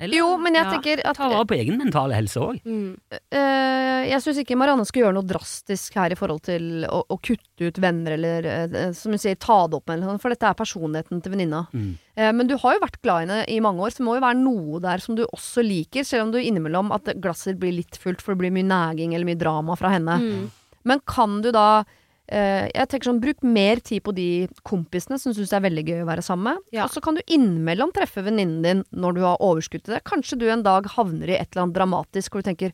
heller, 0.01 0.17
Jo, 0.17 0.29
men 0.41 0.57
jeg 0.57 0.65
Ja, 0.65 0.71
tenker 0.73 1.03
at 1.07 1.17
Ta 1.19 1.29
vare 1.31 1.47
på 1.49 1.57
egen 1.57 1.79
mentale 1.81 2.17
helse 2.17 2.41
òg. 2.41 2.61
Mm. 2.65 2.95
Uh, 3.13 4.03
jeg 4.09 4.21
syns 4.25 4.41
ikke 4.43 4.57
Marianne 4.59 4.87
skal 4.89 5.05
gjøre 5.05 5.17
noe 5.19 5.29
drastisk 5.29 5.95
her 6.01 6.15
i 6.15 6.19
forhold 6.19 6.43
til 6.49 6.87
å, 6.89 7.03
å 7.07 7.19
kutte 7.23 7.69
ut 7.69 7.81
venner 7.83 8.17
eller 8.17 8.49
uh, 8.49 8.89
som 8.97 9.15
hun 9.15 9.23
sier, 9.23 9.39
ta 9.41 9.67
det 9.69 9.79
opp 9.79 9.87
med, 9.89 9.99
eller 9.99 10.13
sånn, 10.13 10.23
for 10.23 10.35
dette 10.35 10.49
er 10.49 10.59
personligheten 10.59 11.23
til 11.23 11.35
venninna. 11.37 11.65
Mm. 11.73 11.93
Uh, 12.19 12.31
men 12.39 12.51
du 12.51 12.57
har 12.63 12.77
jo 12.77 12.85
vært 12.85 13.01
glad 13.05 13.23
i 13.23 13.27
henne 13.27 13.41
i 13.53 13.61
mange 13.65 13.85
år, 13.85 13.95
så 13.95 14.03
det 14.03 14.09
må 14.09 14.17
jo 14.19 14.27
være 14.27 14.43
noe 14.43 14.83
der 14.85 15.05
som 15.05 15.19
du 15.19 15.25
også 15.29 15.65
liker, 15.67 16.07
selv 16.09 16.29
om 16.29 16.35
du 16.35 16.41
innimellom 16.43 16.93
at 16.97 17.13
glasset 17.23 17.61
blir 17.61 17.77
litt 17.81 18.01
fullt, 18.01 18.25
for 18.25 18.35
det 18.35 18.45
blir 18.45 18.57
mye 18.59 18.69
næging 18.69 19.15
eller 19.15 19.29
mye 19.29 19.41
drama 19.41 19.79
fra 19.79 19.95
henne. 19.95 20.19
Mm. 20.23 20.51
Men 20.89 21.03
kan 21.07 21.41
du 21.45 21.53
da 21.55 21.85
Jeg 22.33 22.89
tenker 22.89 23.11
sånn, 23.11 23.21
Bruk 23.23 23.43
mer 23.45 23.83
tid 23.85 24.03
på 24.07 24.15
de 24.17 24.29
kompisene 24.67 25.19
som 25.21 25.35
syns 25.35 25.53
det 25.53 25.59
er 25.59 25.67
veldig 25.67 25.85
gøy 25.85 26.01
å 26.05 26.09
være 26.09 26.25
sammen 26.25 26.49
med. 26.53 26.63
Ja. 26.75 26.87
Og 26.87 26.95
så 26.95 27.03
kan 27.05 27.19
du 27.19 27.23
innimellom 27.27 27.93
treffe 27.95 28.25
venninnen 28.25 28.63
din 28.65 28.81
når 28.91 29.19
du 29.19 29.21
har 29.27 29.43
overskudd 29.45 29.85
til 29.85 29.97
det. 29.97 30.05
Kanskje 30.09 30.39
du 30.41 30.47
en 30.51 30.65
dag 30.65 30.89
havner 30.95 31.31
i 31.31 31.37
et 31.37 31.51
eller 31.53 31.67
annet 31.67 31.77
dramatisk 31.77 32.33
hvor 32.33 32.45
du 32.45 32.49
tenker 32.49 32.73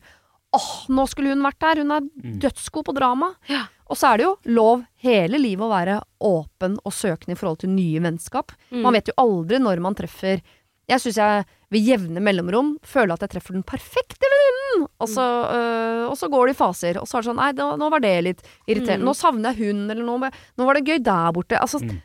åh, 0.55 0.69
nå 0.89 1.05
skulle 1.09 1.33
hun 1.33 1.43
vært 1.45 1.59
der. 1.61 1.83
Hun 1.83 1.93
er 1.93 2.07
dødsgod 2.45 2.87
på 2.87 2.95
drama. 2.97 3.33
Ja. 3.49 3.67
Og 3.89 3.97
så 3.97 4.11
er 4.11 4.19
det 4.19 4.27
jo 4.27 4.35
lov 4.53 4.83
hele 5.01 5.39
livet 5.41 5.65
å 5.65 5.71
være 5.71 5.99
åpen 6.25 6.77
og 6.85 6.93
søkende 6.93 7.33
i 7.33 7.39
forhold 7.39 7.61
til 7.63 7.73
nye 7.73 8.01
vennskap. 8.03 8.53
Mm. 8.69 8.83
Man 8.85 8.97
vet 8.97 9.09
jo 9.09 9.17
aldri 9.21 9.61
når 9.61 9.81
man 9.85 9.97
treffer 9.97 10.43
Jeg 10.89 11.03
syns 11.03 11.17
jeg 11.21 11.45
ved 11.69 11.85
jevne 11.85 12.21
mellomrom 12.25 12.71
føler 12.87 13.13
at 13.13 13.21
jeg 13.27 13.35
treffer 13.35 13.53
den 13.57 13.63
perfekte 13.67 14.25
venninnen! 14.33 14.87
Og, 14.99 15.07
så, 15.11 15.25
øh, 15.53 16.03
og 16.09 16.15
så 16.17 16.29
går 16.33 16.49
det 16.49 16.55
i 16.55 16.59
faser. 16.59 16.97
Og 17.01 17.05
så 17.09 17.17
er 17.19 17.21
det 17.23 17.29
sånn 17.29 17.39
Nei, 17.41 17.51
da, 17.57 17.69
nå 17.77 17.89
var 17.93 18.01
det 18.03 18.13
litt 18.25 18.43
irriterende. 18.65 19.03
Mm. 19.05 19.09
Nå 19.11 19.15
savner 19.17 19.53
jeg 19.53 19.69
hun, 19.69 19.83
eller 19.93 20.05
nå, 20.07 20.17
nå 20.57 20.65
var 20.69 20.79
det 20.79 20.85
gøy 20.89 20.99
der 21.05 21.33
borte. 21.35 21.59
Altså, 21.61 21.81
Mm. 21.83 22.01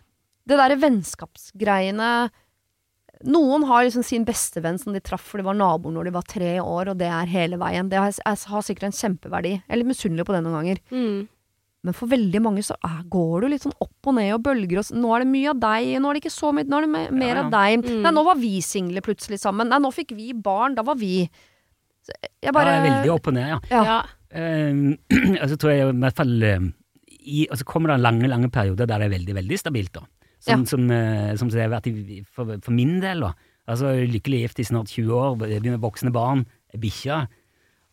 det 0.46 0.58
derre 0.60 0.76
vennskapsgreiene 0.80 2.10
Noen 3.24 3.62
har 3.64 3.84
liksom 3.86 4.02
sin 4.04 4.24
bestevenn 4.26 4.76
som 4.78 4.92
de 4.92 5.00
traff 5.00 5.22
for 5.30 5.40
de 5.40 5.44
var 5.46 5.54
naboer 5.56 5.94
når 5.94 6.04
de 6.08 6.12
var 6.12 6.26
tre 6.28 6.50
år, 6.60 6.90
og 6.92 6.98
det 7.00 7.06
er 7.08 7.30
hele 7.30 7.56
veien. 7.56 7.88
Det 7.88 7.96
har, 7.96 8.12
har 8.20 8.64
sikkert 8.66 8.88
en 8.90 8.96
kjempeverdi. 8.98 9.52
Jeg 9.62 9.70
er 9.70 9.80
litt 9.80 9.88
misunnelig 9.88 10.26
på 10.28 10.34
det 10.34 10.42
noen 10.44 10.58
ganger. 10.58 10.80
Mm. 10.92 11.22
Men 11.84 11.92
for 11.96 12.08
veldig 12.08 12.40
mange 12.40 12.62
så 12.64 12.74
er, 12.80 13.02
går 13.12 13.44
du 13.44 13.48
litt 13.52 13.64
sånn 13.66 13.74
opp 13.84 14.08
og 14.08 14.14
ned 14.16 14.30
og 14.32 14.42
bølger 14.46 14.80
og 14.80 14.92
Nå 14.96 15.10
er 15.14 15.24
det 15.24 15.28
mye 15.34 15.50
av 15.52 15.58
deg, 15.60 15.90
nå 16.00 16.08
er 16.10 16.16
det 16.16 16.22
ikke 16.24 16.32
så 16.32 16.52
mye, 16.56 16.64
nå 16.64 16.78
er 16.78 16.86
det 16.86 16.92
me- 16.94 17.10
mer 17.12 17.34
Ja, 17.34 17.34
ja. 17.34 17.42
av 17.44 17.50
deg. 17.52 17.84
Mm. 17.84 17.98
Nei, 18.06 18.12
nå 18.16 18.24
var 18.24 18.38
vi 18.40 18.52
single 18.64 19.02
plutselig 19.04 19.38
sammen. 19.42 19.68
Nei, 19.68 19.78
nå 19.84 19.90
fikk 19.92 20.14
vi 20.16 20.30
barn, 20.32 20.74
da 20.78 20.82
var 20.86 20.96
vi 20.96 21.28
Så 22.04 22.12
Jeg 22.42 22.52
bare 22.52 22.72
Ja, 22.76 22.82
veldig 22.84 23.12
opp 23.14 23.28
og 23.28 23.34
ned, 23.36 23.48
ja. 23.70 23.84
Ja. 23.84 23.98
Uh, 24.34 24.96
altså 25.42 25.56
tror 25.60 25.70
jeg 25.72 25.84
i 25.88 25.92
hvert 26.02 26.16
fall 26.18 26.34
uh, 26.42 26.64
i, 27.24 27.46
Og 27.50 27.56
så 27.60 27.64
kommer 27.64 27.92
det 27.94 28.00
lange, 28.02 28.28
lange 28.28 28.50
perioder 28.52 28.86
der 28.88 28.98
det 28.98 29.06
er 29.06 29.14
veldig, 29.18 29.34
veldig 29.38 29.58
stabilt, 29.60 29.92
da. 29.94 30.02
Som, 30.44 30.60
Ja. 30.60 30.68
som, 30.68 30.90
uh, 30.90 31.36
som 31.40 31.48
det 31.48 31.62
har 31.62 31.70
vært 31.72 31.86
i, 31.88 32.22
for, 32.28 32.56
for 32.64 32.72
min 32.76 32.98
del, 33.00 33.20
da. 33.24 33.32
Altså 33.68 33.94
lykkelig 34.04 34.42
gift 34.42 34.58
i 34.60 34.64
snart 34.68 34.90
20 34.92 35.12
år, 35.16 35.36
begynner 35.40 35.80
voksne 35.80 36.12
barn, 36.12 36.44
er 36.74 36.78
bikkja. 36.82 37.22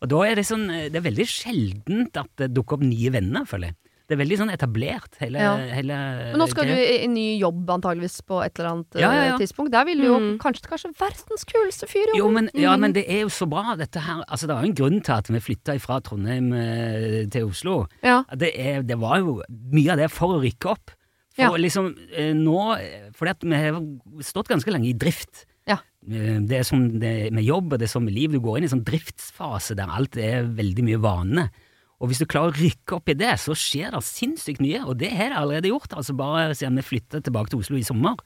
Og 0.02 0.08
da 0.10 0.18
er 0.26 0.34
det 0.40 0.44
sånn 0.48 0.66
eh, 0.70 0.88
Det 0.90 0.98
er 0.98 1.06
veldig 1.10 1.28
sjeldent 1.30 2.16
at 2.18 2.30
det 2.40 2.50
dukker 2.56 2.80
opp 2.80 2.84
nye 2.86 3.10
venner, 3.14 3.44
føler 3.46 3.70
jeg. 3.70 3.76
Det 4.10 4.16
er 4.16 4.24
veldig 4.26 4.36
sånn 4.42 4.50
etablert, 4.52 5.14
hele, 5.22 5.38
Ja. 5.40 5.52
hele 5.72 5.94
Men 6.34 6.40
nå 6.42 6.46
skal 6.50 6.66
du 6.66 6.72
i 6.74 7.04
i 7.04 7.06
ny 7.08 7.38
jobb 7.40 7.70
antageligvis 7.70 8.18
på 8.28 8.40
et 8.44 8.58
eller 8.58 8.70
annet 8.72 8.98
Ja, 8.98 9.12
ja, 9.12 9.20
eh, 9.22 9.28
ja. 9.30 9.36
tidspunkt. 9.38 9.70
Der 9.72 9.84
vil 9.86 10.02
du 10.02 10.04
jo 10.08 10.18
Mm. 10.18 10.38
kanskje, 10.42 10.66
kanskje 10.68 10.90
verdens 10.98 11.44
kuleste 11.48 11.86
fyr 11.88 12.10
Jo, 12.12 12.26
jo 12.26 12.30
men, 12.34 12.50
ja, 12.52 12.76
men 12.76 12.92
det 12.92 13.06
er 13.08 13.20
jo 13.22 13.28
så 13.28 13.48
bra, 13.48 13.74
dette 13.78 14.00
her. 14.02 14.24
Altså, 14.28 14.46
det 14.48 14.56
er 14.56 14.60
jo 14.62 14.68
en 14.68 14.74
grunn 14.74 15.00
til 15.02 15.14
at 15.14 15.28
vi 15.28 15.38
flytta 15.40 15.78
fra 15.80 16.00
Trondheim 16.00 16.52
eh, 16.52 17.24
til 17.30 17.46
Oslo. 17.48 17.86
Ja. 18.02 18.24
Det, 18.36 18.50
er, 18.58 18.82
det 18.82 18.98
var 18.98 19.18
jo 19.22 19.40
mye 19.48 19.92
av 19.92 19.96
det 20.02 20.10
for 20.10 20.34
å 20.36 20.42
rykke 20.42 20.66
opp. 20.74 20.90
For 21.34 21.42
Ja. 21.42 21.50
liksom 21.56 21.96
eh, 22.12 22.34
nå 22.34 22.58
Fordi 23.14 23.30
at 23.30 23.40
vi 23.40 23.54
har 23.54 23.80
stått 24.20 24.48
ganske 24.48 24.68
lenge 24.70 24.90
i 24.90 24.92
drift. 24.92 25.46
Eh, 26.10 26.38
Det 26.42 26.58
er 26.58 26.64
som 26.66 26.98
det 26.98 27.32
med 27.32 27.44
jobb 27.44 27.72
og 27.72 27.78
det 27.78 27.86
er 27.88 27.92
som 27.92 28.04
med 28.04 28.14
liv. 28.14 28.32
Du 28.32 28.40
går 28.40 28.58
inn 28.58 28.64
i 28.64 28.70
en 28.70 28.74
sånn 28.78 28.84
driftsfase 28.86 29.76
der 29.78 29.88
alt 29.92 30.16
er 30.16 30.44
veldig 30.44 30.84
mye 30.88 31.00
vane. 31.02 31.50
Og 32.02 32.08
hvis 32.10 32.18
du 32.18 32.26
klarer 32.26 32.50
å 32.50 32.58
rykke 32.58 32.96
opp 32.96 33.08
i 33.08 33.14
det, 33.14 33.36
så 33.38 33.54
skjer 33.54 33.92
det 33.94 34.00
sinnssykt 34.02 34.58
mye, 34.60 34.80
og 34.84 34.96
det 34.98 35.12
har 35.14 35.30
det 35.30 35.38
allerede 35.38 35.70
gjort. 35.70 35.92
Altså 35.94 36.16
Bare 36.18 36.48
siden 36.58 36.74
vi 36.80 36.82
flytta 36.82 37.20
tilbake 37.22 37.50
til 37.52 37.60
Oslo 37.62 37.76
i 37.78 37.84
sommer. 37.86 38.16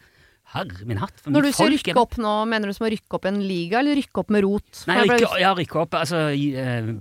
Herre 0.54 0.86
min 0.86 0.96
hatt. 1.02 1.12
for 1.20 1.30
Når 1.34 1.42
du 1.42 1.50
sier 1.52 1.66
er 1.66 1.74
rykke 1.74 1.96
opp 2.00 2.16
nå, 2.22 2.32
mener 2.48 2.70
du 2.70 2.72
som 2.72 2.86
å 2.86 2.90
rykke 2.94 3.18
opp 3.18 3.24
en 3.26 3.42
liga, 3.42 3.80
eller 3.82 3.98
rykke 3.98 4.22
opp 4.22 4.30
med 4.30 4.44
rot? 4.46 4.84
Nei, 4.86 5.02
rykke, 5.04 5.40
ja, 5.42 5.52
rykke 5.58 5.80
opp. 5.82 5.90
Altså 5.98 6.22
eh, 6.32 6.92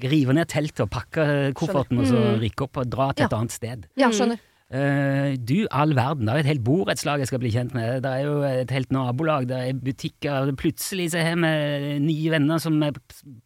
rive 0.00 0.32
ned 0.34 0.48
teltet 0.48 0.80
og 0.86 0.90
pakke 0.90 1.52
kofferten, 1.54 2.00
og 2.00 2.06
så 2.08 2.22
rykke 2.40 2.66
opp 2.66 2.80
og 2.82 2.90
dra 2.90 3.12
til 3.12 3.26
et 3.26 3.30
Ja. 3.30 3.36
annet 3.38 3.52
sted. 3.52 3.86
Ja, 4.00 4.08
skjønner. 4.08 4.40
Eh, 4.70 5.32
du 5.42 5.64
all 5.74 5.90
verden, 5.98 6.28
det 6.28 6.34
er 6.36 6.40
et 6.44 6.48
helt 6.52 6.62
borettslag 6.62 7.18
jeg 7.18 7.26
skal 7.26 7.40
bli 7.42 7.50
kjent 7.50 7.72
med. 7.74 8.04
Det 8.04 8.10
er 8.10 8.22
jo 8.28 8.36
et 8.46 8.70
helt 8.70 8.92
nabolag, 8.94 9.48
det 9.50 9.56
er 9.58 9.72
butikker. 9.82 10.52
Plutselig 10.60 11.08
så 11.10 11.24
har 11.26 11.34
vi 11.42 11.98
nye 12.04 12.30
venner 12.30 12.62
som 12.62 12.76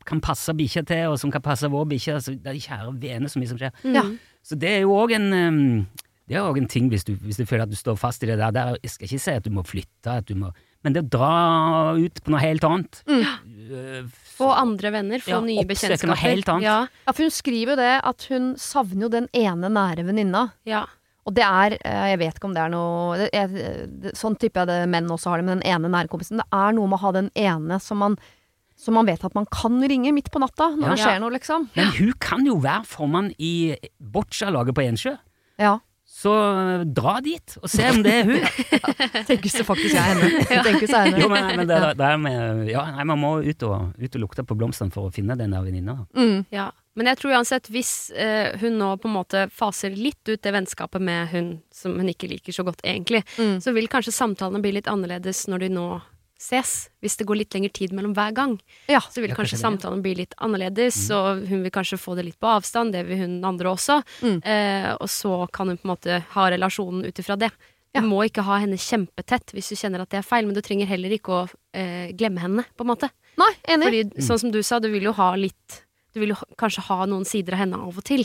kan 0.05 0.21
passe 0.21 0.53
bikkja 0.59 0.83
til, 0.91 1.07
og 1.15 1.19
som 1.23 1.33
kan 1.33 1.41
passe 1.45 1.71
vår 1.73 1.87
bikkje. 1.95 2.19
Altså, 2.19 2.35
det 2.37 2.53
er 2.53 2.61
kjære 2.67 2.93
vene 3.01 3.31
så 3.33 3.41
mye 3.41 3.49
som 3.55 3.61
skjer. 3.63 3.73
Ja. 3.97 4.05
Så 4.45 4.59
det 4.61 4.69
er 4.75 4.83
jo 4.85 4.93
òg 5.01 5.15
en 5.17 5.31
um, 5.33 5.87
Det 6.29 6.37
er 6.37 6.43
òg 6.45 6.55
også 6.59 6.63
en 6.63 6.69
ting 6.73 6.91
hvis 6.93 7.05
du, 7.09 7.15
hvis 7.21 7.37
du 7.41 7.47
føler 7.49 7.65
at 7.65 7.73
du 7.73 7.77
står 7.77 7.97
fast 8.01 8.23
i 8.25 8.29
det 8.29 8.37
der. 8.41 8.53
der 8.53 8.77
jeg 8.83 8.91
skal 8.93 9.09
ikke 9.09 9.23
si 9.25 9.33
at 9.33 9.45
du 9.45 9.51
må 9.53 9.65
flytte, 9.65 10.13
at 10.21 10.29
du 10.29 10.35
må, 10.41 10.51
men 10.85 10.93
det 10.93 11.03
å 11.07 11.09
dra 11.09 11.33
ut 11.97 12.21
på 12.25 12.33
noe 12.33 12.41
helt 12.45 12.65
annet. 12.69 13.01
Eh, 13.09 14.05
Få 14.35 14.51
andre 14.53 14.91
venner, 14.93 15.21
få 15.25 15.31
Ja, 15.31 15.41
nye 15.41 15.63
noe 15.63 15.69
bekjentskaper. 15.69 16.21
helt 16.21 16.49
annet. 16.53 16.65
Ja, 16.69 16.77
Ja, 17.07 17.13
for 17.17 17.25
hun 17.25 17.33
skriver 17.33 17.73
jo 17.73 17.77
det 17.81 17.93
at 18.05 18.27
hun 18.29 18.55
savner 18.61 19.07
jo 19.07 19.09
den 19.17 19.29
ene 19.33 19.73
nære 19.73 20.05
venninna. 20.05 20.51
ja. 20.69 20.85
Og 21.27 21.33
det 21.35 21.45
er, 21.47 21.77
eh, 21.81 22.07
jeg 22.13 22.19
vet 22.21 22.35
ikke 22.39 22.49
om 22.51 22.55
det 22.55 22.63
er 22.63 22.73
noe 22.75 23.17
det 23.17 23.29
er, 23.33 24.13
Sånn 24.13 24.37
tipper 24.37 24.65
jeg 24.65 24.69
det 24.69 24.89
menn 24.93 25.09
også 25.09 25.31
har 25.33 25.41
det 25.41 25.47
med 25.49 25.63
den 25.63 25.69
ene 25.73 25.89
nærkompisen. 25.89 26.37
Det 26.43 26.49
er 26.53 26.73
noe 26.77 26.87
med 26.91 26.99
å 26.99 27.05
ha 27.07 27.13
den 27.17 27.31
ene 27.35 27.79
som 27.81 27.99
man, 27.99 28.19
som 28.77 28.95
man 28.99 29.07
vet 29.09 29.25
at 29.25 29.35
man 29.35 29.47
kan 29.47 29.81
ringe 29.81 30.13
midt 30.13 30.31
på 30.31 30.43
natta 30.43 30.71
når 30.77 30.85
Ja. 30.89 30.95
det 30.95 31.05
skjer 31.07 31.21
noe, 31.23 31.31
liksom. 31.33 31.69
Men 31.77 31.87
hun 31.97 32.13
kan 32.21 32.45
jo 32.45 32.59
være 32.61 32.85
formann 32.85 33.33
i 33.39 33.77
boccia-laget 34.03 34.75
på 34.77 34.85
Ensjø. 34.85 35.17
Ja. 35.59 35.79
Så 36.25 36.33
eh, 36.33 36.85
dra 36.97 37.19
dit 37.25 37.57
og 37.61 37.69
se 37.69 37.89
om 37.93 37.99
det 38.05 38.15
er 38.23 38.31
hun. 38.31 38.47
Tenkes 39.29 39.59
det 39.61 39.67
faktisk 39.69 39.99
er 40.01 40.15
henne. 40.15 40.31
Det 40.41 40.57
er 40.57 41.03
henne. 41.05 41.19
Jo, 41.21 41.29
men, 41.33 41.51
men 41.61 41.69
det, 41.69 41.81
det 42.01 42.07
er 42.09 42.23
med, 42.23 42.63
ja, 42.71 42.87
nei, 42.97 43.05
man 43.13 43.21
må 43.21 43.35
ut 43.45 43.67
og, 43.69 43.91
ut 44.01 44.17
og 44.17 44.23
lukte 44.25 44.47
på 44.49 44.57
blomstene 44.57 44.95
for 44.95 45.11
å 45.11 45.13
finne 45.15 45.37
den 45.41 45.53
der 45.53 45.67
venninna. 45.67 45.99
Mm. 46.17 46.47
Ja, 46.55 46.71
men 46.95 47.11
jeg 47.11 47.19
tror 47.21 47.35
uansett, 47.35 47.69
hvis 47.75 47.93
eh, 48.15 48.55
hun 48.63 48.79
nå 48.79 48.93
på 49.03 49.09
en 49.11 49.17
måte 49.19 49.45
faser 49.53 49.93
litt 49.99 50.23
ut 50.31 50.41
det 50.47 50.53
vennskapet 50.55 51.03
med 51.03 51.29
hun 51.35 51.49
som 51.75 51.97
hun 51.99 52.09
ikke 52.13 52.31
liker 52.31 52.55
så 52.55 52.65
godt 52.67 52.85
egentlig, 52.87 53.25
Mm. 53.35 53.57
så 53.61 53.73
vil 53.75 53.89
kanskje 53.91 54.13
samtalene 54.15 54.61
bli 54.63 54.77
litt 54.77 54.89
annerledes 54.91 55.45
når 55.51 55.65
de 55.67 55.69
nå 55.75 55.87
ses. 56.45 56.91
Hvis 57.03 57.17
det 57.17 57.27
går 57.27 57.41
litt 57.41 57.55
lengre 57.57 57.73
tid 57.73 57.93
mellom 57.97 58.13
hver 58.15 58.35
gang, 58.37 58.59
Ja. 58.89 59.01
så 59.01 59.23
vil 59.23 59.31
Ja, 59.31 59.37
kanskje 59.37 59.57
kanskje 59.57 59.63
samtalen 59.65 60.03
bli 60.05 60.15
litt 60.21 60.35
annerledes, 60.39 60.99
og 61.17 61.47
hun 61.49 61.63
vil 61.65 61.71
kanskje 61.73 61.99
få 61.99 62.15
det 62.17 62.27
litt 62.27 62.39
på 62.41 62.51
avstand, 62.53 62.93
det 62.93 63.07
vil 63.09 63.19
hun 63.25 63.39
andre 63.45 63.73
også. 63.73 64.03
Mm. 64.23 64.43
Eh, 64.45 64.91
og 65.01 65.09
så 65.09 65.47
kan 65.53 65.69
hun 65.69 65.79
på 65.79 65.89
en 65.89 65.97
måte 65.97 66.21
ha 66.37 66.51
relasjonen 66.51 67.05
ut 67.09 67.19
ifra 67.19 67.39
det. 67.39 67.51
Du 67.95 68.01
Ja. 68.01 68.03
må 68.03 68.25
ikke 68.29 68.43
ha 68.43 68.59
henne 68.59 68.77
kjempetett 68.77 69.53
hvis 69.55 69.69
du 69.71 69.77
kjenner 69.77 70.01
at 70.03 70.11
det 70.11 70.19
er 70.19 70.23
feil, 70.27 70.45
men 70.47 70.55
du 70.55 70.61
trenger 70.61 70.87
heller 70.87 71.11
ikke 71.11 71.31
å 71.31 71.49
eh, 71.73 72.13
glemme 72.13 72.41
henne, 72.41 72.65
på 72.77 72.83
en 72.83 72.91
måte. 72.91 73.11
Nei, 73.39 73.53
enig. 73.69 73.85
Fordi 73.87 74.23
sånn 74.23 74.39
som 74.41 74.51
du 74.51 74.63
sa, 74.63 74.79
du 74.81 74.91
vil 74.91 75.03
jo 75.05 75.13
ha 75.13 75.35
litt 75.37 75.81
Du 76.15 76.21
vil 76.21 76.29
jo 76.31 76.37
kanskje 76.57 76.83
ha 76.87 77.07
noen 77.07 77.25
sider 77.27 77.55
av 77.55 77.59
henne 77.59 77.75
av 77.75 77.97
og 77.99 78.05
til. 78.05 78.25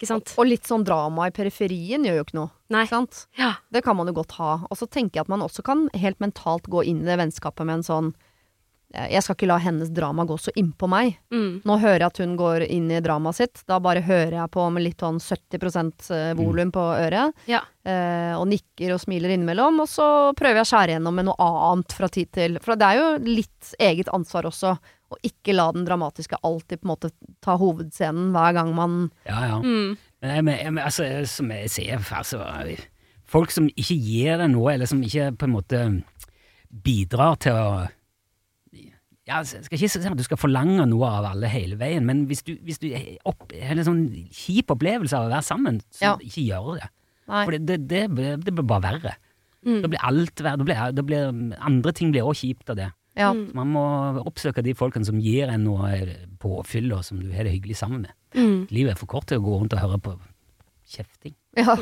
Ikke 0.00 0.08
sant? 0.08 0.32
Og 0.40 0.48
litt 0.48 0.64
sånn 0.64 0.84
drama 0.88 1.26
i 1.28 1.32
periferien 1.36 2.06
gjør 2.08 2.14
jo 2.16 2.24
ikke 2.24 2.38
noe. 2.38 2.50
Nei. 2.72 2.86
Ikke 2.86 2.96
sant? 2.96 3.26
Ja. 3.36 3.52
Det 3.68 3.82
kan 3.84 3.98
man 3.98 4.08
jo 4.08 4.16
godt 4.16 4.32
ha. 4.38 4.54
Og 4.72 4.78
så 4.80 4.88
tenker 4.88 5.20
jeg 5.20 5.26
at 5.26 5.32
man 5.32 5.44
også 5.44 5.60
kan 5.66 5.90
helt 5.92 6.16
mentalt 6.24 6.70
gå 6.72 6.86
inn 6.88 7.02
i 7.04 7.08
det 7.10 7.18
vennskapet 7.20 7.68
med 7.68 7.82
en 7.82 7.84
sånn 7.84 8.08
eh, 8.94 9.10
Jeg 9.12 9.26
skal 9.26 9.36
ikke 9.36 9.50
la 9.50 9.58
hennes 9.60 9.90
drama 9.92 10.24
gå 10.24 10.38
så 10.40 10.54
innpå 10.56 10.88
meg. 10.88 11.18
Mm. 11.36 11.60
Nå 11.68 11.76
hører 11.82 11.98
jeg 11.98 12.08
at 12.08 12.20
hun 12.24 12.32
går 12.40 12.64
inn 12.64 12.86
i 12.88 13.02
dramaet 13.04 13.42
sitt. 13.42 13.60
Da 13.68 13.76
bare 13.84 14.00
hører 14.06 14.38
jeg 14.38 14.52
på 14.56 14.64
med 14.72 14.86
litt 14.86 15.04
sånn 15.04 15.20
70 15.20 16.16
eh, 16.16 16.30
volum 16.38 16.72
på 16.72 16.86
øret. 16.94 17.36
Ja. 17.50 17.60
Eh, 17.84 18.32
og 18.38 18.48
nikker 18.48 18.94
og 18.96 19.02
smiler 19.04 19.34
innimellom. 19.36 19.82
Og 19.84 19.90
så 19.98 20.06
prøver 20.32 20.62
jeg 20.62 20.68
å 20.70 20.70
skjære 20.72 20.96
gjennom 20.96 21.20
med 21.20 21.28
noe 21.28 21.50
annet 21.74 21.92
fra 21.98 22.08
tid 22.08 22.32
til. 22.38 22.56
For 22.64 22.80
det 22.80 22.88
er 22.88 23.02
jo 23.02 23.12
litt 23.28 23.74
eget 23.76 24.08
ansvar 24.16 24.48
også. 24.48 24.78
Å 25.10 25.18
ikke 25.26 25.54
la 25.56 25.66
den 25.74 25.86
dramatiske 25.88 26.38
alltid 26.46 26.80
på 26.80 26.86
en 26.86 26.92
måte 26.92 27.10
ta 27.42 27.56
hovedscenen 27.58 28.30
hver 28.34 28.54
gang 28.54 28.72
man 28.76 28.98
Ja, 29.26 29.40
ja. 29.48 29.58
Mm. 29.58 29.96
Men, 30.20 30.44
men, 30.44 30.78
altså, 30.84 31.06
som 31.26 31.50
jeg 31.50 31.70
ser, 31.72 32.02
altså, 32.14 32.44
folk 33.30 33.50
som 33.54 33.70
ikke 33.72 33.96
gir 33.96 34.36
deg 34.38 34.52
noe, 34.52 34.74
eller 34.74 34.90
som 34.90 35.00
ikke 35.02 35.30
på 35.40 35.48
en 35.48 35.54
måte 35.54 35.80
bidrar 36.70 37.40
til 37.42 37.56
å 37.56 37.70
ja, 39.30 39.38
jeg 39.44 39.62
skal 39.62 39.76
ikke 39.76 39.88
si 39.92 40.00
at 40.10 40.18
du 40.18 40.24
skal 40.26 40.40
forlange 40.40 40.84
noe 40.90 41.06
av 41.06 41.28
alle 41.28 41.50
hele 41.52 41.76
veien, 41.78 42.02
men 42.06 42.24
hvis 42.26 42.42
du, 42.42 42.56
hvis 42.66 42.80
du 42.82 42.88
opp, 43.28 43.52
har 43.54 43.78
en 43.78 43.86
sånn 43.86 44.00
kjip 44.34 44.72
opplevelse 44.74 45.14
av 45.14 45.28
å 45.28 45.30
være 45.30 45.46
sammen, 45.46 45.78
så 45.94 46.08
Ja. 46.08 46.14
ikke 46.18 46.42
gjør 46.48 46.80
det. 46.80 46.88
Nei. 47.30 47.44
For 47.44 47.54
det, 47.54 47.76
det, 47.86 48.00
det, 48.16 48.30
det 48.42 48.54
blir 48.56 48.66
bare 48.66 48.82
verre. 48.88 49.12
Mm. 49.62 49.82
Da 49.84 49.90
blir 49.92 50.02
alt 50.08 50.42
verre. 50.42 50.58
Da 50.58 50.66
blir, 50.66 50.80
da 50.96 51.04
blir, 51.06 51.30
andre 51.60 51.92
ting 51.94 52.10
blir 52.10 52.26
også 52.26 52.48
kjipt 52.48 52.72
av 52.74 52.80
det. 52.80 52.88
Ja. 53.18 53.32
Mm. 53.34 53.50
Man 53.56 53.72
må 53.74 53.84
oppsøke 54.22 54.62
de 54.64 54.74
folkene 54.78 55.06
som 55.06 55.20
gir 55.22 55.50
en 55.50 55.64
noe 55.66 55.90
påfyll, 56.42 56.92
og 56.96 57.04
som 57.06 57.20
du 57.22 57.30
har 57.34 57.46
det 57.46 57.54
hyggelig 57.56 57.80
sammen 57.80 58.06
med. 58.06 58.14
Mm. 58.36 58.68
Livet 58.70 58.94
er 58.94 59.00
for 59.00 59.10
kort 59.10 59.26
til 59.30 59.40
å 59.40 59.44
gå 59.44 59.58
rundt 59.58 59.74
og 59.76 59.82
høre 59.82 59.98
på 60.02 60.16
kjefting. 60.90 61.34
Ja. 61.58 61.74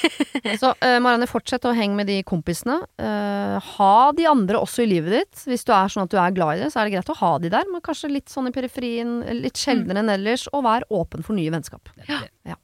Så 0.60 0.72
uh, 0.72 0.98
Marianne, 1.02 1.28
fortsett 1.30 1.64
å 1.66 1.74
henge 1.76 1.94
med 1.98 2.08
de 2.10 2.18
kompisene. 2.26 2.80
Uh, 2.98 3.58
ha 3.76 3.96
de 4.16 4.26
andre 4.30 4.58
også 4.62 4.82
i 4.84 4.90
livet 4.90 5.14
ditt. 5.14 5.44
Hvis 5.50 5.66
du 5.66 5.72
er 5.74 5.92
sånn 5.92 6.06
at 6.06 6.12
du 6.14 6.18
er 6.18 6.34
glad 6.34 6.58
i 6.58 6.64
det, 6.64 6.72
så 6.74 6.82
er 6.82 6.88
det 6.88 6.96
greit 6.96 7.14
å 7.14 7.18
ha 7.22 7.32
de 7.42 7.52
der, 7.52 7.70
men 7.70 7.84
kanskje 7.84 8.10
litt 8.12 8.32
sånn 8.32 8.50
i 8.50 8.54
periferien, 8.54 9.20
litt 9.42 9.58
sjeldnere 9.60 10.02
enn 10.02 10.14
ellers, 10.18 10.48
og 10.52 10.66
vær 10.66 10.86
åpen 10.90 11.26
for 11.26 11.38
nye 11.38 11.54
vennskap. 11.54 11.94
Det, 11.96 12.06
Ja 12.10 12.22
det. 12.42 12.58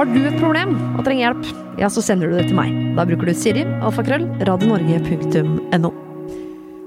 Har 0.00 0.08
du 0.08 0.22
et 0.24 0.36
problem 0.40 0.70
og 0.96 1.02
trenger 1.04 1.26
hjelp, 1.26 1.48
ja, 1.76 1.90
så 1.92 2.00
sender 2.00 2.30
du 2.30 2.38
det 2.38 2.46
til 2.48 2.56
meg. 2.56 2.70
Da 2.96 3.04
bruker 3.04 3.28
du 3.28 3.34
Siri, 3.36 3.66
alfakrøll, 3.84 4.22
radionorge.no. 4.48 5.90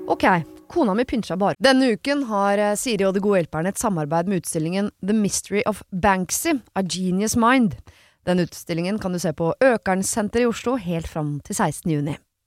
Ok, 0.10 0.26
kona 0.74 0.96
mi 0.98 1.06
pynter 1.06 1.36
seg 1.36 1.44
bare. 1.44 1.60
Denne 1.62 1.92
uken 1.94 2.24
har 2.32 2.58
eh, 2.58 2.74
Siri 2.74 3.06
og 3.06 3.14
De 3.14 3.22
gode 3.22 3.44
hjelperne 3.44 3.70
et 3.70 3.78
samarbeid 3.78 4.34
med 4.34 4.42
utstillingen 4.42 4.90
The 5.06 5.14
Mystery 5.14 5.62
of 5.70 5.86
Banksy, 5.94 6.56
A 6.74 6.82
Genius 6.82 7.38
Mind. 7.38 7.78
Den 8.26 8.42
utstillingen 8.48 8.98
kan 8.98 9.14
du 9.14 9.22
se 9.22 9.30
på 9.38 9.54
Økernsenteret 9.62 10.48
i 10.48 10.50
Oslo 10.50 10.80
helt 10.82 11.06
fram 11.06 11.36
til 11.46 11.54
16. 11.54 11.94
juni. 11.94 12.18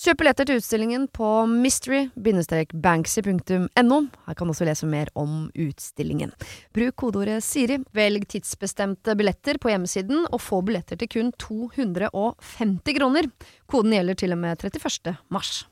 Kjøp 0.00 0.22
billetter 0.22 0.46
til 0.48 0.56
utstillingen 0.56 1.02
på 1.12 1.26
mystery-banksy.no. 1.50 3.96
Her 4.24 4.36
kan 4.38 4.48
du 4.48 4.52
også 4.54 4.64
lese 4.64 4.86
mer 4.88 5.10
om 5.12 5.52
utstillingen. 5.52 6.32
Bruk 6.72 6.96
kodeordet 7.02 7.44
Siri, 7.44 7.76
velg 7.92 8.24
tidsbestemte 8.32 9.12
billetter 9.18 9.58
på 9.60 9.68
hjemmesiden, 9.68 10.24
og 10.32 10.40
få 10.40 10.64
billetter 10.64 10.96
til 11.02 11.08
kun 11.12 11.28
250 11.36 12.96
kroner. 12.96 13.28
Koden 13.68 13.92
gjelder 13.92 14.16
til 14.22 14.32
og 14.32 14.40
med 14.40 14.56
31. 14.64 15.20
mars. 15.28 15.68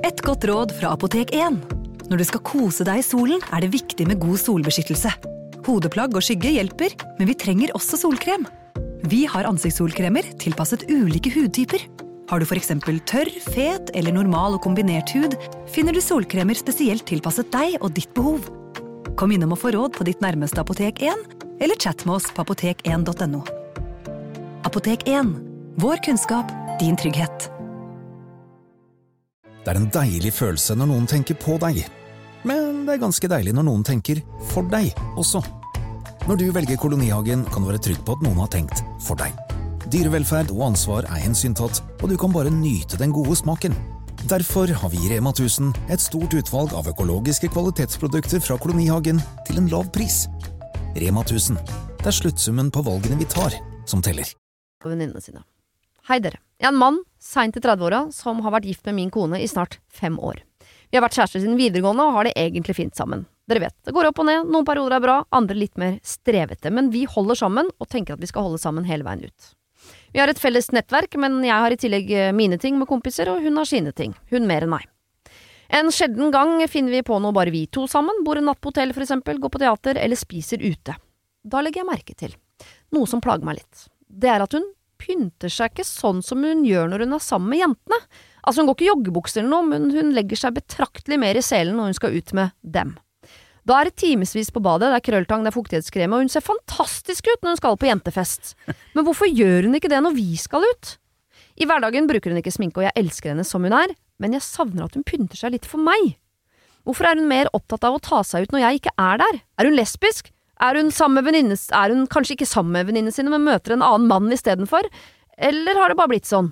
Et 0.00 0.16
godt 0.24 0.48
råd 0.48 0.72
fra 0.78 0.96
Apotek 0.96 1.36
1. 1.36 1.60
Når 2.08 2.16
du 2.16 2.24
skal 2.30 2.40
kose 2.48 2.80
deg 2.88 2.96
i 3.02 3.04
solen, 3.04 3.44
er 3.52 3.60
det 3.60 3.76
viktig 3.76 4.08
med 4.08 4.24
god 4.24 4.40
solbeskyttelse. 4.40 5.12
Hodeplagg 5.68 6.16
og 6.16 6.24
skygge 6.24 6.56
hjelper, 6.56 6.96
men 7.18 7.28
vi 7.28 7.36
trenger 7.36 7.76
også 7.76 8.00
solkrem. 8.06 8.48
Vi 9.04 9.28
har 9.28 9.44
ansiktssolkremer 9.52 10.24
tilpasset 10.40 10.88
ulike 10.88 11.28
hudtyper. 11.36 11.84
Har 12.32 12.40
du 12.40 12.46
f.eks. 12.48 12.70
tørr, 13.04 13.28
fet 13.52 13.90
eller 13.92 14.14
normal 14.16 14.54
og 14.56 14.62
kombinert 14.64 15.10
hud, 15.12 15.34
finner 15.68 15.92
du 15.92 16.00
solkremer 16.00 16.56
spesielt 16.56 17.04
tilpasset 17.04 17.50
deg 17.52 17.76
og 17.82 17.92
ditt 17.92 18.08
behov. 18.16 18.46
Kom 19.20 19.34
innom 19.36 19.52
og 19.52 19.60
få 19.60 19.74
råd 19.74 19.92
på 19.98 20.06
ditt 20.08 20.24
nærmeste 20.24 20.62
Apotek 20.64 21.02
1, 21.04 21.26
eller 21.60 21.76
chat 21.76 22.06
med 22.08 22.16
oss 22.16 22.30
på 22.32 22.40
apotek1.no. 22.40 23.42
Apotek 24.64 25.04
1 25.04 25.36
vår 25.84 26.00
kunnskap, 26.08 26.48
din 26.80 26.96
trygghet. 26.96 27.50
Det 29.52 29.68
er 29.68 29.84
en 29.84 29.92
deilig 29.92 30.32
følelse 30.32 30.80
når 30.80 30.88
noen 30.88 31.08
tenker 31.12 31.36
på 31.36 31.60
deg. 31.60 31.84
Men 32.48 32.86
det 32.88 32.96
er 32.96 33.04
ganske 33.04 33.28
deilig 33.28 33.52
når 33.60 33.68
noen 33.68 33.84
tenker 33.84 34.24
for 34.54 34.64
deg 34.72 34.88
også. 35.20 35.44
Når 36.24 36.40
du 36.40 36.48
velger 36.56 36.80
Kolonihagen, 36.80 37.44
kan 37.52 37.60
du 37.60 37.74
være 37.74 37.88
trygg 37.90 38.00
på 38.06 38.16
at 38.16 38.24
noen 38.24 38.40
har 38.40 38.56
tenkt 38.56 38.80
for 39.04 39.20
deg. 39.20 39.51
Dyrevelferd 39.92 40.48
og 40.54 40.70
ansvar 40.70 41.04
er 41.04 41.20
hensyntatt, 41.20 41.82
og 42.00 42.08
du 42.08 42.14
kan 42.16 42.32
bare 42.32 42.48
nyte 42.48 42.96
den 42.96 43.10
gode 43.12 43.34
smaken. 43.36 43.74
Derfor 44.30 44.70
har 44.72 44.88
vi 44.88 44.96
i 45.04 45.10
Rema 45.10 45.34
1000 45.34 45.74
et 45.92 46.00
stort 46.00 46.32
utvalg 46.32 46.72
av 46.72 46.88
økologiske 46.88 47.50
kvalitetsprodukter 47.52 48.40
fra 48.40 48.56
Kolonihagen 48.62 49.20
til 49.44 49.60
en 49.60 49.68
lav 49.68 49.90
pris. 49.92 50.22
Rema 50.96 51.20
1000. 51.26 51.60
Det 52.00 52.08
er 52.08 52.16
sluttsummen 52.16 52.72
på 52.72 52.86
valgene 52.86 53.20
vi 53.20 53.28
tar, 53.28 53.52
som 53.84 54.00
teller. 54.00 54.32
venninnene 54.82 55.20
sine. 55.20 55.44
Hei 56.08 56.18
dere. 56.24 56.40
Jeg 56.56 56.70
er 56.70 56.72
en 56.72 56.80
mann, 56.80 57.04
seint 57.20 57.56
i 57.56 57.60
30-åra, 57.60 58.06
som 58.16 58.40
har 58.40 58.56
vært 58.56 58.72
gift 58.72 58.88
med 58.88 58.96
min 58.96 59.12
kone 59.12 59.44
i 59.44 59.46
snart 59.46 59.78
fem 59.92 60.16
år. 60.18 60.40
Vi 60.88 60.96
har 60.96 61.04
vært 61.04 61.20
kjærester 61.20 61.42
siden 61.42 61.60
videregående 61.60 62.08
og 62.08 62.16
har 62.16 62.30
det 62.30 62.36
egentlig 62.40 62.80
fint 62.80 62.96
sammen. 62.96 63.26
Dere 63.44 63.68
vet, 63.68 63.76
det 63.84 63.92
går 63.92 64.08
opp 64.08 64.24
og 64.24 64.30
ned, 64.30 64.48
noen 64.48 64.64
perioder 64.64 64.96
er 64.96 65.04
bra, 65.04 65.22
andre 65.30 65.58
litt 65.58 65.76
mer 65.76 65.98
strevete, 66.00 66.72
men 66.72 66.88
vi 66.94 67.04
holder 67.04 67.44
sammen 67.44 67.68
og 67.76 67.90
tenker 67.92 68.16
at 68.16 68.22
vi 68.24 68.30
skal 68.30 68.48
holde 68.48 68.62
sammen 68.62 68.88
hele 68.88 69.04
veien 69.04 69.28
ut. 69.28 69.52
Vi 70.12 70.20
har 70.20 70.28
et 70.28 70.40
felles 70.40 70.68
nettverk, 70.76 71.16
men 71.20 71.40
jeg 71.44 71.56
har 71.64 71.72
i 71.72 71.78
tillegg 71.80 72.10
eh, 72.12 72.32
mine 72.36 72.58
ting 72.60 72.76
med 72.78 72.88
kompiser, 72.90 73.30
og 73.32 73.40
hun 73.44 73.56
har 73.56 73.68
sine 73.68 73.94
ting. 73.96 74.12
Hun 74.32 74.48
mer 74.48 74.66
enn 74.66 74.74
meg. 74.74 74.88
En 75.72 75.88
sjelden 75.94 76.28
gang 76.34 76.58
finner 76.68 76.92
vi 76.92 77.00
på 77.06 77.16
noe 77.22 77.32
bare 77.32 77.52
vi 77.54 77.64
to 77.72 77.86
sammen, 77.88 78.20
bor 78.26 78.36
en 78.36 78.50
natt 78.50 78.60
på 78.60 78.68
hotell 78.68 78.92
for 78.92 79.06
eksempel, 79.06 79.40
går 79.40 79.52
på 79.54 79.62
teater 79.62 79.96
eller 79.96 80.20
spiser 80.20 80.60
ute. 80.60 80.98
Da 81.42 81.62
legger 81.64 81.80
jeg 81.80 81.88
merke 81.88 82.16
til 82.18 82.36
noe 82.92 83.08
som 83.08 83.22
plager 83.24 83.46
meg 83.48 83.62
litt. 83.62 83.86
Det 84.06 84.28
er 84.28 84.44
at 84.44 84.52
hun 84.52 84.66
pynter 85.02 85.50
seg 85.50 85.72
ikke 85.72 85.86
sånn 85.88 86.20
som 86.22 86.44
hun 86.44 86.62
gjør 86.66 86.92
når 86.92 87.06
hun 87.06 87.16
er 87.16 87.24
sammen 87.24 87.50
med 87.54 87.62
jentene. 87.62 87.98
Altså, 88.42 88.60
hun 88.60 88.68
går 88.68 88.76
ikke 88.76 88.84
i 88.84 88.90
joggebukser 88.90 89.42
eller 89.42 89.54
noe, 89.54 89.70
men 89.70 89.88
hun 89.94 90.12
legger 90.14 90.38
seg 90.38 90.58
betraktelig 90.58 91.18
mer 91.22 91.38
i 91.38 91.44
selen 91.46 91.78
når 91.78 91.90
hun 91.90 91.98
skal 91.98 92.18
ut 92.18 92.34
med 92.36 92.54
dem. 92.76 92.94
Da 93.68 93.78
er 93.78 93.88
det 93.88 93.98
timevis 94.02 94.50
på 94.50 94.62
badet, 94.62 94.88
det 94.90 94.98
er 94.98 95.04
krølltang, 95.06 95.44
det 95.44 95.52
er 95.52 95.54
fuktighetskrem, 95.54 96.14
og 96.14 96.24
hun 96.24 96.32
ser 96.32 96.42
fantastisk 96.42 97.28
ut 97.30 97.44
når 97.44 97.52
hun 97.52 97.60
skal 97.60 97.78
på 97.78 97.86
jentefest. 97.86 98.56
Men 98.96 99.06
hvorfor 99.06 99.30
gjør 99.30 99.68
hun 99.68 99.78
ikke 99.78 99.90
det 99.92 100.00
når 100.02 100.16
vi 100.16 100.32
skal 100.40 100.66
ut? 100.66 100.96
I 101.60 101.68
hverdagen 101.68 102.08
bruker 102.10 102.32
hun 102.32 102.40
ikke 102.40 102.54
sminke, 102.54 102.80
og 102.80 102.88
jeg 102.88 102.96
elsker 103.04 103.32
henne 103.32 103.46
som 103.46 103.62
hun 103.62 103.76
er, 103.76 103.94
men 104.22 104.34
jeg 104.34 104.42
savner 104.46 104.88
at 104.88 104.96
hun 104.98 105.06
pynter 105.06 105.38
seg 105.38 105.54
litt 105.54 105.68
for 105.68 105.82
meg. 105.82 106.16
Hvorfor 106.82 107.06
er 107.06 107.20
hun 107.20 107.30
mer 107.30 107.50
opptatt 107.54 107.84
av 107.86 107.94
å 107.94 108.02
ta 108.02 108.22
seg 108.26 108.48
ut 108.48 108.54
når 108.54 108.64
jeg 108.64 108.80
ikke 108.80 108.94
er 108.98 109.20
der? 109.22 109.42
Er 109.60 109.68
hun 109.68 109.78
lesbisk? 109.78 110.32
Er 110.62 110.78
hun, 110.78 110.90
venninne, 111.22 111.54
er 111.54 111.94
hun 111.94 112.08
kanskje 112.10 112.36
ikke 112.36 112.50
sammen 112.50 112.74
med 112.74 112.88
venninnene 112.90 113.14
sine, 113.14 113.30
men 113.30 113.46
møter 113.46 113.76
en 113.76 113.86
annen 113.86 114.08
mann 114.10 114.34
istedenfor? 114.34 114.88
Eller 115.38 115.78
har 115.78 115.90
det 115.90 115.98
bare 115.98 116.12
blitt 116.14 116.30
sånn? 116.30 116.50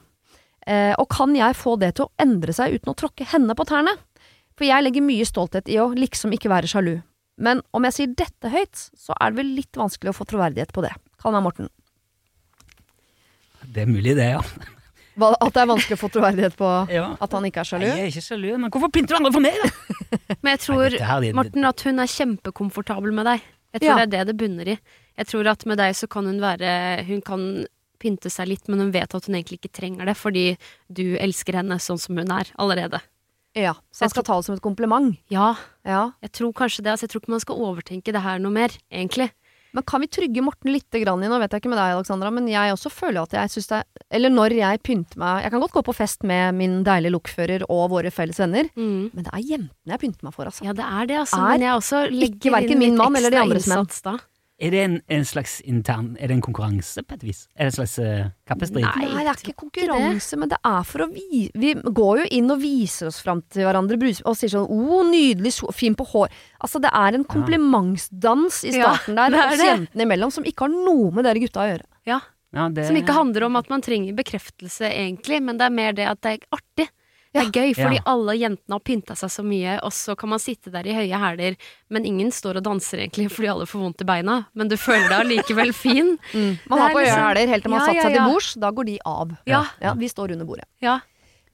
Eh, 0.67 0.95
og 0.99 1.09
kan 1.11 1.35
jeg 1.35 1.59
få 1.59 1.77
det 1.81 1.95
til 1.97 2.07
å 2.07 2.13
endre 2.23 2.55
seg 2.55 2.77
uten 2.77 2.93
å 2.93 2.99
tråkke 2.99 3.27
henne 3.33 3.57
på 3.59 3.67
tærne? 3.67 3.97
For 4.61 4.69
jeg 4.69 4.85
legger 4.85 5.01
mye 5.07 5.25
stolthet 5.25 5.71
i 5.73 5.79
å 5.81 5.87
liksom 5.97 6.35
ikke 6.37 6.51
være 6.53 6.69
sjalu. 6.69 6.99
Men 7.41 7.63
om 7.73 7.87
jeg 7.89 7.95
sier 7.97 8.11
dette 8.13 8.51
høyt, 8.53 8.77
så 9.01 9.15
er 9.17 9.33
det 9.33 9.39
vel 9.41 9.55
litt 9.57 9.79
vanskelig 9.81 10.13
å 10.13 10.17
få 10.19 10.27
troverdighet 10.29 10.75
på 10.77 10.83
det. 10.85 10.91
Kall 11.23 11.33
meg 11.33 11.47
Morten. 11.47 11.71
Det 13.71 13.87
er 13.87 13.89
mulig, 13.89 14.13
det, 14.19 14.27
ja. 14.35 14.43
Hva, 15.21 15.33
at 15.41 15.53
det 15.57 15.63
er 15.63 15.69
vanskelig 15.69 15.97
å 15.97 16.01
få 16.01 16.11
troverdighet 16.13 16.55
på 16.61 16.69
ja. 16.99 17.07
at 17.21 17.35
han 17.37 17.47
ikke 17.49 17.63
er 17.65 17.69
sjalu? 17.71 17.87
Jeg 17.89 18.05
er 18.05 18.13
ikke 18.13 18.25
sjalu, 18.25 18.51
men 18.61 18.73
hvorfor 18.73 18.93
pynter 18.93 19.17
du 19.17 19.19
andre 19.21 19.33
for 19.35 19.45
meg, 19.45 19.57
da? 19.65 19.71
Men 20.43 20.53
jeg 20.55 20.63
tror, 20.67 20.85
Nei, 20.93 21.03
her, 21.09 21.25
det- 21.25 21.35
Morten, 21.41 21.67
at 21.69 21.85
hun 21.89 22.03
er 22.05 22.13
kjempekomfortabel 22.13 23.17
med 23.17 23.29
deg. 23.33 23.49
Jeg 23.77 23.83
tror 23.85 23.91
Ja. 23.93 23.97
det 24.01 24.07
er 24.07 24.13
det 24.13 24.23
det 24.33 24.37
bunner 24.41 24.69
i. 24.75 24.77
Jeg 25.21 25.29
tror 25.31 25.49
at 25.53 25.65
med 25.69 25.79
deg 25.79 25.95
så 25.95 26.09
kan 26.11 26.27
hun 26.27 26.41
være 26.43 26.71
Hun 27.07 27.21
kan 27.23 27.43
pynte 28.01 28.31
seg 28.33 28.49
litt, 28.49 28.69
men 28.69 28.81
hun 28.81 28.93
vet 28.95 29.15
at 29.15 29.27
hun 29.29 29.37
egentlig 29.37 29.61
ikke 29.61 29.73
trenger 29.77 30.09
det, 30.09 30.17
fordi 30.17 30.45
du 30.91 31.17
elsker 31.21 31.59
henne 31.61 31.77
sånn 31.79 32.01
som 32.01 32.17
hun 32.19 32.33
er 32.33 32.49
allerede. 32.59 33.01
Ja, 33.57 33.73
så 33.93 34.05
jeg 34.07 34.11
skal 34.15 34.23
ta 34.23 34.37
det 34.39 34.45
som 34.47 34.55
et 34.55 34.63
kompliment. 34.63 35.17
Ja, 35.31 35.55
Ja. 35.85 36.13
jeg 36.23 36.33
tror 36.33 36.53
kanskje 36.53 36.83
det. 36.85 36.93
Altså, 36.93 37.07
jeg 37.09 37.11
tror 37.11 37.21
ikke 37.25 37.35
man 37.35 37.41
skal 37.41 37.57
overtenke 37.57 38.13
det 38.13 38.23
her 38.23 38.39
noe 38.39 38.53
mer, 38.53 38.69
egentlig. 38.93 39.31
Men 39.73 39.85
kan 39.87 40.01
vi 40.03 40.09
trygge 40.09 40.43
Morten 40.43 40.73
litt 40.73 40.91
grann 40.91 41.23
i 41.23 41.29
Nå 41.31 41.39
vet 41.39 41.53
jeg 41.53 41.61
ikke 41.63 41.71
med 41.71 41.79
deg, 41.79 41.95
Alexandra, 41.95 42.31
men 42.35 42.49
jeg 42.51 42.73
også 42.75 42.91
føler 42.91 43.23
at 43.23 43.31
jeg 43.31 43.51
syns 43.53 43.69
det 43.69 43.77
er 43.79 43.85
Eller 44.11 44.29
når 44.35 44.51
jeg 44.57 44.81
pynter 44.83 45.17
meg 45.17 45.45
Jeg 45.45 45.53
kan 45.53 45.61
godt 45.61 45.71
gå 45.77 45.83
på 45.87 45.95
fest 45.95 46.25
med 46.27 46.57
min 46.59 46.83
deilige 46.83 47.13
lokfører 47.15 47.63
og 47.71 47.91
våre 47.93 48.11
felles 48.11 48.37
venner, 48.43 48.67
Mm. 48.75 49.11
men 49.15 49.23
det 49.23 49.31
er 49.33 49.39
jentene 49.47 49.87
jeg 49.95 50.01
pynter 50.01 50.25
meg 50.27 50.35
for, 50.35 50.45
altså. 50.51 50.65
Ja, 50.67 50.73
det 50.73 50.83
er 50.85 51.07
det, 51.07 51.17
altså. 51.23 51.39
Er 51.39 51.51
men 51.55 51.61
jeg 51.61 51.71
også 51.79 52.11
legger 52.11 52.35
ikke 52.35 52.51
hverken 52.51 52.71
inn 52.73 52.79
min 52.81 52.97
mann 52.99 53.15
eller 53.15 53.31
de 53.31 53.37
andres 53.37 53.69
menn. 53.71 53.87
Da. 54.03 54.17
Er 54.61 54.75
det 54.75 54.81
en, 54.85 54.97
en 55.09 55.23
slags 55.25 55.55
intern 55.65 56.11
Er 56.21 56.29
det 56.29 56.37
en 56.37 56.43
konkurranse, 56.45 57.01
på 57.07 57.17
et 57.17 57.23
vis? 57.25 57.47
Er 57.57 57.67
det 57.67 57.73
en 57.73 57.77
slags 57.79 57.95
uh, 58.03 58.27
kappestrid? 58.49 58.85
Nei. 58.85 59.07
Nei, 59.09 59.23
det 59.25 59.33
er 59.33 59.45
ikke 59.47 59.63
konkurranse, 59.63 60.37
men 60.41 60.53
det 60.53 60.59
er 60.69 60.83
for 60.89 61.07
å 61.07 61.09
vi... 61.15 61.47
Vi 61.57 61.73
går 61.81 62.23
jo 62.23 62.27
inn 62.37 62.53
og 62.53 62.61
viser 62.61 63.09
oss 63.09 63.23
fram 63.25 63.41
til 63.49 63.65
hverandre 63.65 63.97
og 63.97 64.37
sier 64.37 64.53
sånn 64.53 64.69
'Å, 64.69 65.01
nydelig, 65.09 65.55
så 65.57 65.73
fin 65.75 65.97
på 65.97 66.05
hår'. 66.13 66.35
Altså, 66.61 66.83
det 66.83 66.93
er 66.93 67.17
en 67.17 67.25
komplimentsdans 67.25 68.61
i 68.69 68.75
Ja, 68.77 68.93
starten 68.93 69.17
der, 69.17 69.33
det 69.33 69.41
er 69.41 69.55
oss 69.55 69.65
jentene 69.65 70.07
imellom, 70.07 70.35
som 70.35 70.45
ikke 70.45 70.69
har 70.69 70.75
noe 70.75 71.11
med 71.15 71.25
dere 71.29 71.43
gutta 71.43 71.65
å 71.65 71.71
gjøre. 71.73 71.89
Ja, 72.11 72.21
Ja, 72.51 72.65
det, 72.69 72.89
Som 72.89 72.97
ikke 72.99 73.15
handler 73.15 73.45
om 73.47 73.55
at 73.61 73.69
man 73.71 73.83
trenger 73.83 74.17
bekreftelse, 74.19 74.89
egentlig, 74.91 75.39
men 75.41 75.57
det 75.57 75.69
er 75.69 75.71
mer 75.71 75.93
det 75.95 76.09
at 76.11 76.19
det 76.27 76.33
er 76.33 76.47
artig. 76.57 76.89
Det 77.33 77.43
er 77.45 77.51
gøy, 77.55 77.75
fordi 77.77 77.95
Ja. 78.01 78.03
alle 78.11 78.33
jentene 78.35 78.75
har 78.75 78.81
pynta 78.81 79.15
seg 79.17 79.31
så 79.31 79.45
mye, 79.47 79.79
og 79.85 79.93
så 79.93 80.17
kan 80.19 80.29
man 80.29 80.39
sitte 80.43 80.71
der 80.73 80.83
i 80.87 80.93
høye 80.97 81.15
hæler, 81.19 81.57
men 81.89 82.05
ingen 82.05 82.31
står 82.35 82.57
og 82.59 82.65
danser 82.65 82.99
egentlig 83.05 83.31
fordi 83.31 83.47
alle 83.53 83.67
får 83.71 83.79
vondt 83.85 84.01
i 84.03 84.05
beina, 84.05 84.47
men 84.55 84.69
du 84.69 84.77
føler 84.77 85.09
deg 85.09 85.21
allikevel 85.21 85.73
fin. 85.85 86.19
Man 86.69 86.79
har 86.79 86.91
på 86.91 86.95
på 86.99 87.05
liksom- 87.05 87.23
hæler 87.23 87.47
helt 87.49 87.63
til 87.63 87.71
man 87.71 87.81
har 87.81 87.87
Ja, 87.87 87.93
satt 88.03 88.03
seg 88.03 88.13
ja. 88.17 88.25
til 88.25 88.33
bords, 88.33 88.55
da 88.55 88.71
går 88.73 88.85
de 88.87 88.99
av. 89.07 89.37
Ja. 89.47 89.65
Ja, 89.81 89.95
vi 89.95 90.09
står 90.09 90.33
under 90.33 90.45
bordet. 90.45 90.65
Ja, 90.83 90.99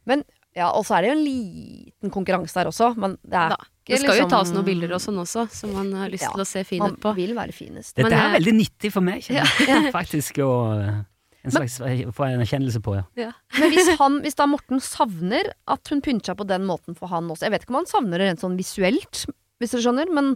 Men 0.06 0.22
ja, 0.56 0.70
og 0.70 0.86
så 0.86 0.96
er 0.96 1.02
det 1.02 1.08
jo 1.10 1.16
en 1.18 1.24
liten 1.26 2.10
konkurranse 2.10 2.54
der 2.54 2.64
også, 2.70 2.96
men 2.96 3.18
det 3.22 3.34
er 3.34 3.48
da. 3.50 3.56
Det 3.86 3.98
skal 4.00 4.16
jo 4.16 4.22
liksom- 4.24 4.30
tas 4.30 4.50
noen 4.52 4.64
bilder 4.64 4.92
og 4.94 5.00
sånn 5.00 5.18
også, 5.20 5.50
som 5.52 5.72
man 5.74 5.92
har 5.92 6.08
lyst 6.08 6.22
Ja, 6.22 6.30
til 6.30 6.40
å 6.40 6.46
se 6.46 6.64
fin 6.64 6.82
ut 6.82 6.98
på. 6.98 7.04
Man 7.12 7.16
vil 7.16 7.34
være 7.36 7.52
finest. 7.52 7.94
Dette 7.94 8.08
Men 8.08 8.18
er 8.18 8.38
veldig 8.40 8.54
nyttig 8.54 8.90
for 8.92 9.00
meg, 9.02 9.20
kjenner 9.22 9.44
jeg. 9.44 9.92
Faktisk 10.00 10.38
å 10.40 10.88
eh, 10.88 11.02
En 11.46 11.54
slags 11.54 11.76
Få 12.16 12.26
en 12.26 12.42
erkjennelse 12.42 12.80
på, 12.82 12.96
ja. 12.98 13.04
Ja. 13.18 13.30
Men 13.56 13.70
hvis, 13.72 13.88
han, 14.00 14.20
hvis 14.24 14.36
da 14.38 14.48
Morten 14.50 14.82
savner 14.82 15.52
at 15.70 15.92
hun 15.92 16.02
pynter 16.04 16.32
seg 16.32 16.40
på 16.40 16.46
den 16.48 16.66
måten 16.68 16.96
for 16.98 17.10
han 17.12 17.30
også 17.32 17.46
Jeg 17.46 17.54
vet 17.54 17.66
ikke 17.66 17.74
om 17.76 17.80
han 17.80 17.90
savner 17.90 18.18
det 18.22 18.28
rent 18.30 18.42
sånn 18.42 18.58
visuelt, 18.58 19.22
hvis 19.62 19.72
dere 19.72 19.84
skjønner, 19.86 20.10
men 20.12 20.34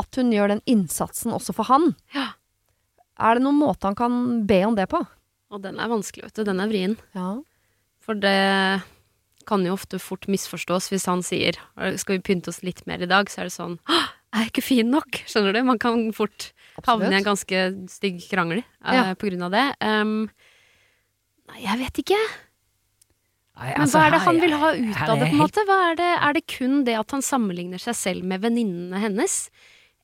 at 0.00 0.20
hun 0.20 0.30
gjør 0.32 0.52
den 0.54 0.62
innsatsen 0.70 1.32
også 1.36 1.54
for 1.56 1.68
han. 1.68 1.90
Ja. 2.16 2.30
Er 3.20 3.36
det 3.36 3.44
noen 3.44 3.58
måte 3.60 3.88
han 3.90 3.98
kan 3.98 4.46
be 4.48 4.62
om 4.68 4.76
det 4.78 4.86
på? 4.92 5.00
Og 5.50 5.64
den 5.64 5.80
er 5.82 5.90
vanskelig, 5.90 6.28
vet 6.28 6.38
du. 6.38 6.44
Den 6.46 6.62
er 6.62 6.70
vrien. 6.70 6.94
Ja. 7.16 7.34
For 8.04 8.16
det 8.16 8.36
kan 9.48 9.64
jo 9.66 9.74
ofte 9.74 9.98
fort 10.00 10.28
misforstås 10.30 10.88
hvis 10.92 11.08
han 11.10 11.24
sier 11.26 11.56
skal 11.98 12.18
vi 12.18 12.24
pynte 12.30 12.52
oss 12.52 12.62
litt 12.62 12.84
mer 12.88 13.02
i 13.02 13.08
dag, 13.10 13.28
så 13.32 13.42
er 13.42 13.50
det 13.50 13.56
sånn 13.56 13.78
er 14.30 14.44
jeg 14.44 14.52
ikke 14.52 14.62
fin 14.62 14.90
nok? 14.92 15.20
Skjønner 15.26 15.56
du? 15.56 15.60
Man 15.66 15.80
kan 15.82 16.04
fort 16.14 16.52
havne 16.86 17.10
i 17.10 17.18
en 17.18 17.26
ganske 17.26 17.62
stygg 17.90 18.20
krangel 18.30 18.60
eh, 18.62 18.94
Ja. 18.94 19.02
på 19.18 19.26
grunn 19.26 19.42
av 19.48 19.54
det. 19.54 19.64
Um, 19.82 20.30
nei, 21.50 21.60
jeg 21.66 21.78
vet 21.82 22.00
ikke. 22.04 22.20
Nei, 23.60 23.72
Men 23.74 23.82
altså, 23.84 23.98
hva 23.98 24.06
er 24.06 24.10
det 24.14 24.20
her- 24.20 24.26
han 24.30 24.40
vil 24.40 24.52
ha 24.56 24.70
her 24.72 24.78
ut 24.80 25.08
av 25.10 25.18
det, 25.20 25.26
på 25.28 25.34
en 25.36 25.42
måte? 25.42 25.64
Hva 25.68 25.78
er, 25.90 25.94
det, 25.98 26.10
er 26.28 26.32
det 26.38 26.46
kun 26.48 26.84
det 26.86 26.94
at 26.96 27.10
han 27.12 27.20
sammenligner 27.22 27.78
seg 27.82 27.94
selv 27.98 28.24
med 28.24 28.40
venninnene 28.40 29.00
hennes? 29.02 29.50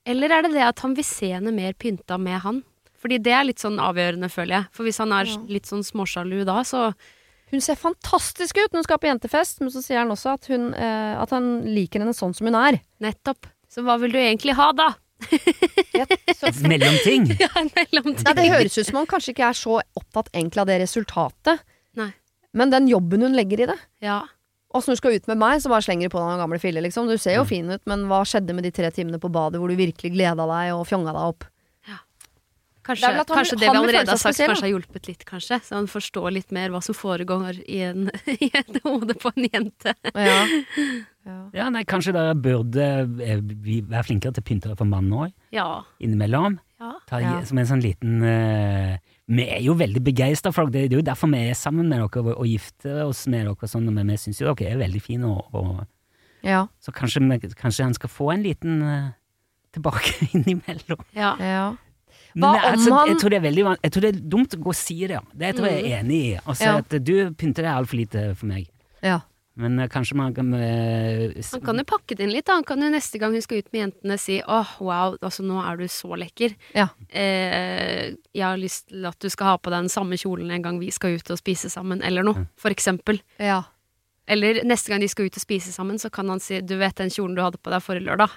Eller 0.07 0.30
er 0.30 0.42
det 0.42 0.53
det 0.53 0.62
at 0.66 0.80
han 0.84 0.94
vil 0.94 1.05
se 1.05 1.30
henne 1.32 1.53
mer 1.55 1.72
pynta 1.72 2.18
med 2.20 2.40
han? 2.44 2.62
Fordi 3.01 3.18
det 3.22 3.32
er 3.32 3.44
litt 3.49 3.59
sånn 3.62 3.78
avgjørende, 3.80 4.28
føler 4.32 4.59
jeg. 4.61 4.66
For 4.72 4.84
hvis 4.84 4.99
han 4.99 5.12
er 5.12 5.24
Ja. 5.26 5.36
litt 5.49 5.64
sånn 5.64 5.84
småsjalu 5.84 6.44
da, 6.44 6.62
så 6.62 6.94
Hun 7.49 7.61
ser 7.61 7.76
fantastisk 7.76 8.57
ut 8.59 8.72
når 8.72 8.78
hun 8.78 8.82
skal 8.82 8.99
på 8.99 9.07
jentefest, 9.07 9.61
men 9.61 9.70
så 9.70 9.78
sier 9.80 9.99
han 9.99 10.09
også 10.11 10.32
at, 10.34 10.47
hun, 10.51 10.74
eh, 10.74 11.14
at 11.14 11.30
han 11.30 11.62
liker 11.62 12.01
henne 12.03 12.11
sånn 12.12 12.34
som 12.34 12.44
hun 12.49 12.57
er. 12.57 12.80
Nettopp. 13.01 13.47
Så 13.70 13.84
hva 13.84 13.94
vil 14.01 14.11
du 14.11 14.18
egentlig 14.18 14.53
ha, 14.57 14.72
da? 14.72 14.97
Så, 16.37 16.51
Mellomting. 16.69 17.27
Ja, 17.41 17.49
en 17.57 17.71
mellomting. 17.75 18.25
Nei, 18.29 18.35
det 18.37 18.47
høres 18.53 18.77
ut 18.79 18.87
som 18.91 18.99
han 19.01 19.09
kanskje 19.11 19.33
ikke 19.35 19.49
er 19.49 19.57
så 19.59 19.79
opptatt 19.97 20.29
egentlig 20.35 20.61
av 20.62 20.69
det 20.71 20.79
resultatet, 20.85 21.62
Nei. 21.97 22.11
men 22.57 22.71
den 22.75 22.89
jobben 22.91 23.25
hun 23.25 23.37
legger 23.37 23.64
i 23.64 23.71
det. 23.73 23.79
Ja. 24.05 24.21
Og 24.77 24.83
så 24.85 24.91
når 24.93 24.99
du 24.99 25.01
skal 25.01 25.17
ut 25.17 25.29
med 25.31 25.41
meg, 25.41 25.61
så 25.64 25.71
bare 25.73 25.85
slenger 25.87 26.11
du 26.11 26.12
på 26.12 26.21
deg 26.21 26.29
noen 26.29 26.43
gamle 26.45 26.61
filler, 26.61 26.85
liksom. 26.85 27.09
Du 27.09 27.17
ser 27.23 27.39
jo 27.39 27.45
fin 27.49 27.69
ut, 27.73 27.81
men 27.89 28.05
hva 28.11 28.21
skjedde 28.29 28.53
med 28.59 28.67
de 28.69 28.73
tre 28.77 28.91
timene 28.93 29.21
på 29.23 29.31
badet 29.33 29.61
hvor 29.62 29.73
du 29.73 29.79
virkelig 29.79 30.12
gleda 30.12 30.45
deg 30.51 30.75
og 30.77 30.85
fjonga 30.91 31.14
deg 31.17 31.31
opp? 31.35 31.47
Kanskje 32.87 33.09
Det 33.09 33.17
han- 33.17 33.27
kanskje 33.27 33.57
det 33.59 33.67
vi 33.73 33.79
allerede 33.81 34.11
har 34.12 34.17
sagt, 34.21 34.39
kanskje 34.39 34.62
har 34.62 34.71
hjulpet 34.71 35.09
litt, 35.09 35.25
kanskje. 35.27 35.57
Så 35.67 35.75
han 35.75 35.89
forstår 35.91 36.31
litt 36.37 36.53
mer 36.55 36.71
hva 36.71 36.79
som 36.85 36.95
foregår 36.95 37.57
i, 37.67 37.81
en, 37.83 38.05
i 38.31 38.47
et 38.55 38.77
hode 38.85 39.17
på 39.19 39.33
en 39.35 39.49
jente. 39.51 39.95
Ja. 40.14 40.37
Ja, 41.55 41.68
nei, 41.70 41.83
kanskje 41.89 42.12
dere 42.14 42.35
burde 42.39 42.85
eh, 43.22 43.41
være 43.41 44.05
flinkere 44.07 44.33
til 44.37 44.43
å 44.45 44.47
pynte 44.47 44.77
for 44.79 44.87
mannen 44.87 45.12
òg, 45.12 45.33
Ja. 45.53 45.83
innimellom. 46.01 46.59
ja. 46.81 46.93
Ta, 47.09 47.18
Ja. 47.20 47.41
Som 47.45 47.59
en 47.59 47.66
sånn 47.66 47.83
liten 47.83 48.22
eh, 48.22 48.99
Vi 49.29 49.43
er 49.49 49.61
jo 49.64 49.74
veldig 49.74 50.03
begeistra 50.05 50.53
for 50.55 50.70
dere, 50.70 50.89
det 50.89 50.95
er 50.99 51.01
jo 51.01 51.07
derfor 51.11 51.31
vi 51.33 51.49
er 51.51 51.55
sammen 51.55 51.89
med 51.89 51.99
dere 51.99 52.22
og, 52.22 52.39
og 52.39 52.47
gifter 52.47 53.05
oss 53.07 53.27
med 53.27 53.47
dere, 53.47 53.57
og 53.57 53.68
sånn, 53.68 53.89
men 53.93 54.07
vi 54.07 54.16
syns 54.16 54.41
jo 54.41 54.55
dere 54.55 54.74
er 54.77 54.79
veldig 54.85 55.03
fine, 55.03 55.24
og, 55.27 55.49
og, 55.53 55.87
ja. 56.45 56.66
så 56.81 56.93
kanskje, 56.95 57.20
kanskje 57.57 57.85
han 57.89 57.95
skal 57.95 58.09
få 58.09 58.31
en 58.35 58.43
liten 58.45 58.83
eh, 58.83 59.11
tilbake 59.72 60.14
innimellom. 60.37 61.03
ja. 61.14 61.35
ja. 61.41 61.74
Men 62.37 62.53
det 62.53 62.61
altså, 62.68 63.07
jeg, 63.09 63.16
tror 63.16 63.31
det 63.33 63.37
er 63.39 63.45
veldig, 63.47 63.62
jeg 63.83 63.93
tror 63.93 64.05
det 64.05 64.09
er 64.12 64.18
dumt 64.29 64.55
å 64.55 64.59
gå 64.61 64.68
og 64.68 64.77
si 64.77 64.97
det. 65.07 65.14
ja. 65.16 65.20
Det 65.33 65.55
tror 65.57 65.66
jeg 65.70 65.79
jeg 65.81 65.93
er 65.93 66.03
enig 66.05 66.18
i. 66.20 66.33
Altså, 66.45 66.64
Ja. 66.64 66.77
at 66.83 66.97
Du 67.05 67.14
pynter 67.33 67.64
deg 67.64 67.72
altfor 67.72 67.97
lite 67.97 68.24
for 68.37 68.47
meg. 68.47 68.68
ja. 69.03 69.20
Men 69.57 69.79
eh, 69.81 69.89
kanskje 69.89 70.17
man 70.19 70.35
kan 70.37 70.53
uh, 70.53 71.33
Han 71.53 71.63
kan 71.65 71.81
jo 71.81 71.85
pakke 71.89 72.17
det 72.17 72.27
inn 72.27 72.35
litt. 72.35 72.47
da. 72.49 72.59
Han 72.59 72.67
kan 72.69 72.83
jo 72.83 72.91
neste 72.93 73.21
gang 73.21 73.33
hun 73.33 73.45
skal 73.45 73.63
ut 73.63 73.71
med 73.73 73.87
jentene 73.87 74.19
si 74.21 74.39
åh, 74.45 74.75
wow, 74.85 75.17
altså 75.17 75.47
nå 75.47 75.63
er 75.65 75.81
du 75.81 75.87
så 75.93 76.19
lekker. 76.21 76.57
Ja. 76.77 76.91
Eh, 77.09 78.13
jeg 78.37 78.45
har 78.45 78.61
lyst 78.61 78.91
til 78.93 79.09
at 79.09 79.19
du 79.23 79.31
skal 79.33 79.55
ha 79.55 79.57
på 79.57 79.73
deg 79.73 79.87
den 79.87 79.93
samme 79.93 80.19
kjolen 80.21 80.53
en 80.53 80.67
gang 80.67 80.81
vi 80.83 80.93
skal 80.95 81.17
ut 81.17 81.33
og 81.33 81.41
spise 81.41 81.73
sammen, 81.73 82.05
eller 82.05 82.27
noe. 82.27 82.47
For 82.61 82.75
eksempel. 82.75 83.23
ja. 83.41 83.65
Eller 84.27 84.65
neste 84.67 84.91
gang 84.91 84.99
de 84.99 85.07
skal 85.07 85.29
ut 85.29 85.37
og 85.39 85.43
spise 85.45 85.71
sammen, 85.71 86.01
så 86.03 86.09
kan 86.11 86.27
han 86.27 86.41
si 86.43 86.59
du 86.59 86.73
vet 86.81 86.99
den 86.99 87.13
kjolen 87.15 87.37
du 87.37 87.45
hadde 87.45 87.61
på 87.63 87.71
deg 87.71 87.85
forrige 87.85 88.09
lørdag. 88.09 88.33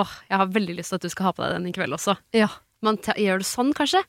Åh, 0.00 0.14
jeg 0.30 0.40
har 0.40 0.54
veldig 0.54 0.76
lyst 0.78 0.94
til 0.94 0.96
at 0.96 1.04
du 1.04 1.12
skal 1.12 1.28
ha 1.28 1.32
på 1.36 1.42
deg 1.44 1.52
den 1.58 1.68
i 1.68 1.74
kveld 1.76 1.96
også. 1.98 2.16
ja. 2.32 2.48
Man 2.84 2.94
gjør 3.02 3.40
det 3.42 3.48
sånn, 3.48 3.72
kanskje. 3.74 4.04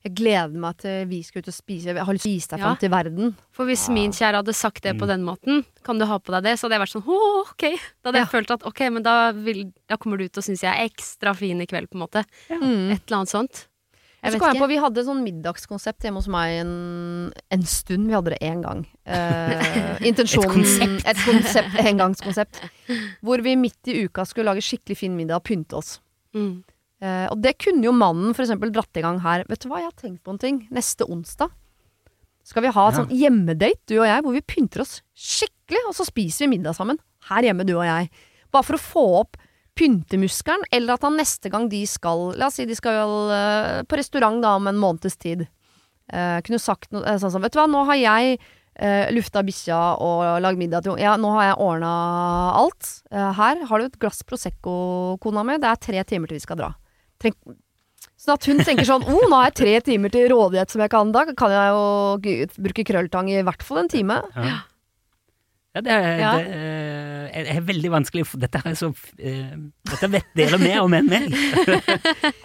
Jeg 0.00 0.14
gleder 0.16 0.56
meg 0.56 0.78
til 0.80 1.02
vi 1.10 1.18
skal 1.26 1.42
ut 1.42 1.48
og 1.52 1.54
spise. 1.54 1.92
Jeg 1.92 2.04
har 2.08 2.16
lyst 2.16 2.24
til 2.24 2.32
å 2.32 2.36
vise 2.38 2.48
deg 2.48 2.58
Ja. 2.60 2.64
fram 2.64 2.76
til 2.80 2.90
verden. 2.90 3.34
For 3.52 3.68
hvis 3.68 3.88
min 3.92 4.12
kjære 4.16 4.40
hadde 4.40 4.54
sagt 4.56 4.82
det 4.82 4.94
på 4.98 5.06
den 5.06 5.22
måten, 5.26 5.64
kan 5.84 5.98
du 5.98 6.06
ha 6.08 6.18
på 6.18 6.32
deg 6.32 6.42
det, 6.44 6.54
så 6.58 6.66
hadde 6.66 6.78
jeg 6.78 6.84
vært 6.86 6.94
sånn 6.94 7.04
åh, 7.06 7.50
ok. 7.50 7.64
Da 8.02 8.08
hadde 8.08 8.22
jeg 8.22 8.30
følt 8.32 8.50
at 8.50 8.64
ok, 8.64 8.80
men 8.90 9.02
da, 9.02 9.32
vil, 9.32 9.72
da 9.88 9.98
kommer 10.00 10.16
du 10.16 10.24
ut 10.24 10.38
og 10.40 10.46
syns 10.46 10.62
jeg 10.64 10.72
er 10.72 10.88
ekstra 10.88 11.34
fin 11.36 11.60
i 11.60 11.66
kveld, 11.66 11.90
på 11.90 12.00
en 12.00 12.04
måte. 12.06 12.24
Mm. 12.48 12.92
Et 12.96 13.02
eller 13.04 13.18
annet 13.20 13.28
sånt. 13.28 13.66
Jeg 14.22 14.32
Jeg 14.36 14.40
på. 14.40 14.66
Vi 14.68 14.76
hadde 14.76 15.04
sånn 15.04 15.22
middagskonsept 15.24 16.04
hjemme 16.04 16.20
hos 16.20 16.28
meg 16.28 16.58
en, 16.60 17.32
en 17.50 17.62
stund. 17.64 18.06
Vi 18.08 18.12
hadde 18.12 18.34
det 18.34 18.40
én 18.44 18.60
gang. 18.60 18.82
Eh, 19.08 19.96
intensjonen 20.10 20.50
Et 20.50 20.56
konsept. 20.60 21.06
Et 21.08 21.22
konsept, 21.24 21.78
engangskonsept. 21.88 22.60
Hvor 23.24 23.40
vi 23.40 23.56
midt 23.56 23.88
i 23.88 24.04
uka 24.04 24.26
skulle 24.28 24.52
lage 24.52 24.64
skikkelig 24.64 24.96
fin 24.96 25.16
middag 25.16 25.40
og 25.40 25.44
pynte 25.48 25.76
oss. 25.80 26.00
Mm. 26.36 26.62
Eh, 27.00 27.26
og 27.32 27.40
det 27.40 27.54
kunne 27.62 27.86
jo 27.86 27.94
mannen 27.96 28.34
eksempel 28.36 28.72
dratt 28.74 28.96
i 29.00 29.04
gang 29.04 29.22
her. 29.24 29.46
Vet 29.48 29.62
du 29.64 29.70
hva, 29.70 29.80
jeg 29.80 29.88
har 29.88 29.98
tenkt 29.98 30.22
på 30.24 30.34
en 30.34 30.40
ting. 30.42 30.62
Neste 30.74 31.06
onsdag 31.08 31.52
skal 32.44 32.64
vi 32.64 32.72
ha 32.74 32.88
et 32.88 32.96
Ja. 32.96 33.04
sånn 33.04 33.12
hjemmedate, 33.14 33.86
du 33.86 34.00
og 34.00 34.06
jeg, 34.08 34.22
hvor 34.24 34.32
vi 34.34 34.40
pynter 34.42 34.82
oss 34.82 35.02
skikkelig, 35.14 35.84
og 35.88 35.94
så 35.94 36.04
spiser 36.08 36.46
vi 36.46 36.58
middag 36.58 36.74
sammen. 36.74 36.98
Her 37.28 37.42
hjemme, 37.42 37.64
du 37.64 37.76
og 37.76 37.84
jeg. 37.84 38.10
Bare 38.50 38.64
for 38.66 38.74
å 38.74 38.82
få 38.82 39.04
opp 39.20 39.36
pyntemuskelen, 39.78 40.64
eller 40.72 40.94
at 40.94 41.02
han 41.06 41.16
neste 41.16 41.48
gang 41.48 41.68
de 41.70 41.84
skal 41.86 42.34
La 42.36 42.48
oss 42.50 42.58
si 42.58 42.66
de 42.66 42.74
skal 42.74 43.30
uh, 43.30 43.82
på 43.86 43.96
restaurant 43.96 44.42
da 44.42 44.56
om 44.56 44.66
en 44.66 44.80
måneds 44.80 45.16
tid. 45.16 45.46
Uh, 46.12 46.40
kunne 46.42 46.58
sagt 46.58 46.90
noe 46.90 47.04
eh, 47.06 47.20
sånn 47.22 47.30
som 47.30 47.40
Vet 47.40 47.54
du 47.54 47.60
hva, 47.60 47.68
nå 47.70 47.84
har 47.86 47.94
jeg 47.94 48.40
uh, 48.82 49.06
lufta 49.14 49.44
bikkja 49.46 49.78
og 50.02 50.42
lagd 50.42 50.58
middag 50.58 50.82
til 50.82 50.98
Ja, 50.98 51.14
nå 51.16 51.30
har 51.36 51.52
jeg 51.52 51.60
ordna 51.62 51.92
alt. 52.58 52.90
Uh, 53.14 53.30
her 53.38 53.62
har 53.70 53.78
du 53.78 53.86
et 53.86 53.98
glass 54.02 54.24
Prosecco, 54.26 55.16
kona 55.22 55.44
mi. 55.46 55.56
Det 55.62 55.70
er 55.70 55.76
tre 55.86 56.02
timer 56.04 56.26
til 56.26 56.40
vi 56.40 56.46
skal 56.48 56.58
dra. 56.58 56.74
Treng 57.20 57.34
Sånn 58.20 58.34
at 58.36 58.44
hun 58.50 58.58
tenker 58.64 58.84
sånn 58.84 59.04
Å, 59.08 59.14
nå 59.30 59.36
har 59.36 59.46
jeg 59.50 59.54
tre 59.60 59.74
timer 59.92 60.10
til 60.12 60.26
rådighet 60.28 60.68
som 60.72 60.80
jeg 60.84 60.90
kan. 60.92 61.08
Da 61.12 61.22
kan 61.32 61.52
jeg 61.54 61.70
jo 61.72 62.56
bruke 62.66 62.84
krølltang 62.84 63.30
i 63.32 63.38
hvert 63.46 63.62
fall 63.64 63.78
en 63.84 63.88
time. 63.88 64.18
Ja. 64.36 64.58
Ja, 65.72 65.80
det 65.86 65.92
er, 65.94 66.18
Ja. 66.18 66.30
det 66.36 66.46
er, 66.50 67.30
er- 67.30 67.48
er 67.56 67.60
veldig 67.62 67.90
vanskelig 67.94 68.24
Dette 68.42 68.58
er 68.66 68.74
så 68.74 68.88
uh, 68.90 69.52
Dette 69.86 70.08
vet 70.10 70.26
dere 70.34 70.58
mer 70.58 70.80
om 70.82 70.92
enn 70.98 71.06
meg. 71.08 71.30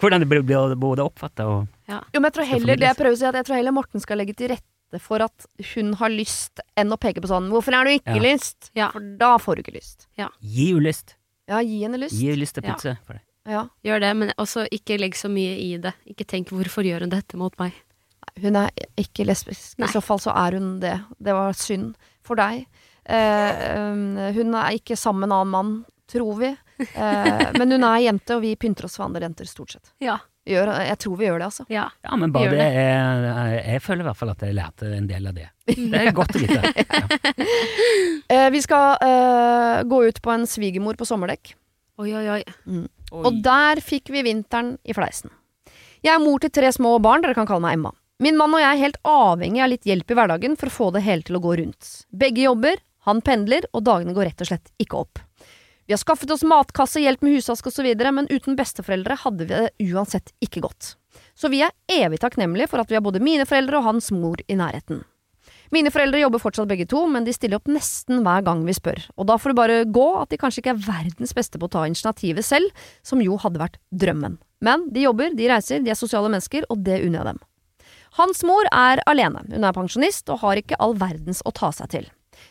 Hvordan 0.00 0.22
det 0.22 0.28
blir 0.30 0.44
både 0.78 1.02
oppfatta 1.04 1.44
og 1.50 1.66
Jo, 1.90 2.20
men 2.20 2.28
jeg 2.30 2.36
tror 2.38 2.48
heller 2.52 2.78
det 2.80 2.86
jeg 2.86 2.98
prøver 3.00 3.16
å 3.16 3.20
si, 3.20 3.26
at 3.26 3.34
jeg 3.40 3.48
tror 3.48 3.58
heller 3.58 3.74
Morten 3.74 4.00
skal 4.04 4.22
legge 4.22 4.36
til 4.38 4.54
rette 4.54 5.00
for 5.02 5.20
at 5.26 5.48
hun 5.74 5.92
har 5.98 6.08
lyst, 6.14 6.62
enn 6.78 6.94
å 6.94 6.96
peke 7.02 7.18
på 7.20 7.26
sånn 7.28 7.50
'Hvorfor 7.50 7.74
har 7.74 7.84
du 7.84 7.90
ikke 7.98 8.14
Ja. 8.16 8.22
lyst?' 8.22 8.70
Ja. 8.78 8.90
For 8.94 9.00
da 9.02 9.36
får 9.42 9.56
du 9.58 9.62
ikke 9.66 9.74
lyst. 9.74 10.06
Gi 10.16 10.70
henne 10.72 10.86
lyst. 10.86 11.16
Ja, 11.50 11.58
gi 11.60 11.82
henne 11.82 11.98
lyst. 11.98 12.14
Gi 12.14 12.30
henne 12.30 12.40
lyst 12.46 12.54
til 12.54 12.62
pizza. 12.62 12.94
Ja. 12.94 13.02
for 13.04 13.18
deg. 13.18 13.25
Ja. 13.46 13.66
Gjør 13.86 14.02
det, 14.02 14.12
men 14.18 14.32
også 14.42 14.66
ikke 14.74 14.98
legg 15.00 15.16
så 15.18 15.30
mye 15.32 15.56
i 15.62 15.76
det. 15.82 15.94
Ikke 16.10 16.26
tenk 16.26 16.50
'hvorfor 16.50 16.86
gjør 16.86 17.06
hun 17.06 17.14
dette 17.14 17.36
mot 17.36 17.54
meg'? 17.62 17.72
Hun 18.42 18.56
er 18.56 18.70
ikke 18.98 19.24
lesbisk. 19.24 19.78
Nei. 19.78 19.88
I 19.88 19.92
så 19.92 20.02
fall 20.02 20.18
så 20.20 20.34
er 20.34 20.58
hun 20.58 20.80
det. 20.80 20.98
Det 21.22 21.32
var 21.32 21.52
synd 21.56 21.94
for 22.26 22.36
deg. 22.36 22.66
Eh, 23.06 23.78
um, 23.78 24.16
hun 24.34 24.54
er 24.58 24.76
ikke 24.76 24.96
sammen 24.98 25.22
med 25.24 25.30
en 25.30 25.36
annen 25.38 25.52
mann, 25.54 25.84
tror 26.10 26.38
vi. 26.40 26.56
Eh, 26.78 27.52
men 27.58 27.70
hun 27.70 27.84
er 27.86 28.02
jente, 28.10 28.36
og 28.36 28.42
vi 28.42 28.56
pynter 28.56 28.88
oss 28.88 28.98
for 28.98 29.06
andre 29.06 29.22
jenter, 29.28 29.48
stort 29.48 29.76
sett. 29.76 29.92
Ja. 30.02 30.18
Gjør, 30.46 30.70
jeg 30.86 30.98
tror 31.02 31.16
vi 31.18 31.26
gjør 31.26 31.40
det, 31.40 31.46
altså. 31.48 31.64
Ja. 31.72 31.88
Ja, 32.06 32.16
men 32.16 32.30
bare 32.34 32.52
det, 32.52 32.58
det. 32.58 32.66
er 32.70 33.54
Jeg 33.56 33.82
føler 33.82 34.04
i 34.04 34.06
hvert 34.06 34.18
fall 34.20 34.30
at 34.30 34.44
jeg 34.46 34.54
lærte 34.54 34.90
en 34.94 35.08
del 35.10 35.26
av 35.26 35.34
det. 35.34 35.48
Det 35.66 36.02
er 36.02 36.12
godt 36.14 36.36
å 36.38 36.42
vite. 36.42 36.74
Ja. 36.86 37.06
Eh, 38.30 38.48
vi 38.50 38.60
skal 38.62 38.98
eh, 39.06 39.80
gå 39.86 39.98
ut 40.06 40.20
på 40.22 40.32
en 40.34 40.46
svigermor 40.50 40.98
på 40.98 41.06
sommerdekk. 41.06 41.54
Oi, 42.02 42.10
oi, 42.14 42.24
oi. 42.38 42.86
Og 43.14 43.42
der 43.44 43.80
fikk 43.84 44.10
vi 44.14 44.24
vinteren 44.26 44.76
i 44.84 44.96
fleisen. 44.96 45.30
Jeg 46.04 46.14
er 46.14 46.22
mor 46.22 46.42
til 46.42 46.52
tre 46.54 46.70
små 46.74 46.96
barn, 47.02 47.22
dere 47.24 47.36
kan 47.36 47.48
kalle 47.48 47.64
meg 47.64 47.78
Emma. 47.78 47.92
Min 48.22 48.38
mann 48.38 48.54
og 48.56 48.62
jeg 48.62 48.72
er 48.72 48.80
helt 48.80 48.98
avhengig 49.04 49.62
av 49.62 49.70
litt 49.72 49.88
hjelp 49.88 50.10
i 50.10 50.16
hverdagen 50.16 50.56
for 50.56 50.70
å 50.70 50.74
få 50.74 50.90
det 50.94 51.04
hele 51.04 51.26
til 51.26 51.36
å 51.36 51.42
gå 51.44 51.56
rundt. 51.60 51.88
Begge 52.08 52.46
jobber, 52.46 52.80
han 53.06 53.20
pendler, 53.22 53.66
og 53.76 53.84
dagene 53.86 54.14
går 54.16 54.30
rett 54.30 54.44
og 54.44 54.48
slett 54.50 54.70
ikke 54.82 55.02
opp. 55.04 55.20
Vi 55.86 55.94
har 55.94 56.00
skaffet 56.02 56.30
oss 56.34 56.42
matkasse, 56.42 57.02
hjelp 57.02 57.22
med 57.22 57.36
husvask 57.36 57.68
osv., 57.70 57.86
men 58.16 58.30
uten 58.32 58.56
besteforeldre 58.58 59.18
hadde 59.22 59.46
vi 59.46 59.52
det 59.52 59.92
uansett 59.92 60.32
ikke 60.42 60.64
gått. 60.64 60.96
Så 61.36 61.50
vi 61.52 61.60
er 61.62 61.74
evig 61.92 62.18
takknemlige 62.24 62.70
for 62.72 62.82
at 62.82 62.90
vi 62.90 62.96
har 62.98 63.04
både 63.04 63.22
mine 63.22 63.46
foreldre 63.46 63.78
og 63.78 63.86
hans 63.92 64.10
mor 64.10 64.40
i 64.48 64.56
nærheten. 64.58 65.04
Mine 65.74 65.90
foreldre 65.90 66.20
jobber 66.20 66.42
fortsatt 66.42 66.68
begge 66.70 66.86
to, 66.90 67.02
men 67.10 67.26
de 67.26 67.34
stiller 67.34 67.58
opp 67.58 67.70
nesten 67.70 68.22
hver 68.26 68.44
gang 68.46 68.62
vi 68.66 68.74
spør, 68.76 69.00
og 69.16 69.26
da 69.30 69.38
får 69.40 69.52
det 69.52 69.58
bare 69.58 69.78
gå 69.90 70.06
at 70.20 70.30
de 70.30 70.38
kanskje 70.40 70.62
ikke 70.62 70.76
er 70.76 70.84
verdens 70.86 71.34
beste 71.36 71.58
på 71.58 71.66
å 71.66 71.72
ta 71.72 71.86
initiativet 71.88 72.46
selv, 72.46 72.86
som 73.06 73.22
jo 73.22 73.38
hadde 73.42 73.62
vært 73.62 73.80
drømmen. 73.90 74.38
Men 74.64 74.86
de 74.94 75.04
jobber, 75.04 75.34
de 75.36 75.48
reiser, 75.50 75.82
de 75.84 75.92
er 75.92 75.98
sosiale 75.98 76.30
mennesker, 76.30 76.68
og 76.70 76.84
det 76.86 77.00
unner 77.02 77.20
jeg 77.20 77.30
dem. 77.32 77.42
Hans 78.16 78.44
mor 78.48 78.68
er 78.72 79.02
alene, 79.10 79.42
hun 79.50 79.66
er 79.66 79.74
pensjonist 79.76 80.30
og 80.32 80.40
har 80.44 80.60
ikke 80.60 80.78
all 80.80 80.94
verdens 80.96 81.42
å 81.44 81.52
ta 81.52 81.72
seg 81.74 81.90
til. 81.92 82.06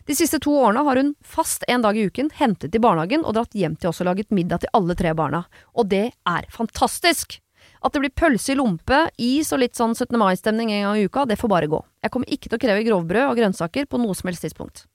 De 0.05 0.15
siste 0.17 0.39
to 0.41 0.53
årene 0.57 0.83
har 0.85 0.99
hun 0.99 1.13
fast 1.21 1.65
en 1.69 1.85
dag 1.85 1.97
i 1.97 2.05
uken 2.09 2.31
hentet 2.37 2.75
i 2.75 2.81
barnehagen 2.81 3.25
og 3.25 3.37
dratt 3.37 3.57
hjem 3.57 3.77
til 3.77 3.91
oss 3.91 4.01
og 4.01 4.09
laget 4.09 4.33
middag 4.33 4.63
til 4.63 4.73
alle 4.77 4.97
tre 4.97 5.13
barna, 5.17 5.45
og 5.73 5.89
det 5.93 6.07
er 6.11 6.49
fantastisk! 6.53 7.39
At 7.85 7.93
det 7.93 8.01
blir 8.01 8.15
pølse 8.17 8.55
i 8.55 8.57
lompe, 8.57 9.03
is 9.21 9.51
og 9.53 9.61
litt 9.61 9.77
sånn 9.77 9.93
17. 9.93 10.17
mai-stemning 10.17 10.71
en 10.73 10.87
gang 10.87 10.97
i 10.97 11.05
uka, 11.05 11.27
det 11.29 11.37
får 11.37 11.51
bare 11.51 11.69
gå. 11.69 11.79
Jeg 12.01 12.13
kommer 12.13 12.31
ikke 12.33 12.49
til 12.49 12.57
å 12.57 12.61
kreve 12.63 12.85
grovbrød 12.87 13.27
og 13.29 13.37
grønnsaker 13.37 13.85
på 13.85 13.99
noe 14.01 14.15
som 14.17 14.31
helst 14.31 14.45
tidspunkt. 14.47 14.87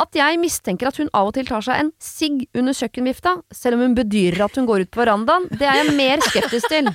At 0.00 0.16
jeg 0.18 0.40
mistenker 0.42 0.90
at 0.90 0.98
hun 0.98 1.08
av 1.14 1.30
og 1.30 1.36
til 1.36 1.46
tar 1.48 1.62
seg 1.64 1.80
en 1.80 1.92
sigg 2.02 2.42
under 2.58 2.74
kjøkkenvifta, 2.76 3.36
selv 3.54 3.78
om 3.78 3.86
hun 3.86 3.96
bedyrer 3.96 4.42
at 4.44 4.58
hun 4.58 4.66
går 4.68 4.84
ut 4.84 4.92
på 4.92 5.00
verandaen, 5.04 5.46
det 5.54 5.68
er 5.70 5.80
jeg 5.80 5.94
mer 5.96 6.24
skeptisk 6.26 6.68
til. 6.72 6.90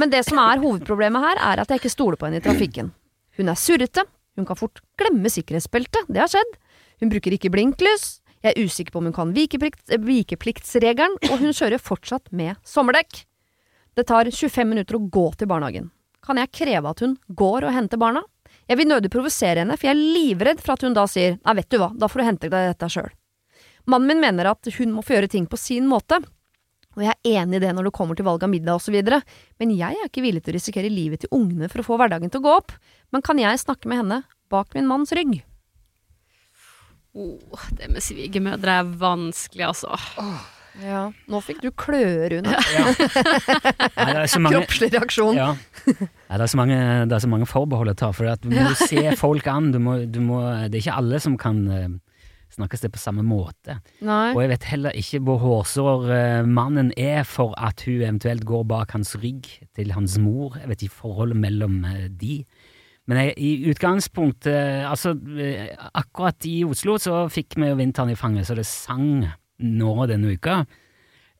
Men 0.00 0.12
det 0.14 0.22
som 0.28 0.38
er 0.40 0.62
hovedproblemet 0.62 1.26
her, 1.26 1.42
er 1.50 1.60
at 1.60 1.72
jeg 1.72 1.82
ikke 1.82 1.92
stoler 1.92 2.16
på 2.16 2.28
henne 2.30 2.40
i 2.40 2.44
trafikken. 2.44 2.92
Hun 3.36 3.50
er 3.50 3.58
surrete, 3.58 4.06
hun 4.38 4.46
kan 4.48 4.56
fort 4.56 4.80
glemme 5.00 5.28
sikkerhetsbeltet, 5.32 6.08
det 6.08 6.22
har 6.22 6.30
skjedd. 6.32 6.54
Hun 7.02 7.12
bruker 7.12 7.34
ikke 7.34 7.50
blinklys, 7.52 8.20
jeg 8.40 8.54
er 8.54 8.62
usikker 8.64 8.94
på 8.94 9.02
om 9.02 9.10
hun 9.10 9.16
kan 9.16 9.34
vikeplikt, 9.36 9.90
vikepliktsregelen, 10.00 11.18
og 11.28 11.42
hun 11.42 11.52
kjører 11.52 11.82
fortsatt 11.82 12.30
med 12.32 12.56
sommerdekk. 12.64 13.26
Det 14.00 14.06
tar 14.08 14.30
25 14.32 14.64
minutter 14.64 14.96
å 14.96 15.02
gå 15.12 15.26
til 15.36 15.48
barnehagen. 15.50 15.90
Kan 16.24 16.38
jeg 16.40 16.48
kreve 16.56 16.88
at 16.88 17.02
hun 17.04 17.18
går 17.36 17.66
og 17.68 17.74
henter 17.74 17.98
barna? 18.00 18.22
Jeg 18.64 18.78
vil 18.80 18.88
nødig 18.88 19.10
provosere 19.12 19.60
henne, 19.60 19.74
for 19.76 19.90
jeg 19.90 19.92
er 19.92 20.12
livredd 20.14 20.60
for 20.64 20.72
at 20.72 20.84
hun 20.86 20.94
da 20.96 21.02
sier 21.04 21.34
nei, 21.36 21.54
vet 21.58 21.68
du 21.68 21.76
hva, 21.82 21.90
da 21.92 22.08
får 22.08 22.22
du 22.22 22.24
hente 22.24 22.48
deg 22.48 22.70
dette 22.70 22.88
sjøl. 22.94 23.10
Mannen 23.92 24.08
min 24.08 24.22
mener 24.22 24.48
at 24.48 24.70
hun 24.78 24.94
må 24.94 25.04
få 25.04 25.18
gjøre 25.18 25.28
ting 25.34 25.44
på 25.50 25.58
sin 25.60 25.84
måte, 25.90 26.16
og 26.96 27.02
jeg 27.04 27.12
er 27.12 27.42
enig 27.42 27.58
i 27.58 27.62
det 27.66 27.74
når 27.76 27.90
det 27.90 27.92
kommer 27.98 28.16
til 28.16 28.24
valg 28.30 28.46
av 28.46 28.52
middag 28.54 28.80
osv., 28.80 28.96
men 29.60 29.74
jeg 29.76 29.98
er 29.98 30.08
ikke 30.08 30.24
villig 30.24 30.46
til 30.46 30.54
å 30.54 30.56
risikere 30.56 30.92
livet 30.92 31.26
til 31.26 31.34
ungene 31.36 31.68
for 31.68 31.82
å 31.82 31.86
få 31.90 31.98
hverdagen 32.00 32.32
til 32.32 32.40
å 32.40 32.46
gå 32.46 32.54
opp. 32.62 32.72
Men 33.12 33.26
kan 33.26 33.42
jeg 33.42 33.60
snakke 33.60 33.90
med 33.90 34.00
henne 34.00 34.22
bak 34.48 34.72
min 34.78 34.88
manns 34.88 35.12
rygg. 35.12 35.42
Oh, 37.12 37.68
det 37.76 37.90
med 37.92 38.00
svigermødre 38.06 38.80
er 38.80 38.96
vanskelig, 39.04 39.68
altså. 39.74 40.00
Ja. 40.78 41.06
Nå 41.30 41.40
fikk 41.44 41.62
du 41.64 41.70
klør 41.74 42.36
under. 42.38 42.60
Nei, 43.96 44.10
er 44.14 44.28
så 44.30 44.40
mange, 44.42 44.60
Kroppslig 44.60 44.90
reaksjon. 44.94 45.38
ja. 45.38 45.54
Nei, 45.86 46.36
det, 46.36 46.44
er 46.44 46.50
så 46.52 46.60
mange, 46.60 46.78
det 47.10 47.16
er 47.16 47.24
så 47.24 47.30
mange 47.32 47.48
forbehold 47.50 47.92
å 47.92 47.96
ta, 47.98 48.12
for 48.16 48.30
at 48.30 48.44
du 48.44 48.52
må 48.54 48.70
se 48.78 49.02
folk 49.18 49.48
an. 49.50 49.72
Du 49.74 49.80
må, 49.82 49.98
du 50.06 50.20
må, 50.24 50.42
det 50.68 50.78
er 50.78 50.84
ikke 50.84 51.00
alle 51.02 51.20
som 51.22 51.36
kan 51.40 51.60
eh, 51.74 51.88
snakkes 52.54 52.84
det 52.84 52.92
på 52.94 53.02
samme 53.02 53.24
måte. 53.26 53.80
Nei. 54.04 54.32
Og 54.34 54.42
jeg 54.44 54.52
vet 54.54 54.68
heller 54.72 54.98
ikke 54.98 55.22
hvor 55.26 55.40
hårsår 55.42 56.08
uh, 56.10 56.48
mannen 56.48 56.92
er 56.98 57.22
for 57.28 57.54
at 57.60 57.84
hun 57.86 58.00
eventuelt 58.00 58.46
går 58.48 58.66
bak 58.70 58.94
hans 58.96 59.14
rygg 59.20 59.48
til 59.76 59.94
hans 59.96 60.18
mor. 60.22 60.58
Jeg 60.60 60.72
vet 60.72 60.86
ikke 60.86 61.02
forholdet 61.04 61.40
mellom 61.40 61.82
uh, 61.86 62.06
de. 62.10 62.42
Men 63.10 63.24
jeg, 63.24 63.34
i 63.42 63.70
utgangspunktet 63.72 64.84
Altså, 64.86 65.16
akkurat 65.98 66.46
i 66.46 66.60
Oslo 66.68 66.98
så 67.00 67.24
fikk 67.32 67.56
vi 67.58 67.70
jo 67.70 67.78
vinteren 67.78 68.12
i 68.12 68.18
fanget, 68.18 68.46
så 68.46 68.54
det 68.58 68.68
sang 68.68 69.24
nå 69.60 70.06
denne 70.10 70.32
uka. 70.36 70.64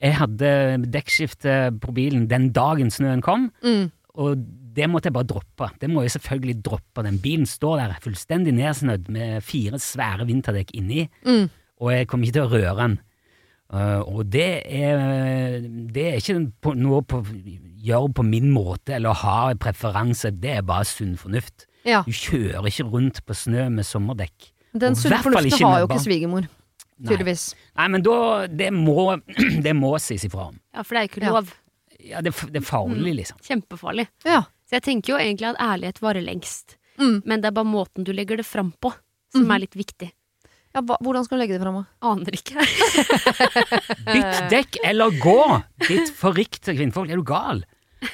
Jeg 0.00 0.14
hadde 0.16 0.50
dekkskifte 0.88 1.56
på 1.80 1.92
bilen 1.96 2.26
den 2.30 2.50
dagen 2.56 2.88
snøen 2.92 3.20
kom, 3.22 3.50
Mm. 3.62 3.90
og 4.14 4.38
det 4.72 4.86
måtte 4.88 5.06
jeg 5.10 5.12
bare 5.16 5.26
droppe. 5.28 5.70
Det 5.80 5.90
må 5.90 6.02
jeg 6.02 6.12
selvfølgelig 6.14 6.62
droppe. 6.64 7.02
Den 7.04 7.18
bilen 7.18 7.44
står 7.46 7.76
der 7.82 7.96
fullstendig 8.00 8.54
nedsnødd 8.54 9.08
med 9.10 9.42
fire 9.42 9.78
svære 9.82 10.26
vinterdekk 10.26 10.70
inni, 10.74 11.08
Mm. 11.26 11.50
og 11.80 11.92
jeg 11.92 12.06
kommer 12.08 12.26
ikke 12.26 12.32
til 12.38 12.46
å 12.48 12.52
røre 12.54 12.76
den. 12.76 12.98
Uh, 13.72 14.00
og 14.02 14.30
det 14.32 14.64
er, 14.66 15.60
det 15.94 16.06
er 16.08 16.16
ikke 16.18 16.52
på, 16.60 16.72
noe 16.74 17.02
å 17.06 17.20
gjøre 17.84 18.12
på 18.18 18.24
min 18.26 18.48
måte 18.50 18.96
eller 18.96 19.14
ha 19.14 19.50
en 19.52 19.58
preferanse, 19.62 20.32
det 20.40 20.56
er 20.56 20.62
bare 20.66 20.84
sunn 20.84 21.12
fornuft. 21.16 21.66
Ja. 21.86 22.02
Du 22.02 22.10
kjører 22.10 22.66
ikke 22.66 22.88
rundt 22.90 23.20
på 23.24 23.32
snø 23.36 23.68
med 23.70 23.86
sommerdekk. 23.86 24.50
Den 24.74 24.94
sunne 24.98 25.20
fornuften 25.22 25.62
har 25.66 25.84
jo 25.84 25.86
ikke 25.86 26.02
svigermor. 26.02 26.48
Tydeligvis. 27.08 27.50
Nei, 27.78 27.88
men 27.94 28.04
da 28.04 28.18
Det 28.46 28.70
må, 28.74 29.16
det 29.66 29.74
må 29.76 29.94
sies 30.02 30.26
ifra 30.28 30.50
om. 30.50 30.60
Ja, 30.74 30.84
for 30.84 30.96
det 30.96 31.02
er 31.02 31.10
ikke 31.10 31.24
lov. 31.26 31.50
Ja, 32.00 32.22
det, 32.24 32.32
det 32.52 32.62
er 32.62 32.66
farlig, 32.66 33.14
liksom. 33.18 33.40
Kjempefarlig. 33.44 34.06
Ja. 34.28 34.44
Så 34.68 34.78
jeg 34.78 34.86
tenker 34.86 35.14
jo 35.14 35.18
egentlig 35.20 35.50
at 35.50 35.60
ærlighet 35.60 36.00
varer 36.02 36.24
lengst. 36.24 36.76
Mm. 37.00 37.20
Men 37.24 37.42
det 37.42 37.50
er 37.50 37.56
bare 37.56 37.68
måten 37.68 38.06
du 38.06 38.12
legger 38.14 38.40
det 38.40 38.46
fram 38.46 38.72
på, 38.80 38.92
som 39.32 39.46
mm. 39.48 39.52
er 39.54 39.62
litt 39.64 39.76
viktig. 39.78 40.10
ja 40.76 40.82
hva, 40.86 40.96
hvordan 41.02 41.26
skal 41.26 41.38
du 41.38 41.42
legge 41.42 41.58
det 41.58 41.64
fram? 41.64 41.80
Aner 42.12 42.36
ikke. 42.38 42.66
Bytt 44.12 44.40
dekk 44.52 44.80
eller 44.86 45.18
gå! 45.20 45.42
Ditt 45.88 46.12
forrykte 46.16 46.76
kvinnfolk, 46.76 47.10
er 47.10 47.20
du 47.20 47.26
gal? 47.26 47.64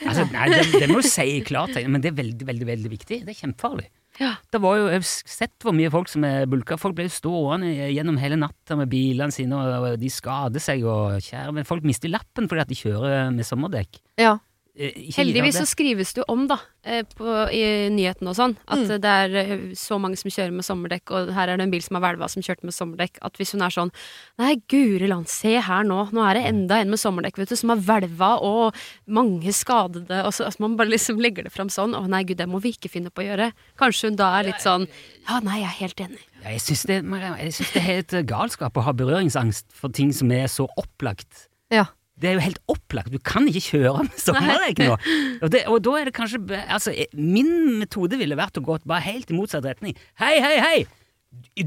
Altså, 0.02 0.26
nei, 0.32 0.48
det, 0.50 0.80
det 0.80 0.88
må 0.90 1.02
du 1.02 1.06
si 1.06 1.26
i 1.36 1.42
klartegn, 1.46 1.92
men 1.92 2.02
det 2.02 2.10
er 2.10 2.18
veldig, 2.18 2.46
veldig 2.48 2.68
veldig 2.72 2.90
viktig. 2.90 3.20
Det 3.26 3.34
er 3.34 3.38
kjempefarlig. 3.38 3.86
Ja. 4.20 4.32
Det 4.52 4.60
var 4.62 4.78
jo, 4.78 4.86
Jeg 4.88 5.02
har 5.02 5.06
sett 5.06 5.64
hvor 5.64 5.74
mye 5.76 5.92
folk 5.92 6.08
som 6.08 6.24
er 6.24 6.46
bulka. 6.50 6.78
Folk 6.80 6.96
ble 6.96 7.08
jo 7.08 7.14
stående 7.14 7.72
gjennom 7.92 8.18
hele 8.20 8.38
natta 8.40 8.78
med 8.78 8.90
bilene 8.92 9.34
sine, 9.34 9.58
og 9.58 10.00
de 10.00 10.10
skader 10.12 10.62
seg, 10.62 10.84
og 10.88 11.18
kjære, 11.24 11.52
men 11.56 11.68
folk 11.68 11.86
mister 11.86 12.12
lappen 12.12 12.48
fordi 12.48 12.64
at 12.64 12.72
de 12.72 12.78
kjører 12.80 13.32
med 13.34 13.48
sommerdekk. 13.48 14.00
Ja. 14.20 14.38
Eh, 14.76 14.92
Heldigvis 15.16 15.56
så 15.56 15.64
skrives 15.64 16.10
det 16.12 16.20
jo 16.20 16.24
om, 16.28 16.42
da, 16.50 16.58
eh, 16.84 17.00
på, 17.16 17.24
i 17.48 17.88
nyhetene 17.88 18.28
og 18.28 18.36
sånn, 18.36 18.56
at 18.68 18.82
Mm. 18.82 19.00
det 19.00 19.12
er 19.12 19.36
eh, 19.40 19.60
så 19.72 19.96
mange 19.98 20.18
som 20.20 20.28
kjører 20.30 20.52
med 20.52 20.66
sommerdekk, 20.66 21.10
og 21.16 21.32
her 21.32 21.48
er 21.48 21.56
det 21.56 21.64
en 21.64 21.70
bil 21.72 21.80
som 21.80 21.96
har 21.96 22.04
hvelva 22.04 22.28
som 22.28 22.42
kjørte 22.44 22.68
med 22.68 22.76
sommerdekk, 22.76 23.16
at 23.24 23.32
hvis 23.40 23.52
hun 23.56 23.62
er 23.62 23.72
sånn 23.72 23.90
Nei, 24.38 24.56
guri 24.68 25.08
land, 25.08 25.28
se 25.32 25.54
her 25.64 25.82
nå, 25.82 26.10
nå 26.12 26.20
er 26.28 26.34
det 26.34 26.44
enda 26.50 26.80
en 26.82 26.90
med 26.92 27.00
sommerdekk, 27.00 27.38
vet 27.40 27.48
du, 27.48 27.56
som 27.56 27.72
har 27.72 27.80
hvelva, 27.80 28.42
og 28.44 28.74
mange 29.08 29.48
skadede, 29.56 30.20
og 30.26 30.34
så 30.36 30.44
altså, 30.44 30.60
man 30.60 30.76
bare 30.76 30.92
liksom 30.92 31.16
legger 31.24 31.48
det 31.48 31.52
fram 31.56 31.72
sånn, 31.72 31.96
å 31.96 32.04
nei 32.06 32.22
gud, 32.28 32.36
det 32.36 32.46
må 32.46 32.60
vi 32.60 32.76
ikke 32.76 32.92
finne 32.92 33.08
på 33.08 33.24
å 33.24 33.28
gjøre. 33.30 33.52
Kanskje 33.80 34.10
hun 34.10 34.20
da 34.20 34.34
er 34.38 34.50
litt 34.52 34.60
sånn 34.60 34.86
Ja, 35.26 35.40
nei, 35.40 35.62
jeg 35.64 35.72
er 35.72 35.78
helt 35.80 36.00
enig. 36.04 36.20
Ja, 36.44 36.50
jeg 36.52 36.60
syns 36.60 36.84
det, 36.84 37.00
det 37.02 37.80
er 37.80 37.88
helt 37.88 38.12
galskap 38.28 38.76
å 38.76 38.84
ha 38.84 38.92
berøringsangst 38.92 39.72
for 39.72 39.88
ting 39.88 40.12
som 40.12 40.30
er 40.30 40.46
så 40.52 40.68
opplagt. 40.76 41.48
Ja. 41.72 41.88
Det 42.16 42.30
er 42.30 42.38
jo 42.38 42.44
helt 42.46 42.60
opplagt. 42.72 43.12
Du 43.12 43.20
kan 43.20 43.44
ikke 43.50 43.60
kjøre 43.66 44.06
med 44.06 44.20
sommerdekk 44.20 44.78
nå. 44.80 44.94
Og, 45.44 45.50
det, 45.52 45.64
og 45.68 45.82
da 45.84 45.96
er 46.00 46.08
det 46.08 46.14
kanskje 46.16 46.40
Altså, 46.64 46.94
eh, 46.96 47.10
min 47.12 47.76
metode 47.80 48.16
ville 48.16 48.38
vært 48.38 48.56
å 48.56 48.64
gå 48.64 48.78
bare 48.88 49.04
helt 49.04 49.32
i 49.32 49.36
motsatt 49.36 49.66
retning. 49.68 49.96
Hei, 50.20 50.36
hei, 50.40 50.54
hei! 50.64 50.78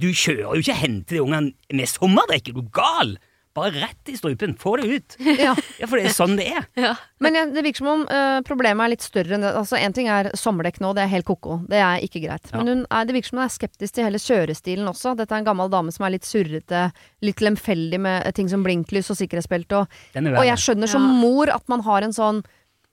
Du 0.01 0.07
kjører 0.09 0.55
jo 0.57 0.63
ikke 0.63 0.77
hen 0.79 1.01
til 1.05 1.19
de 1.19 1.21
ungene 1.27 1.77
med 1.77 1.89
sommerdekk, 1.91 2.49
er 2.49 2.57
du 2.57 2.63
gal? 2.73 3.13
Bare 3.59 3.83
rett 3.83 4.09
i 4.11 4.15
strupen. 4.17 4.55
Få 4.59 4.75
det 4.79 4.87
ut. 4.87 5.15
ja. 5.39 5.53
Ja, 5.79 5.87
for 5.87 5.99
det 5.99 6.09
er 6.09 6.15
sånn 6.15 6.35
det 6.39 6.47
er. 6.53 6.65
Ja. 6.79 6.93
Men 7.19 7.35
ja, 7.35 7.41
det 7.51 7.61
virker 7.65 7.83
som 7.83 7.89
om 7.91 8.03
uh, 8.07 8.39
problemet 8.47 8.85
er 8.85 8.93
litt 8.93 9.03
større 9.03 9.35
enn 9.35 9.43
det. 9.43 9.49
Altså, 9.59 9.75
en 9.75 9.93
ting 9.95 10.07
er 10.11 10.29
sommerdekk 10.39 10.79
nå, 10.83 10.93
det 10.95 11.03
er 11.03 11.11
helt 11.11 11.27
ko-ko. 11.27 11.59
Det 11.69 11.81
er 11.83 12.05
ikke 12.05 12.21
greit. 12.23 12.47
Ja. 12.53 12.61
Men 12.61 12.71
hun 12.71 12.83
er, 12.87 13.07
det 13.09 13.15
virker 13.17 13.33
som 13.33 13.41
hun 13.41 13.45
er 13.45 13.51
skeptisk 13.53 13.97
til 13.97 14.07
hele 14.07 14.21
kjørestilen 14.23 14.87
også. 14.89 15.15
Dette 15.19 15.35
er 15.35 15.43
en 15.43 15.49
gammel 15.49 15.71
dame 15.73 15.91
som 15.91 16.07
er 16.07 16.15
litt 16.15 16.27
surrete, 16.27 16.85
litt 17.25 17.43
lemfeldig 17.43 17.99
med 18.05 18.23
eh, 18.23 18.31
ting 18.37 18.47
som 18.51 18.63
blinklys 18.63 19.11
og 19.11 19.19
sikkerhetsbelte. 19.19 19.83
Og, 19.83 19.99
er 20.15 20.31
og 20.31 20.47
jeg 20.47 20.63
skjønner 20.63 20.91
som 20.95 21.09
Ja. 21.09 21.17
mor 21.19 21.51
at 21.51 21.67
man 21.71 21.83
har 21.83 22.07
en 22.07 22.15
sånn 22.15 22.41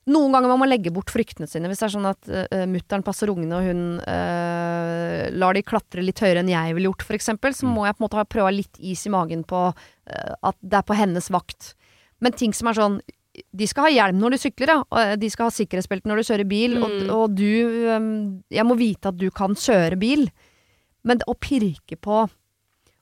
noen 0.07 0.31
ganger 0.35 0.49
må 0.53 0.57
man 0.61 0.71
legge 0.71 0.93
bort 0.95 1.11
fryktene 1.11 1.49
sine. 1.51 1.67
Hvis 1.71 1.81
det 1.83 1.87
er 1.89 1.95
sånn 1.97 2.07
at 2.11 2.29
uh, 2.31 2.63
mutter'n 2.71 3.03
passer 3.07 3.31
ungene, 3.33 3.59
og 3.59 3.67
hun 3.67 3.81
uh, 4.07 5.27
lar 5.35 5.57
de 5.57 5.65
klatre 5.67 6.05
litt 6.05 6.21
høyere 6.23 6.43
enn 6.45 6.53
jeg 6.53 6.77
ville 6.77 6.91
gjort, 6.93 7.03
f.eks., 7.07 7.31
så 7.33 7.67
Mm. 7.67 7.73
må 7.75 7.87
jeg 7.87 7.97
på 7.97 8.03
en 8.03 8.07
måte 8.07 8.19
ha 8.21 8.25
prøva 8.25 8.53
litt 8.55 8.79
is 8.79 9.07
i 9.07 9.11
magen 9.11 9.43
på 9.49 9.61
uh, 9.73 10.35
at 10.47 10.57
det 10.63 10.79
er 10.79 10.87
på 10.87 10.95
hennes 10.99 11.31
vakt. 11.35 11.75
Men 12.21 12.33
ting 12.33 12.53
som 12.57 12.69
er 12.71 12.79
sånn 12.79 13.01
De 13.53 13.67
skal 13.69 13.85
ha 13.85 13.91
hjelm 13.93 14.17
når 14.17 14.31
de 14.33 14.39
sykler, 14.41 14.71
ja. 14.73 14.79
Og 14.89 15.19
de 15.21 15.29
skal 15.29 15.51
ha 15.51 15.53
sikkerhetsbelte 15.53 16.09
når 16.09 16.23
de 16.23 16.25
kjører 16.25 16.49
bil. 16.49 16.79
Og, 16.83 16.89
Mm. 16.89 17.11
og 17.13 17.35
du 17.37 17.91
um, 17.93 18.43
Jeg 18.49 18.65
må 18.65 18.77
vite 18.79 19.11
at 19.13 19.19
du 19.21 19.27
kan 19.31 19.53
kjøre 19.53 19.99
bil. 20.01 20.31
Men 21.05 21.21
å 21.29 21.35
pirke 21.37 21.99
på 22.01 22.23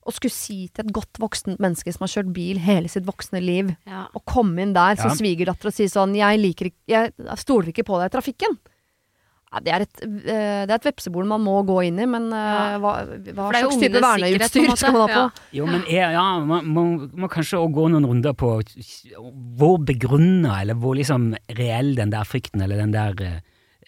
å 0.07 0.13
skulle 0.13 0.33
si 0.35 0.69
til 0.69 0.85
et 0.85 0.93
godt 0.93 1.19
voksent 1.23 1.59
menneske 1.63 1.93
som 1.95 2.05
har 2.05 2.13
kjørt 2.13 2.33
bil 2.37 2.59
hele 2.61 2.89
sitt 2.93 3.07
voksne 3.09 3.41
liv, 3.41 3.75
Ja. 3.89 4.07
å 4.15 4.21
komme 4.25 4.61
inn 4.63 4.73
der 4.77 4.97
som 4.97 5.11
Ja. 5.11 5.17
svigerdatter 5.17 5.67
og 5.71 5.73
si 5.75 5.85
sånn 5.89 6.15
Jeg 6.17 6.39
liker 6.41 6.67
ikke 6.71 6.87
Jeg 6.89 7.13
stoler 7.41 7.69
ikke 7.73 7.85
på 7.89 7.99
deg 8.01 8.13
i 8.13 8.17
trafikken. 8.19 8.59
Ja, 9.55 9.61
det, 9.61 9.71
er 9.73 9.81
et, 9.83 10.01
eh, 10.03 10.67
det 10.67 10.71
er 10.71 10.75
et 10.81 10.89
vepsebol 10.97 11.25
man 11.31 11.41
må 11.41 11.61
gå 11.65 11.77
inn 11.87 11.99
i, 12.03 12.07
men 12.11 12.25
eh, 12.33 12.37
Ja. 12.75 12.79
hva, 12.83 13.07
hva 13.07 13.51
slags 13.55 13.79
type 13.79 14.01
verneutstyr 14.03 14.77
skal 14.77 14.93
man 14.93 15.09
ha 15.09 15.29
på? 15.31 15.33
Jo, 15.55 15.67
men 15.67 15.83
er, 15.87 16.11
ja, 16.13 16.25
man 16.45 16.65
må, 16.67 16.85
må 17.15 17.29
kanskje 17.31 17.61
også 17.63 17.73
gå 17.73 17.85
noen 17.93 18.05
runder 18.05 18.35
på 18.35 18.51
hvor 19.57 19.79
begrunna, 19.79 20.61
eller 20.61 20.75
hvor 20.75 20.97
liksom 20.99 21.37
reell 21.55 21.95
den 21.95 22.11
der 22.11 22.25
frykten, 22.27 22.61
eller 22.67 22.77
den 22.83 22.91
der 22.97 23.15
eh, 23.23 23.41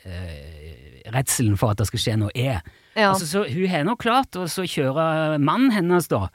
eh, 0.06 1.10
redselen 1.12 1.56
for 1.58 1.70
at 1.74 1.78
det 1.82 1.88
skal 1.90 1.98
skje 2.04 2.16
noe, 2.20 2.30
er. 2.34 2.62
Ja. 2.96 3.12
Altså, 3.12 3.26
så 3.28 3.44
hun 3.44 3.68
har 3.68 3.84
nå 3.84 3.94
klart 4.00 4.36
å 4.40 4.46
så 4.48 4.64
kjøre 4.64 5.36
mannen 5.42 5.70
hennes, 5.74 6.08
da. 6.08 6.26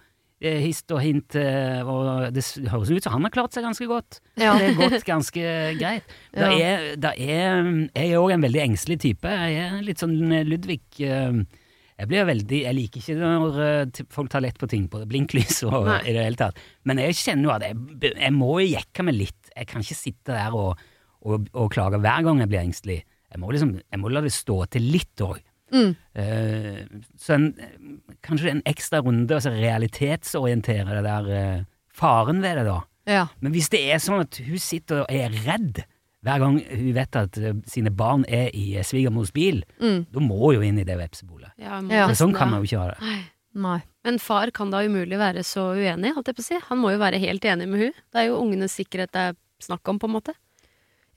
eh, 0.42 0.60
Hist 0.62 0.92
og 0.94 1.02
hint, 1.02 1.36
eh, 1.38 1.82
og 1.86 2.30
det 2.34 2.44
høres 2.70 2.92
ut 2.94 3.04
som 3.06 3.14
han 3.18 3.26
har 3.28 3.34
klart 3.34 3.54
seg 3.54 3.66
ganske 3.66 3.88
godt. 3.90 4.20
Ja. 4.42 4.54
Det 4.58 4.70
er 4.72 4.78
gått 4.78 5.06
ganske 5.08 5.42
greit. 5.80 6.14
Da 6.34 6.52
er, 6.54 6.86
det 7.02 7.12
er, 7.18 7.66
jeg 7.96 8.12
er 8.12 8.22
òg 8.22 8.34
en 8.36 8.46
veldig 8.46 8.62
engstelig 8.68 9.00
type. 9.04 9.26
Jeg 9.30 9.58
er 9.68 9.82
litt 9.86 10.02
sånn 10.02 10.16
eh, 10.32 10.46
Ludvig 10.48 10.82
Jeg 11.02 12.10
blir 12.10 12.26
veldig, 12.26 12.60
jeg 12.66 12.74
liker 12.74 13.02
ikke 13.04 13.18
når 13.20 14.06
folk 14.10 14.32
tar 14.34 14.42
lett 14.42 14.58
på 14.58 14.66
ting 14.72 14.88
på 14.90 15.04
blinklys 15.06 15.60
og 15.70 15.86
Nei. 15.86 16.00
i 16.10 16.14
det 16.16 16.24
hele 16.26 16.40
tatt. 16.40 16.58
Men 16.90 16.98
jeg 17.04 17.14
kjenner 17.20 17.46
jo 17.46 17.52
at 17.54 17.66
jeg, 17.68 18.14
jeg 18.16 18.34
må 18.34 18.56
jekke 18.64 19.06
meg 19.06 19.18
litt. 19.20 19.52
Jeg 19.54 19.68
kan 19.70 19.84
ikke 19.86 19.98
sitte 20.00 20.34
der 20.34 20.56
og, 20.58 20.82
og, 21.22 21.46
og 21.54 21.70
klage 21.76 22.00
hver 22.02 22.24
gang 22.26 22.42
jeg 22.42 22.50
blir 22.50 22.64
engstelig. 22.64 23.00
Jeg 23.32 23.40
må 23.44 23.52
liksom, 23.54 23.76
jeg 23.86 24.02
må 24.02 24.10
la 24.10 24.24
det 24.26 24.34
stå 24.34 24.58
til 24.74 24.90
litt 24.96 25.22
òg. 25.22 25.38
Mm. 25.72 25.94
Uh, 26.18 27.02
så 27.18 27.34
en, 27.38 27.46
kanskje 28.26 28.52
en 28.52 28.64
ekstra 28.68 29.00
runde, 29.06 29.34
altså 29.38 29.54
realitetsorientere 29.56 30.98
det 30.98 31.04
der 31.08 31.30
uh, 31.32 31.64
faren 31.96 32.42
ved 32.44 32.58
det, 32.60 32.66
da. 32.68 32.80
ja. 33.08 33.26
Men 33.40 33.54
hvis 33.56 33.70
det 33.72 33.82
er 33.92 34.02
sånn 34.04 34.26
at 34.26 34.40
hun 34.44 34.60
sitter 34.62 35.04
og 35.06 35.12
er 35.12 35.32
redd 35.46 35.84
hver 36.22 36.38
gang 36.44 36.60
hun 36.70 36.92
vet 36.94 37.16
at 37.18 37.38
uh, 37.42 37.54
sine 37.66 37.90
barn 37.98 38.26
er 38.30 38.52
i 38.54 38.76
eh, 38.78 38.84
svigermors 38.86 39.32
bil, 39.34 39.64
Mm. 39.82 40.04
da 40.14 40.20
må 40.22 40.38
hun 40.44 40.60
jo 40.60 40.62
inn 40.68 40.78
i 40.80 40.86
det 40.86 40.98
vepsebolet. 41.00 41.54
Ja, 41.58 41.80
Ja. 41.90 42.10
Sånn 42.14 42.36
kan 42.36 42.52
man 42.52 42.62
jo 42.62 42.70
ikke 42.70 42.84
ha 42.84 42.92
det. 42.92 43.00
Nei. 43.02 43.22
Nei. 43.62 43.80
Men 44.06 44.20
far 44.24 44.52
kan 44.56 44.70
da 44.72 44.80
umulig 44.86 45.18
være 45.20 45.42
så 45.44 45.72
uenig, 45.76 46.14
holdt 46.16 46.30
jeg 46.30 46.36
på 46.38 46.44
å 46.44 46.46
si. 46.46 46.60
Han 46.70 46.80
må 46.80 46.94
jo 46.94 47.02
være 47.02 47.20
helt 47.20 47.44
enig 47.44 47.68
med 47.68 47.82
hun. 47.84 47.92
Det 48.14 48.22
er 48.22 48.30
jo 48.30 48.38
ungenes 48.40 48.72
sikkerhet 48.78 49.12
det 49.12 49.26
er 49.32 49.36
snakk 49.62 49.88
om, 49.92 50.00
på 50.00 50.08
en 50.08 50.14
måte. 50.16 50.34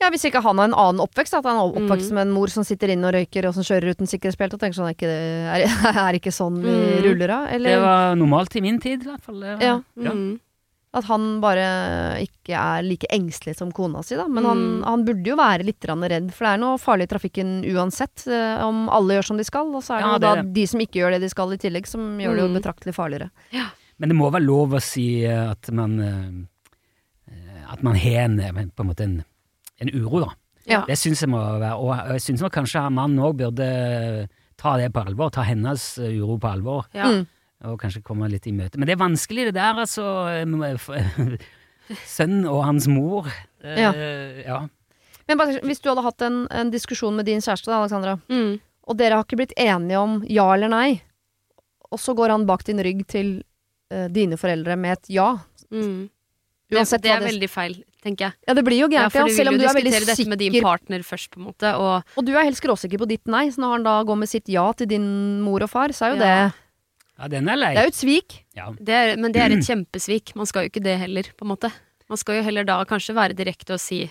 Ja, 0.02 0.10
Hvis 0.10 0.24
ikke 0.26 0.42
han 0.42 0.58
har 0.58 0.64
en 0.68 0.74
annen 0.74 1.00
oppvekst, 1.00 1.34
at 1.38 1.44
han 1.46 1.56
er 1.56 1.76
oppvokst 1.78 2.10
Mm. 2.10 2.14
med 2.14 2.22
en 2.26 2.32
mor 2.34 2.48
som 2.48 2.64
sitter 2.64 2.88
inne 2.92 3.06
og 3.08 3.14
røyker 3.14 3.46
og 3.48 3.54
som 3.54 3.62
kjører 3.62 3.94
uten 3.94 4.06
sikkerhetsbelte, 4.10 4.54
og 4.54 4.60
tenker 4.60 4.76
sånn 4.76 4.88
er 4.90 4.96
ikke, 4.96 5.08
det, 5.08 5.20
er, 5.48 5.62
er 6.08 6.18
ikke 6.18 6.32
sånn 6.34 6.58
vi 6.60 6.68
Mm. 6.68 7.02
ruller 7.04 7.30
av? 7.30 7.46
Det 7.62 7.80
var 7.80 8.14
normalt 8.16 8.56
i 8.56 8.60
min 8.60 8.78
tid, 8.80 9.02
i 9.02 9.08
hvert 9.08 9.22
fall. 9.22 9.40
Det 9.40 9.58
var- 9.58 9.62
Ja. 9.62 9.80
Mm. 9.96 10.40
at 10.94 11.04
han 11.04 11.40
bare 11.40 12.20
ikke 12.22 12.54
er 12.54 12.82
like 12.82 13.06
engstelig 13.10 13.56
som 13.56 13.72
kona 13.72 14.00
si, 14.04 14.14
da. 14.14 14.28
Men 14.28 14.44
han, 14.44 14.58
Mm. 14.58 14.84
han 14.84 15.04
burde 15.04 15.24
jo 15.26 15.34
være 15.36 15.64
litt 15.64 15.80
redd, 15.80 16.32
for 16.32 16.44
det 16.44 16.52
er 16.54 16.58
noe 16.58 16.76
farlig 16.78 17.02
i 17.02 17.06
trafikken 17.14 17.64
uansett, 17.64 18.26
eh, 18.28 18.62
om 18.62 18.88
alle 18.88 19.14
gjør 19.14 19.24
som 19.24 19.36
de 19.36 19.42
skal. 19.44 19.66
Og 19.74 19.82
så 19.82 19.94
er 19.96 20.02
det 20.02 20.06
Ja, 20.06 20.18
det 20.18 20.38
er 20.38 20.42
det. 20.42 20.52
de 20.54 20.66
som 20.66 20.80
ikke 20.80 21.00
gjør 21.02 21.10
det 21.12 21.20
de 21.22 21.28
skal 21.30 21.52
i 21.52 21.56
tillegg, 21.56 21.86
som 21.86 22.18
gjør 22.18 22.34
det 22.36 22.42
jo 22.42 22.48
Mm. 22.48 22.60
betraktelig 22.62 22.94
farligere. 22.94 23.30
Men 23.98 24.08
det 24.08 24.16
må 24.18 24.30
være 24.30 24.44
lov 24.46 24.70
å 24.70 24.80
si 24.82 25.24
eh, 25.24 25.50
at 25.50 25.70
man 25.72 25.98
eh, 26.00 27.70
At 27.72 27.82
man 27.82 27.96
har 27.96 28.20
en, 28.26 28.38
på 28.38 28.80
en 28.80 28.86
måte 28.88 29.00
en, 29.00 29.24
en 29.80 29.90
uro, 29.94 30.20
da. 30.24 30.30
Ja. 30.66 30.82
Det 30.88 30.96
syns 30.96 31.20
jeg 31.20 31.28
må 31.28 31.38
være 31.60 31.74
Og 31.76 31.90
jeg 32.14 32.22
syns 32.24 32.40
kanskje 32.54 32.80
han 32.80 32.94
mannen 32.96 33.20
òg 33.20 33.34
burde 33.36 34.28
ta 34.56 34.76
det 34.80 34.86
på 34.94 35.02
alvor, 35.04 35.28
ta 35.34 35.42
hennes 35.44 35.98
eh, 35.98 36.14
uro 36.22 36.38
på 36.40 36.48
alvor, 36.52 36.86
Ja. 36.94 37.10
Mm. 37.10 37.26
og 37.68 37.80
kanskje 37.82 38.02
komme 38.02 38.28
litt 38.30 38.46
i 38.46 38.52
møte. 38.52 38.78
Men 38.78 38.86
det 38.86 38.94
er 38.94 39.02
vanskelig, 39.02 39.46
det 39.50 39.54
der, 39.58 39.74
altså. 39.82 40.04
Sønnen 42.08 42.46
og 42.48 42.62
hans 42.64 42.86
mor. 42.88 43.28
Eh, 43.62 43.80
Ja. 43.80 43.92
ja. 44.46 44.60
Men 45.28 45.38
bare, 45.40 45.60
hvis 45.64 45.80
du 45.80 45.88
hadde 45.88 46.02
hatt 46.04 46.22
en, 46.26 46.46
en 46.52 46.70
diskusjon 46.72 47.14
med 47.16 47.24
din 47.26 47.40
kjæreste, 47.40 47.70
da, 47.70 47.78
Alexandra, 47.82 48.18
Mm. 48.28 48.58
og 48.86 48.96
dere 49.00 49.16
har 49.16 49.24
ikke 49.24 49.38
blitt 49.40 49.54
enige 49.56 49.98
om 50.00 50.18
ja 50.28 50.44
eller 50.54 50.68
nei, 50.68 51.02
og 51.90 51.98
så 52.00 52.14
går 52.16 52.30
han 52.34 52.44
bak 52.46 52.64
din 52.64 52.80
rygg 52.84 53.06
til 53.08 53.42
uh, 53.92 54.08
dine 54.12 54.36
foreldre 54.36 54.76
med 54.76 54.98
et 54.98 55.10
ja. 55.16 55.30
Mm. 55.70 56.10
Det, 56.68 56.76
Uansett 56.78 57.02
det 57.04 57.12
er 57.14 57.20
veldig 57.24 57.48
feil, 57.48 57.78
tenker 58.04 58.28
jeg. 58.28 58.36
Ja, 58.48 58.54
det 58.58 58.64
blir 58.66 58.78
jo 58.82 58.88
Ja, 58.92 59.06
gærent, 59.06 59.14
for 59.14 59.24
ja, 59.24 59.30
du 59.32 59.36
selv 59.36 59.50
om 59.50 59.54
vil 59.56 59.62
du 59.62 59.66
jo 59.66 59.70
er 59.70 59.78
veldig 59.78 59.92
diskutere 59.94 60.16
dette 60.16 60.28
med 60.34 60.42
din 60.42 60.58
partner 60.64 61.06
først, 61.06 61.30
på 61.32 61.40
en 61.40 61.46
måte, 61.48 61.70
og 61.80 62.18
Og 62.20 62.26
du 62.28 62.34
er 62.36 62.44
helt 62.46 62.60
skråsikker 62.60 63.00
på 63.00 63.08
ditt 63.08 63.24
nei, 63.32 63.46
så 63.54 63.64
når 63.64 63.72
han 63.78 63.86
da 63.88 63.94
går 64.04 64.20
med 64.20 64.28
sitt 64.30 64.48
ja 64.52 64.66
til 64.76 64.90
din 64.92 65.06
mor 65.44 65.64
og 65.64 65.70
far, 65.72 65.88
så 65.96 66.06
er 66.10 66.14
jo 66.14 66.20
Ja. 66.20 66.28
det 66.28 66.60
ja, 67.14 67.28
den 67.30 67.48
er 67.48 67.56
lei. 67.56 67.72
Det 67.76 67.78
er 67.78 67.86
jo 67.88 67.92
et 67.94 68.02
svik. 68.02 68.36
Ja. 68.58 68.68
det 68.74 68.94
er, 68.94 69.16
Men 69.16 69.32
det 69.32 69.40
er 69.40 69.52
et 69.54 69.64
kjempesvik. 69.70 70.34
Man 70.34 70.46
skal 70.50 70.64
jo 70.64 70.70
ikke 70.72 70.82
det 70.82 70.98
heller, 70.98 71.22
på 71.38 71.46
en 71.46 71.52
måte. 71.52 71.70
Man 72.10 72.18
skal 72.18 72.40
jo 72.40 72.42
heller 72.42 72.64
da 72.66 72.80
kanskje 72.84 73.14
være 73.14 73.36
direkte 73.38 73.74
og 73.76 73.80
si 73.80 74.10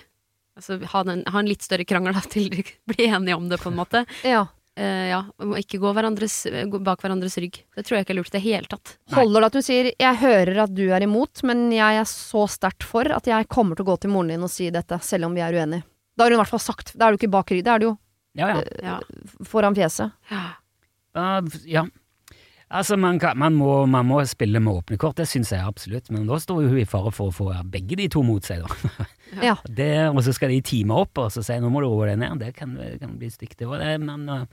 Altså 0.56 0.78
ha, 0.86 1.00
den, 1.04 1.24
ha 1.26 1.40
en 1.42 1.48
litt 1.50 1.64
større 1.66 1.84
krangel 1.84 2.14
da, 2.14 2.22
til 2.30 2.46
de 2.54 2.62
blir 2.86 3.08
enige 3.10 3.36
om 3.36 3.48
det, 3.50 3.58
på 3.60 3.72
en 3.72 3.76
måte. 3.80 4.04
Ja. 4.24 4.44
Eh, 4.76 5.08
ja, 5.12 5.20
ikke 5.60 5.78
gå, 5.78 5.92
hverandres, 5.94 6.48
gå 6.50 6.80
bak 6.82 7.04
hverandres 7.04 7.38
rygg. 7.38 7.60
Det 7.76 7.84
tror 7.86 8.00
jeg 8.00 8.08
ikke 8.08 8.16
er 8.16 8.20
lurt 8.22 8.32
i 8.32 8.38
det 8.38 8.44
hele 8.46 8.70
tatt. 8.72 8.96
Nei. 9.12 9.20
Holder 9.20 9.44
det 9.44 9.50
at 9.52 9.58
du 9.58 9.62
sier 9.62 9.92
'jeg 9.94 10.16
hører 10.18 10.64
at 10.64 10.74
du 10.74 10.90
er 10.90 11.06
imot, 11.06 11.44
men 11.44 11.72
jeg 11.72 12.00
er 12.02 12.08
så 12.10 12.48
sterkt 12.50 12.84
for 12.84 13.06
at 13.06 13.26
jeg 13.26 13.48
kommer 13.48 13.76
til 13.76 13.86
å 13.86 13.92
gå 13.94 14.00
til 14.02 14.10
moren 14.10 14.30
din 14.34 14.44
og 14.44 14.50
si 14.50 14.70
dette, 14.70 14.98
selv 15.02 15.26
om 15.26 15.34
vi 15.36 15.42
er 15.42 15.54
uenige'. 15.54 15.84
Da 16.18 16.24
har 16.24 16.32
hun 16.32 16.40
i 16.40 16.42
hvert 16.44 16.54
fall 16.54 16.60
sagt 16.60 16.94
Da 16.98 17.08
er 17.08 17.12
du 17.12 17.18
ikke 17.18 17.32
bak 17.32 17.50
rygg, 17.50 17.64
da 17.64 17.76
er 17.76 17.80
du 17.80 17.86
jo 17.88 17.98
Ja, 18.36 18.64
ja. 18.82 18.98
Uh, 18.98 19.46
foran 19.46 19.76
fjeset. 19.76 20.12
ja. 20.30 20.58
Uh, 21.16 21.42
ja. 21.66 21.86
Altså, 22.74 22.98
man, 22.98 23.20
kan, 23.22 23.38
man, 23.38 23.54
må, 23.54 23.86
man 23.86 24.08
må 24.10 24.22
spille 24.26 24.62
med 24.64 24.80
åpne 24.82 24.98
kort, 25.02 25.20
det 25.20 25.28
syns 25.30 25.52
jeg 25.54 25.62
absolutt, 25.62 26.10
men 26.14 26.26
da 26.30 26.40
står 26.42 26.64
hun 26.66 26.80
i 26.82 26.88
fare 26.90 27.12
for 27.14 27.30
å 27.30 27.36
få 27.36 27.52
begge 27.70 28.00
de 28.00 28.08
to 28.12 28.24
mot 28.26 28.46
seg, 28.46 28.66
da. 28.66 29.08
Ja. 29.42 29.56
Det, 29.66 29.90
og 30.12 30.20
så 30.22 30.30
skal 30.36 30.52
de 30.54 30.60
time 30.62 30.94
opp 30.94 31.18
og 31.18 31.32
så 31.34 31.42
si 31.42 31.56
nå 31.58 31.72
må 31.74 31.82
du 31.82 31.88
roe 31.88 32.12
deg 32.12 32.20
ned. 32.22 32.36
Det 32.38 32.52
kan, 32.54 32.76
kan 33.02 33.16
bli 33.18 33.32
stygt. 33.34 33.56
Det, 33.58 33.66
det, 33.82 33.96
men 34.04 34.28
uh, 34.30 34.44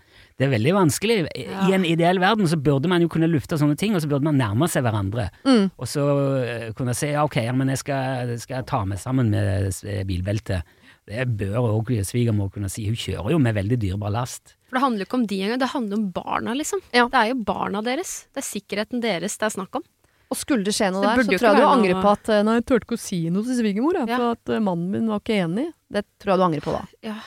det 0.41 0.47
er 0.47 0.55
veldig 0.55 0.73
vanskelig. 0.79 1.19
I, 1.37 1.43
Ja. 1.51 1.67
I 1.69 1.75
en 1.77 1.85
ideell 1.85 2.21
verden 2.23 2.49
så 2.49 2.57
burde 2.57 2.89
man 2.89 3.05
jo 3.05 3.11
kunne 3.13 3.29
lufte 3.29 3.59
sånne 3.61 3.77
ting, 3.77 3.93
og 3.93 4.01
så 4.01 4.09
burde 4.09 4.25
man 4.25 4.39
nærme 4.41 4.71
seg 4.73 4.87
hverandre. 4.87 5.29
Mm. 5.45 5.69
Og 5.77 5.91
så 5.91 6.07
uh, 6.07 6.71
kunne 6.79 6.95
si 6.97 7.11
ja, 7.13 7.27
ok, 7.29 7.43
ja, 7.45 7.53
men 7.57 7.73
jeg 7.75 7.83
skal, 7.83 8.33
skal 8.41 8.65
ta 8.69 8.81
meg 8.89 9.03
sammen 9.03 9.29
med 9.35 9.69
bilbeltet. 10.09 10.65
Det 11.11 11.27
bør 11.41 11.75
òg 11.75 11.93
svigermor 12.07 12.49
kunne 12.55 12.71
si. 12.73 12.87
Hun 12.89 12.99
kjører 12.99 13.35
jo 13.35 13.43
med 13.43 13.57
veldig 13.59 13.81
dyrebar 13.85 14.15
last. 14.15 14.57
For 14.71 14.79
det 14.79 14.85
handler 14.85 15.03
jo 15.03 15.09
ikke 15.09 15.19
om 15.19 15.25
de 15.27 15.39
engang, 15.43 15.59
det 15.59 15.69
handler 15.73 15.99
om 15.99 16.05
barna, 16.15 16.53
liksom. 16.55 16.83
Ja. 16.95 17.09
Det 17.11 17.19
er 17.19 17.33
jo 17.33 17.41
barna 17.49 17.81
deres. 17.83 18.13
Det 18.31 18.39
er 18.39 18.47
sikkerheten 18.47 19.03
deres 19.03 19.35
det 19.41 19.49
er 19.49 19.57
snakk 19.57 19.81
om. 19.81 19.83
Og 20.31 20.39
skulle 20.39 20.63
det 20.63 20.77
skje 20.77 20.93
noe 20.95 21.03
det 21.03 21.11
der, 21.11 21.27
så 21.27 21.41
tror 21.41 21.49
jeg 21.49 21.59
du 21.59 21.67
angrer 21.67 21.97
noe- 21.97 22.05
på 22.05 22.13
at 22.15 22.29
eh, 22.31 22.45
'nei, 22.47 22.55
jeg 22.61 22.67
turte 22.71 22.87
ikke 22.87 22.99
å 23.01 23.03
si 23.03 23.19
noe 23.35 23.43
til 23.43 23.59
svigermor', 23.59 23.99
Ja. 24.07 24.15
for 24.15 24.31
at 24.39 24.55
eh, 24.55 24.63
mannen 24.63 24.91
min 24.95 25.11
var 25.11 25.19
ikke 25.19 25.43
enig. 25.43 25.67
Det 25.91 26.05
tror 26.23 26.31
jeg 26.31 26.39
du 26.39 26.47
angrer 26.47 26.63
på 26.63 26.77
da. 26.79 26.83
Ja. 27.03 27.19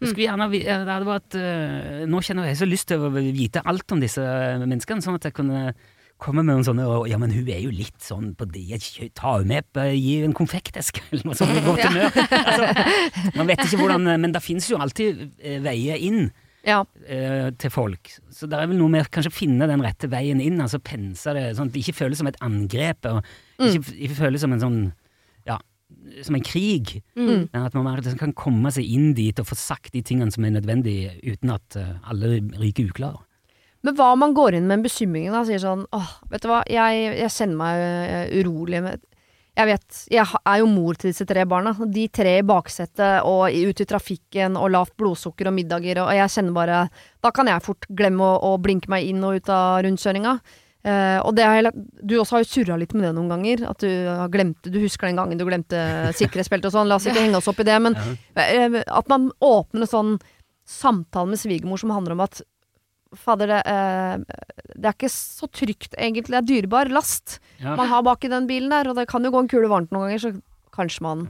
Mm. 0.00 0.16
gjerne, 0.16 0.46
det 0.48 0.88
hadde 0.88 1.04
vært, 1.04 1.34
uh, 1.36 2.06
nå 2.08 2.22
kjenner 2.24 2.46
jeg 2.48 2.56
så 2.56 2.64
lyst 2.64 2.88
til 2.88 3.02
å 3.04 3.10
vite 3.12 3.60
alt 3.68 3.92
om 3.92 4.00
disse 4.00 4.22
menneskene, 4.64 5.04
sånn 5.04 5.18
at 5.18 5.26
jeg 5.28 5.34
kunne 5.36 5.74
komme 6.16 6.40
med 6.40 6.54
noen 6.54 6.64
sånne 6.64 6.86
og, 6.88 7.08
Ja, 7.10 7.18
men 7.20 7.30
hun 7.30 7.46
er 7.52 7.60
jo 7.60 7.68
litt 7.68 8.00
sånn 8.00 8.34
på 8.34 8.48
det 8.48 8.80
Ta 9.12 9.36
henne 9.36 9.48
med 9.48 9.68
på 9.72 9.84
Gi 9.92 10.22
en 10.24 10.32
konfekteske, 10.32 11.02
eller 11.12 11.28
noe 11.28 11.36
sånt. 11.36 11.52
Godt 11.68 11.84
humør. 11.84 12.08
Altså, 12.40 13.36
man 13.36 13.46
vet 13.52 13.64
ikke 13.66 13.82
hvordan 13.82 14.08
Men 14.20 14.32
det 14.32 14.42
fins 14.44 14.70
jo 14.70 14.80
alltid 14.80 15.26
eh, 15.36 15.60
veier 15.60 16.00
inn 16.00 16.30
Ja. 16.66 16.82
eh, 17.06 17.50
til 17.56 17.72
folk. 17.72 18.10
Så 18.30 18.48
det 18.50 18.58
er 18.58 18.68
vel 18.68 18.78
noe 18.80 18.92
med 18.92 19.06
å 19.06 19.10
kanskje 19.12 19.32
finne 19.32 19.68
den 19.70 19.82
rette 19.84 20.10
veien 20.12 20.42
inn, 20.44 20.60
altså 20.60 20.80
pense 20.82 21.32
det 21.36 21.56
sånn 21.56 21.70
at 21.70 21.76
det 21.76 21.84
ikke 21.84 21.96
føles 22.02 22.20
som 22.20 22.28
et 22.28 22.40
angrep, 22.44 23.08
og 23.08 23.24
ikke, 23.58 23.96
ikke 23.96 24.18
føles 24.18 24.44
som 24.44 24.52
en 24.56 24.64
sånn 24.64 24.80
Ja, 25.48 25.56
som 26.22 26.36
en 26.36 26.44
krig. 26.44 27.00
Mm. 27.16 27.48
Men 27.50 27.64
at 27.64 27.74
man 27.74 27.96
liksom 27.96 28.20
kan 28.20 28.36
komme 28.36 28.70
seg 28.74 28.84
inn 28.84 29.14
dit 29.16 29.40
og 29.40 29.48
få 29.48 29.56
sagt 29.58 29.94
de 29.96 30.02
tingene 30.04 30.30
som 30.30 30.44
er 30.44 30.54
nødvendige, 30.54 31.16
uten 31.24 31.50
at 31.56 31.76
eh, 31.80 31.96
alle 32.06 32.38
ryker 32.60 32.92
uklare. 32.92 33.24
Men 33.82 33.96
hva 33.96 34.10
om 34.12 34.20
man 34.20 34.34
går 34.36 34.58
inn 34.58 34.66
med 34.68 34.78
en 34.78 34.84
bekymring 34.84 35.30
da, 35.32 35.40
og 35.40 35.48
sier 35.48 35.62
sånn 35.62 35.86
åh, 35.96 36.10
vet 36.28 36.44
du 36.44 36.50
hva, 36.50 36.60
jeg, 36.68 37.14
jeg 37.16 37.32
kjenner 37.32 37.60
meg 37.62 37.84
eh, 37.86 38.34
urolig 38.42 38.82
med 38.84 39.06
Jeg 39.60 39.68
vet, 39.68 39.98
jeg 40.14 40.24
er 40.46 40.58
jo 40.62 40.68
mor 40.70 40.96
til 40.96 41.10
disse 41.10 41.26
tre 41.28 41.42
barna. 41.44 41.74
De 41.92 42.06
tre 42.08 42.38
i 42.38 42.44
baksetet 42.46 43.26
og 43.28 43.42
i- 43.52 43.66
ute 43.68 43.84
i 43.84 43.88
trafikken 43.90 44.56
og 44.56 44.70
lavt 44.72 44.94
blodsukker 44.96 45.50
og 45.50 45.56
middager, 45.58 46.00
og 46.00 46.12
jeg 46.16 46.32
kjenner 46.32 46.56
bare 46.56 46.78
Da 47.20 47.30
kan 47.36 47.46
jeg 47.50 47.60
fort 47.66 47.84
glemme 47.92 48.24
å, 48.24 48.40
å 48.54 48.58
blinke 48.62 48.88
meg 48.88 49.04
inn 49.10 49.22
og 49.26 49.36
ut 49.36 49.48
av 49.52 49.82
rundkjøringa. 49.84 50.40
Eh, 50.82 51.18
og 51.20 51.34
det 51.36 51.44
har 51.44 51.66
du 52.00 52.14
også 52.16 52.38
har 52.38 52.44
jo 52.44 52.48
surra 52.48 52.78
litt 52.80 52.94
med 52.96 53.04
det 53.04 53.12
noen 53.18 53.28
ganger. 53.28 53.66
At 53.68 53.82
du 53.84 53.90
har 54.08 54.30
glemt 54.32 54.62
Du 54.64 54.78
husker 54.80 55.10
den 55.10 55.16
gangen 55.20 55.36
du 55.36 55.44
glemte 55.44 55.76
sikkerhetsbeltet 56.16 56.70
og 56.70 56.72
sånn. 56.78 56.88
La 56.88 56.96
oss 56.96 57.04
ikke 57.04 57.20
henge 57.20 57.36
oss 57.36 57.48
opp 57.52 57.60
i 57.60 57.66
det. 57.68 57.76
Men 57.84 57.98
eh, 58.36 58.80
at 58.88 59.08
man 59.12 59.28
åpner 59.44 59.84
en 59.84 59.92
sånn 59.92 60.14
samtale 60.64 61.28
med 61.34 61.38
svigermor 61.42 61.78
som 61.82 61.90
handler 61.92 62.12
om 62.16 62.20
at 62.24 62.40
Fader, 63.16 63.46
det, 63.50 63.60
eh, 63.66 64.18
det 64.76 64.86
er 64.86 64.94
ikke 64.94 65.10
så 65.10 65.48
trygt, 65.50 65.94
egentlig. 65.98 66.30
Det 66.30 66.38
er 66.38 66.48
dyrebar 66.48 66.90
last 66.92 67.38
Ja. 67.60 67.74
man 67.76 67.88
har 67.88 68.02
bak 68.02 68.24
i 68.24 68.28
den 68.28 68.46
bilen 68.46 68.70
der, 68.70 68.88
og 68.88 68.96
det 68.96 69.08
kan 69.08 69.24
jo 69.24 69.30
gå 69.30 69.40
en 69.40 69.48
kule 69.48 69.68
varmt 69.68 69.90
noen 69.90 70.08
ganger, 70.08 70.18
så 70.22 70.42
kanskje 70.72 71.02
man 71.02 71.28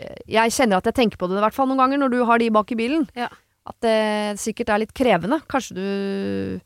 eh, 0.00 0.16
Jeg 0.26 0.50
kjenner 0.50 0.76
at 0.78 0.84
jeg 0.90 0.94
tenker 0.94 1.16
på 1.20 1.28
det 1.28 1.38
i 1.38 1.44
hvert 1.44 1.54
fall 1.54 1.68
noen 1.68 1.78
ganger 1.78 1.98
når 2.02 2.10
du 2.10 2.24
har 2.24 2.38
de 2.38 2.50
bak 2.50 2.72
i 2.72 2.74
bilen. 2.80 3.08
Ja. 3.14 3.28
At 3.66 3.76
det 3.84 4.38
sikkert 4.40 4.70
er 4.70 4.78
litt 4.82 4.94
krevende. 4.96 5.40
Kanskje 5.46 5.74
du 5.76 6.60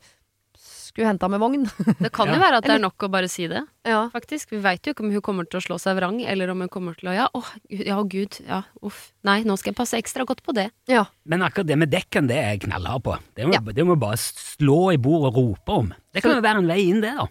skulle 0.95 1.09
henta 1.11 1.27
med 1.27 1.43
vogn. 1.43 1.65
Det 1.99 2.11
kan 2.15 2.31
jo 2.31 2.39
være 2.39 2.61
at 2.61 2.67
det 2.67 2.77
er 2.77 2.83
nok 2.85 3.03
å 3.03 3.11
bare 3.11 3.27
si 3.31 3.49
det, 3.51 3.61
ja. 3.83 4.05
faktisk. 4.13 4.53
Vi 4.55 4.61
veit 4.63 4.87
jo 4.87 4.95
ikke 4.95 5.03
om 5.03 5.11
hun 5.11 5.23
kommer 5.25 5.47
til 5.49 5.59
å 5.59 5.65
slå 5.65 5.77
seg 5.81 5.97
vrang, 5.99 6.21
eller 6.23 6.53
om 6.53 6.63
hun 6.63 6.71
kommer 6.71 6.95
til 6.95 7.11
å 7.11 7.15
ja, 7.17 7.27
åh, 7.35 7.51
ja, 7.67 7.99
gud, 8.07 8.39
ja, 8.47 8.63
uff. 8.85 9.09
Nei, 9.27 9.41
nå 9.47 9.59
skal 9.59 9.73
jeg 9.73 9.79
passe 9.81 9.99
ekstra 9.99 10.25
godt 10.27 10.43
på 10.45 10.55
det. 10.55 10.69
ja. 10.91 11.03
Men 11.27 11.43
akkurat 11.43 11.67
det 11.67 11.77
med 11.81 11.91
dekken, 11.91 12.29
det 12.31 12.37
er 12.39 12.53
jeg 12.53 12.65
knallhard 12.69 13.03
på. 13.03 13.17
Det 13.35 13.49
må, 13.49 13.57
Ja. 13.57 13.63
det 13.75 13.85
må 13.85 13.99
bare 13.99 14.17
slå 14.21 14.93
i 14.93 15.01
bordet 15.01 15.33
og 15.33 15.41
rope 15.41 15.81
om. 15.83 15.91
Det 16.15 16.23
kan 16.23 16.37
jo 16.37 16.45
være 16.45 16.63
en 16.63 16.71
vei 16.71 16.85
inn, 16.87 17.03
det, 17.03 17.11
da. 17.17 17.27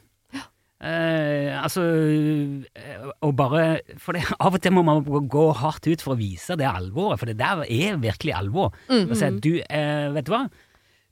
Eh, 0.85 1.55
altså 1.57 1.81
eh, 1.81 3.05
Og 3.25 3.31
bare 3.39 3.79
For 4.03 4.13
det, 4.13 4.25
av 4.45 4.57
og 4.59 4.61
til 4.61 4.75
må 4.75 4.83
man 4.85 5.01
gå 5.33 5.45
hardt 5.57 5.87
ut 5.89 6.03
for 6.05 6.13
å 6.13 6.19
vise 6.19 6.59
det 6.61 6.67
alvoret, 6.69 7.23
for 7.23 7.31
det 7.31 7.39
der 7.41 7.63
er 7.65 7.97
virkelig 8.03 8.35
alvor. 8.37 8.75
Mm. 8.91 9.07
Og 9.09 9.17
si 9.17 9.29
at 9.31 9.39
du, 9.41 9.53
eh, 9.65 10.11
vet 10.13 10.29
du 10.29 10.35
hva? 10.35 10.43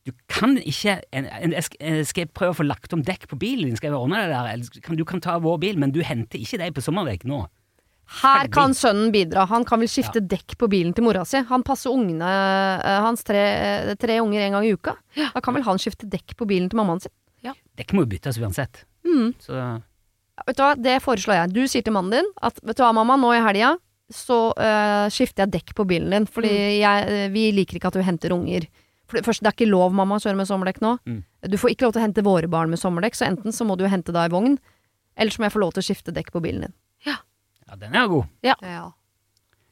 Du 0.07 0.11
kan 0.31 0.57
ikke 0.59 0.97
en, 1.15 1.27
en, 1.31 1.53
jeg 1.55 1.67
skal, 1.69 1.79
eh, 1.87 2.15
jeg 2.23 2.31
prøve 2.35 2.57
å 2.57 2.59
få 2.59 2.67
lagt 2.67 2.95
om 2.95 3.05
dekk 3.07 3.29
på 3.31 3.39
bilen 3.39 3.71
din? 3.71 3.79
Skal 3.79 3.93
jeg 3.93 3.99
ordne 4.01 4.25
det 4.25 4.33
der? 4.35 4.81
Kan, 4.83 4.99
du 4.99 5.05
kan 5.07 5.23
ta 5.23 5.37
vår 5.43 5.61
bil, 5.63 5.79
men 5.79 5.95
du 5.95 6.01
henter 6.07 6.43
ikke 6.43 6.59
deg 6.59 6.75
på 6.75 6.83
sommervek 6.83 7.27
nå. 7.29 7.45
Her 8.21 8.49
kan 8.53 8.75
sønnen 8.77 9.13
bidra. 9.15 9.47
Han 9.49 9.65
kan 9.65 9.81
vel 9.81 9.89
skifte 9.89 10.21
dekk 10.21 10.57
på 10.61 10.69
bilen 10.69 10.93
til 10.93 11.07
mora 11.07 11.23
si. 11.29 11.41
Han 11.49 11.63
passer 11.65 11.95
ungene, 11.95 12.33
eh, 12.83 12.99
hans 13.07 13.23
tre, 13.25 13.41
eh, 13.41 13.95
tre 14.01 14.19
unger 14.21 14.43
en 14.43 14.59
gang 14.59 14.67
i 14.67 14.75
uka. 14.75 14.97
Da 15.23 15.41
kan 15.41 15.55
vel 15.57 15.65
han 15.65 15.81
skifte 15.81 16.11
dekk 16.11 16.37
på 16.37 16.49
bilen 16.51 16.69
til 16.69 16.83
mammaen 16.83 17.01
sin. 17.01 17.15
Dekk 17.79 17.95
må 17.97 18.05
jo 18.05 18.11
byttes 18.13 18.41
uansett. 18.43 18.85
Mm. 19.07 19.33
Så 19.41 19.57
Ja, 20.33 20.45
Vet 20.47 20.57
du 20.57 20.63
hva, 20.65 20.75
det 20.81 20.99
foreslår 21.05 21.37
jeg. 21.37 21.53
Du 21.53 21.63
sier 21.69 21.85
til 21.85 21.93
mannen 21.93 22.11
din 22.19 22.29
at 22.43 22.59
vet 22.65 22.77
du 22.77 22.83
hva, 22.83 22.93
mamma, 22.97 23.19
nå 23.21 23.35
i 23.37 23.43
helga 23.45 23.77
så 24.13 24.39
uh, 24.53 25.09
skifter 25.13 25.45
jeg 25.45 25.55
dekk 25.57 25.75
på 25.79 25.87
bilen 25.89 26.13
din, 26.13 26.27
fordi 26.29 26.53
jeg, 26.83 27.05
øh, 27.09 27.29
vi 27.33 27.47
liker 27.57 27.79
ikke 27.79 27.89
at 27.89 27.97
du 27.97 28.05
henter 28.05 28.35
unger. 28.37 28.67
For 29.21 29.33
det 29.37 29.51
er 29.51 29.57
ikke 29.57 29.69
lov, 29.71 29.93
mamma, 29.93 30.17
å 30.17 30.25
kjøre 30.25 30.39
med 30.41 30.49
sommerdekk 30.49 30.81
nå. 30.85 30.95
Mm. 31.05 31.21
Du 31.53 31.59
får 31.61 31.75
ikke 31.75 31.85
lov 31.87 31.93
til 31.97 32.01
å 32.03 32.07
hente 32.07 32.25
våre 32.25 32.49
barn 32.49 32.73
med 32.73 32.81
sommerdekk, 32.81 33.19
så 33.19 33.29
enten 33.29 33.53
så 33.53 33.67
må 33.69 33.77
du 33.77 33.85
hente 33.93 34.15
da 34.17 34.25
i 34.25 34.33
vogn, 34.33 34.57
eller 35.17 35.31
så 35.35 35.43
må 35.43 35.49
jeg 35.51 35.57
få 35.59 35.63
lov 35.67 35.77
til 35.77 35.85
å 35.85 35.89
skifte 35.91 36.15
dekk 36.17 36.33
på 36.33 36.41
bilen 36.45 36.67
din. 36.69 36.75
ja, 37.69 37.77
den 37.77 37.95
er 37.95 38.09
god. 38.09 38.27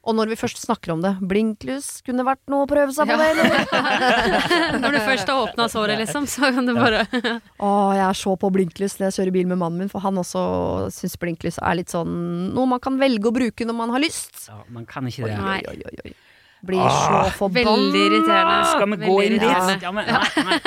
Og 0.01 0.14
når 0.16 0.30
vi 0.32 0.36
først 0.41 0.57
snakker 0.62 0.95
om 0.95 1.03
det, 1.05 1.11
blinklys 1.28 2.01
kunne 2.07 2.24
vært 2.24 2.41
noe 2.49 2.64
å 2.64 2.68
prøve 2.70 2.93
seg 2.97 3.05
på 3.11 3.12
Ja. 3.12 3.18
det, 3.20 3.45
eller? 3.45 4.78
Når 4.80 4.95
du 4.97 4.99
først 5.05 5.28
har 5.28 5.43
åpna 5.45 5.66
såret, 5.68 5.99
liksom, 6.01 6.24
så 6.24 6.49
kan 6.57 6.64
du 6.64 6.72
bare 6.72 7.03
Å, 7.61 7.72
jeg 7.93 8.05
er 8.07 8.16
så 8.16 8.32
på 8.41 8.49
blinklys 8.55 8.97
når 8.97 9.11
jeg 9.11 9.16
kjører 9.18 9.34
bil 9.36 9.51
med 9.53 9.61
mannen 9.61 9.82
min, 9.84 9.91
for 9.93 10.01
han 10.01 10.16
også 10.16 10.41
syns 10.97 11.18
blinklys 11.20 11.61
er 11.61 11.76
litt 11.82 11.93
sånn 11.93 12.14
noe 12.57 12.70
man 12.72 12.80
kan 12.80 12.97
velge 13.01 13.28
å 13.28 13.34
bruke 13.36 13.68
når 13.68 13.76
man 13.76 13.93
har 13.93 14.01
lyst. 14.01 14.47
Ja, 14.49 14.62
man 14.72 14.88
kan 14.88 15.05
ikke 15.11 15.28
det. 15.28 15.36
Oi, 15.36 15.61
Oi, 15.68 15.78
oi, 15.84 15.97
oi. 16.09 16.14
Blir 16.66 16.82
så 16.92 17.20
forbanna. 17.38 17.70
Veldig 17.72 18.00
irriterende. 18.06 18.56
Skal 18.68 18.90
vi 18.90 18.96
gå 19.06 19.14
inn 19.24 19.36
dit? 19.40 19.82
Ja, 19.82 19.92
men, 19.96 20.06
nei, 20.06 20.44
nei. 20.44 20.58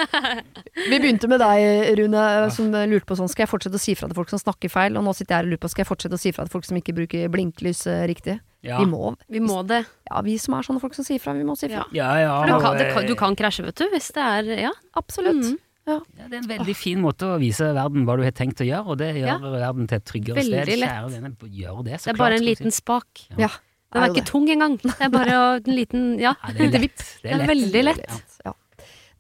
Vi 0.90 0.98
begynte 1.04 1.28
med 1.30 1.40
deg, 1.44 1.92
Rune, 2.00 2.24
som 2.56 2.72
lurte 2.74 3.06
på 3.06 3.18
sånn 3.20 3.30
Skal 3.30 3.44
jeg 3.46 3.52
fortsette 3.52 3.78
å 3.78 3.82
si 3.84 3.94
fra 3.96 4.08
til 4.10 4.18
folk 4.18 4.32
som 4.34 4.42
snakker 4.42 4.72
feil? 4.74 4.98
Og 4.98 5.06
nå 5.06 5.14
sitter 5.14 5.36
jeg 5.36 5.38
her 5.38 5.46
og 5.46 5.52
lurer 5.54 5.62
på 5.62 5.70
Skal 5.70 5.84
jeg 5.84 5.90
fortsette 5.92 6.18
å 6.18 6.22
si 6.24 6.32
fra 6.34 6.48
til 6.48 6.54
folk 6.56 6.66
som 6.66 6.80
ikke 6.80 6.96
bruker 6.98 7.30
blinklys 7.34 7.84
eh, 7.92 8.02
riktig? 8.10 8.40
Ja. 8.66 8.80
Vi 8.82 8.88
må 8.90 9.12
Vi 9.30 9.42
må 9.44 9.60
det. 9.70 9.84
Ja, 10.10 10.22
vi 10.26 10.38
som 10.42 10.56
er 10.58 10.66
sånne 10.66 10.82
folk 10.82 10.96
som 10.98 11.06
sier 11.06 11.20
fra, 11.22 11.34
vi 11.38 11.44
må 11.46 11.54
si 11.60 11.68
fra. 11.70 11.84
Ja. 11.94 12.10
Ja, 12.18 12.24
ja. 12.24 12.34
Du 12.48 12.56
kan, 12.64 12.78
det 12.80 12.90
du 13.12 13.14
kan 13.20 13.36
krasje, 13.38 13.66
vet 13.68 13.78
du, 13.78 13.86
hvis 13.94 14.10
det 14.16 14.24
er 14.24 14.50
Ja. 14.70 14.72
Absolutt. 14.98 15.44
Mm. 15.44 15.58
ja, 15.92 15.98
det 16.16 16.30
er 16.32 16.38
en 16.40 16.48
veldig 16.48 16.76
fin 16.80 17.02
måte 17.04 17.28
å 17.28 17.38
vise 17.42 17.68
verden 17.76 18.06
hva 18.08 18.16
du 18.18 18.24
har 18.24 18.32
tenkt 18.32 18.64
å 18.64 18.68
gjøre, 18.68 18.88
og 18.88 18.98
det 19.04 19.12
gjør 19.20 19.28
Ja. 19.28 19.38
verden 19.60 19.88
til 19.92 20.00
et 20.00 20.06
tryggere 20.08 20.40
Veldig 20.40 20.64
sted. 20.64 20.80
lett. 20.80 20.90
Kjære 20.96 21.12
vene, 21.12 21.34
gjør 21.60 21.84
det, 21.90 22.00
så 22.00 22.06
Det 22.08 22.14
er 22.16 22.22
bare 22.24 22.40
en 22.40 22.48
liten 22.48 22.72
spak. 22.72 23.26
Ja. 23.38 23.50
Den 23.94 24.02
er 24.02 24.06
er 24.08 24.12
ikke 24.14 24.30
tung 24.30 24.50
engang. 24.50 24.78
Det 24.82 24.92
er 25.00 25.10
bare 25.14 25.36
en 25.60 25.76
liten 25.78 26.20
Ja. 26.22 26.34
Det 26.50 26.62
er 26.68 26.72
lett. 26.80 26.98
Det 26.98 27.04
Det 27.24 27.32
er 27.32 27.42
er 27.42 27.48
veldig 27.48 27.84
lett. 27.92 28.06
Ja. 28.46 28.52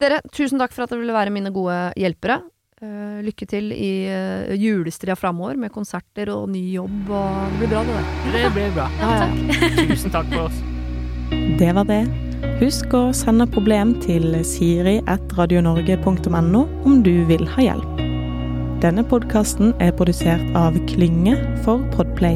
Dere, 0.02 0.22
tusen 0.34 0.60
takk 0.60 0.74
for 0.74 0.84
at 0.84 0.90
dere 0.92 1.00
ville 1.04 1.14
være 1.16 1.30
mine 1.32 1.52
gode 1.54 1.94
hjelpere. 2.00 2.42
Uh, 2.84 3.22
lykke 3.24 3.46
til 3.48 3.72
i 3.72 4.12
uh, 4.12 4.52
julestria 4.60 5.16
framover 5.16 5.56
med 5.56 5.72
konserter 5.72 6.28
og 6.34 6.50
ny 6.52 6.74
jobb 6.74 7.10
og 7.16 7.48
Det 7.54 7.60
blir 7.62 7.70
bra, 7.72 7.84
det 7.88 7.94
der. 7.96 8.04
Det 8.36 8.44
blir 8.58 8.68
bra. 8.76 8.88
Ja, 9.00 9.10
ja. 9.24 9.28
Tusen 9.88 10.12
takk 10.12 10.28
for 10.34 10.44
oss. 10.50 10.58
Det 11.62 11.72
var 11.78 11.86
det. 11.88 12.04
Husk 12.60 12.92
å 12.98 13.16
sende 13.16 13.48
problem 13.48 13.96
til 14.04 14.36
siri.radionorge.no 14.44 16.62
om 16.84 17.00
du 17.06 17.24
vil 17.30 17.48
ha 17.56 17.62
hjelp. 17.70 17.94
Denne 18.84 19.04
podkasten 19.08 19.72
er 19.80 19.96
produsert 19.96 20.44
av 20.60 20.76
Klynge 20.92 21.40
for 21.64 21.80
Podplay. 21.96 22.36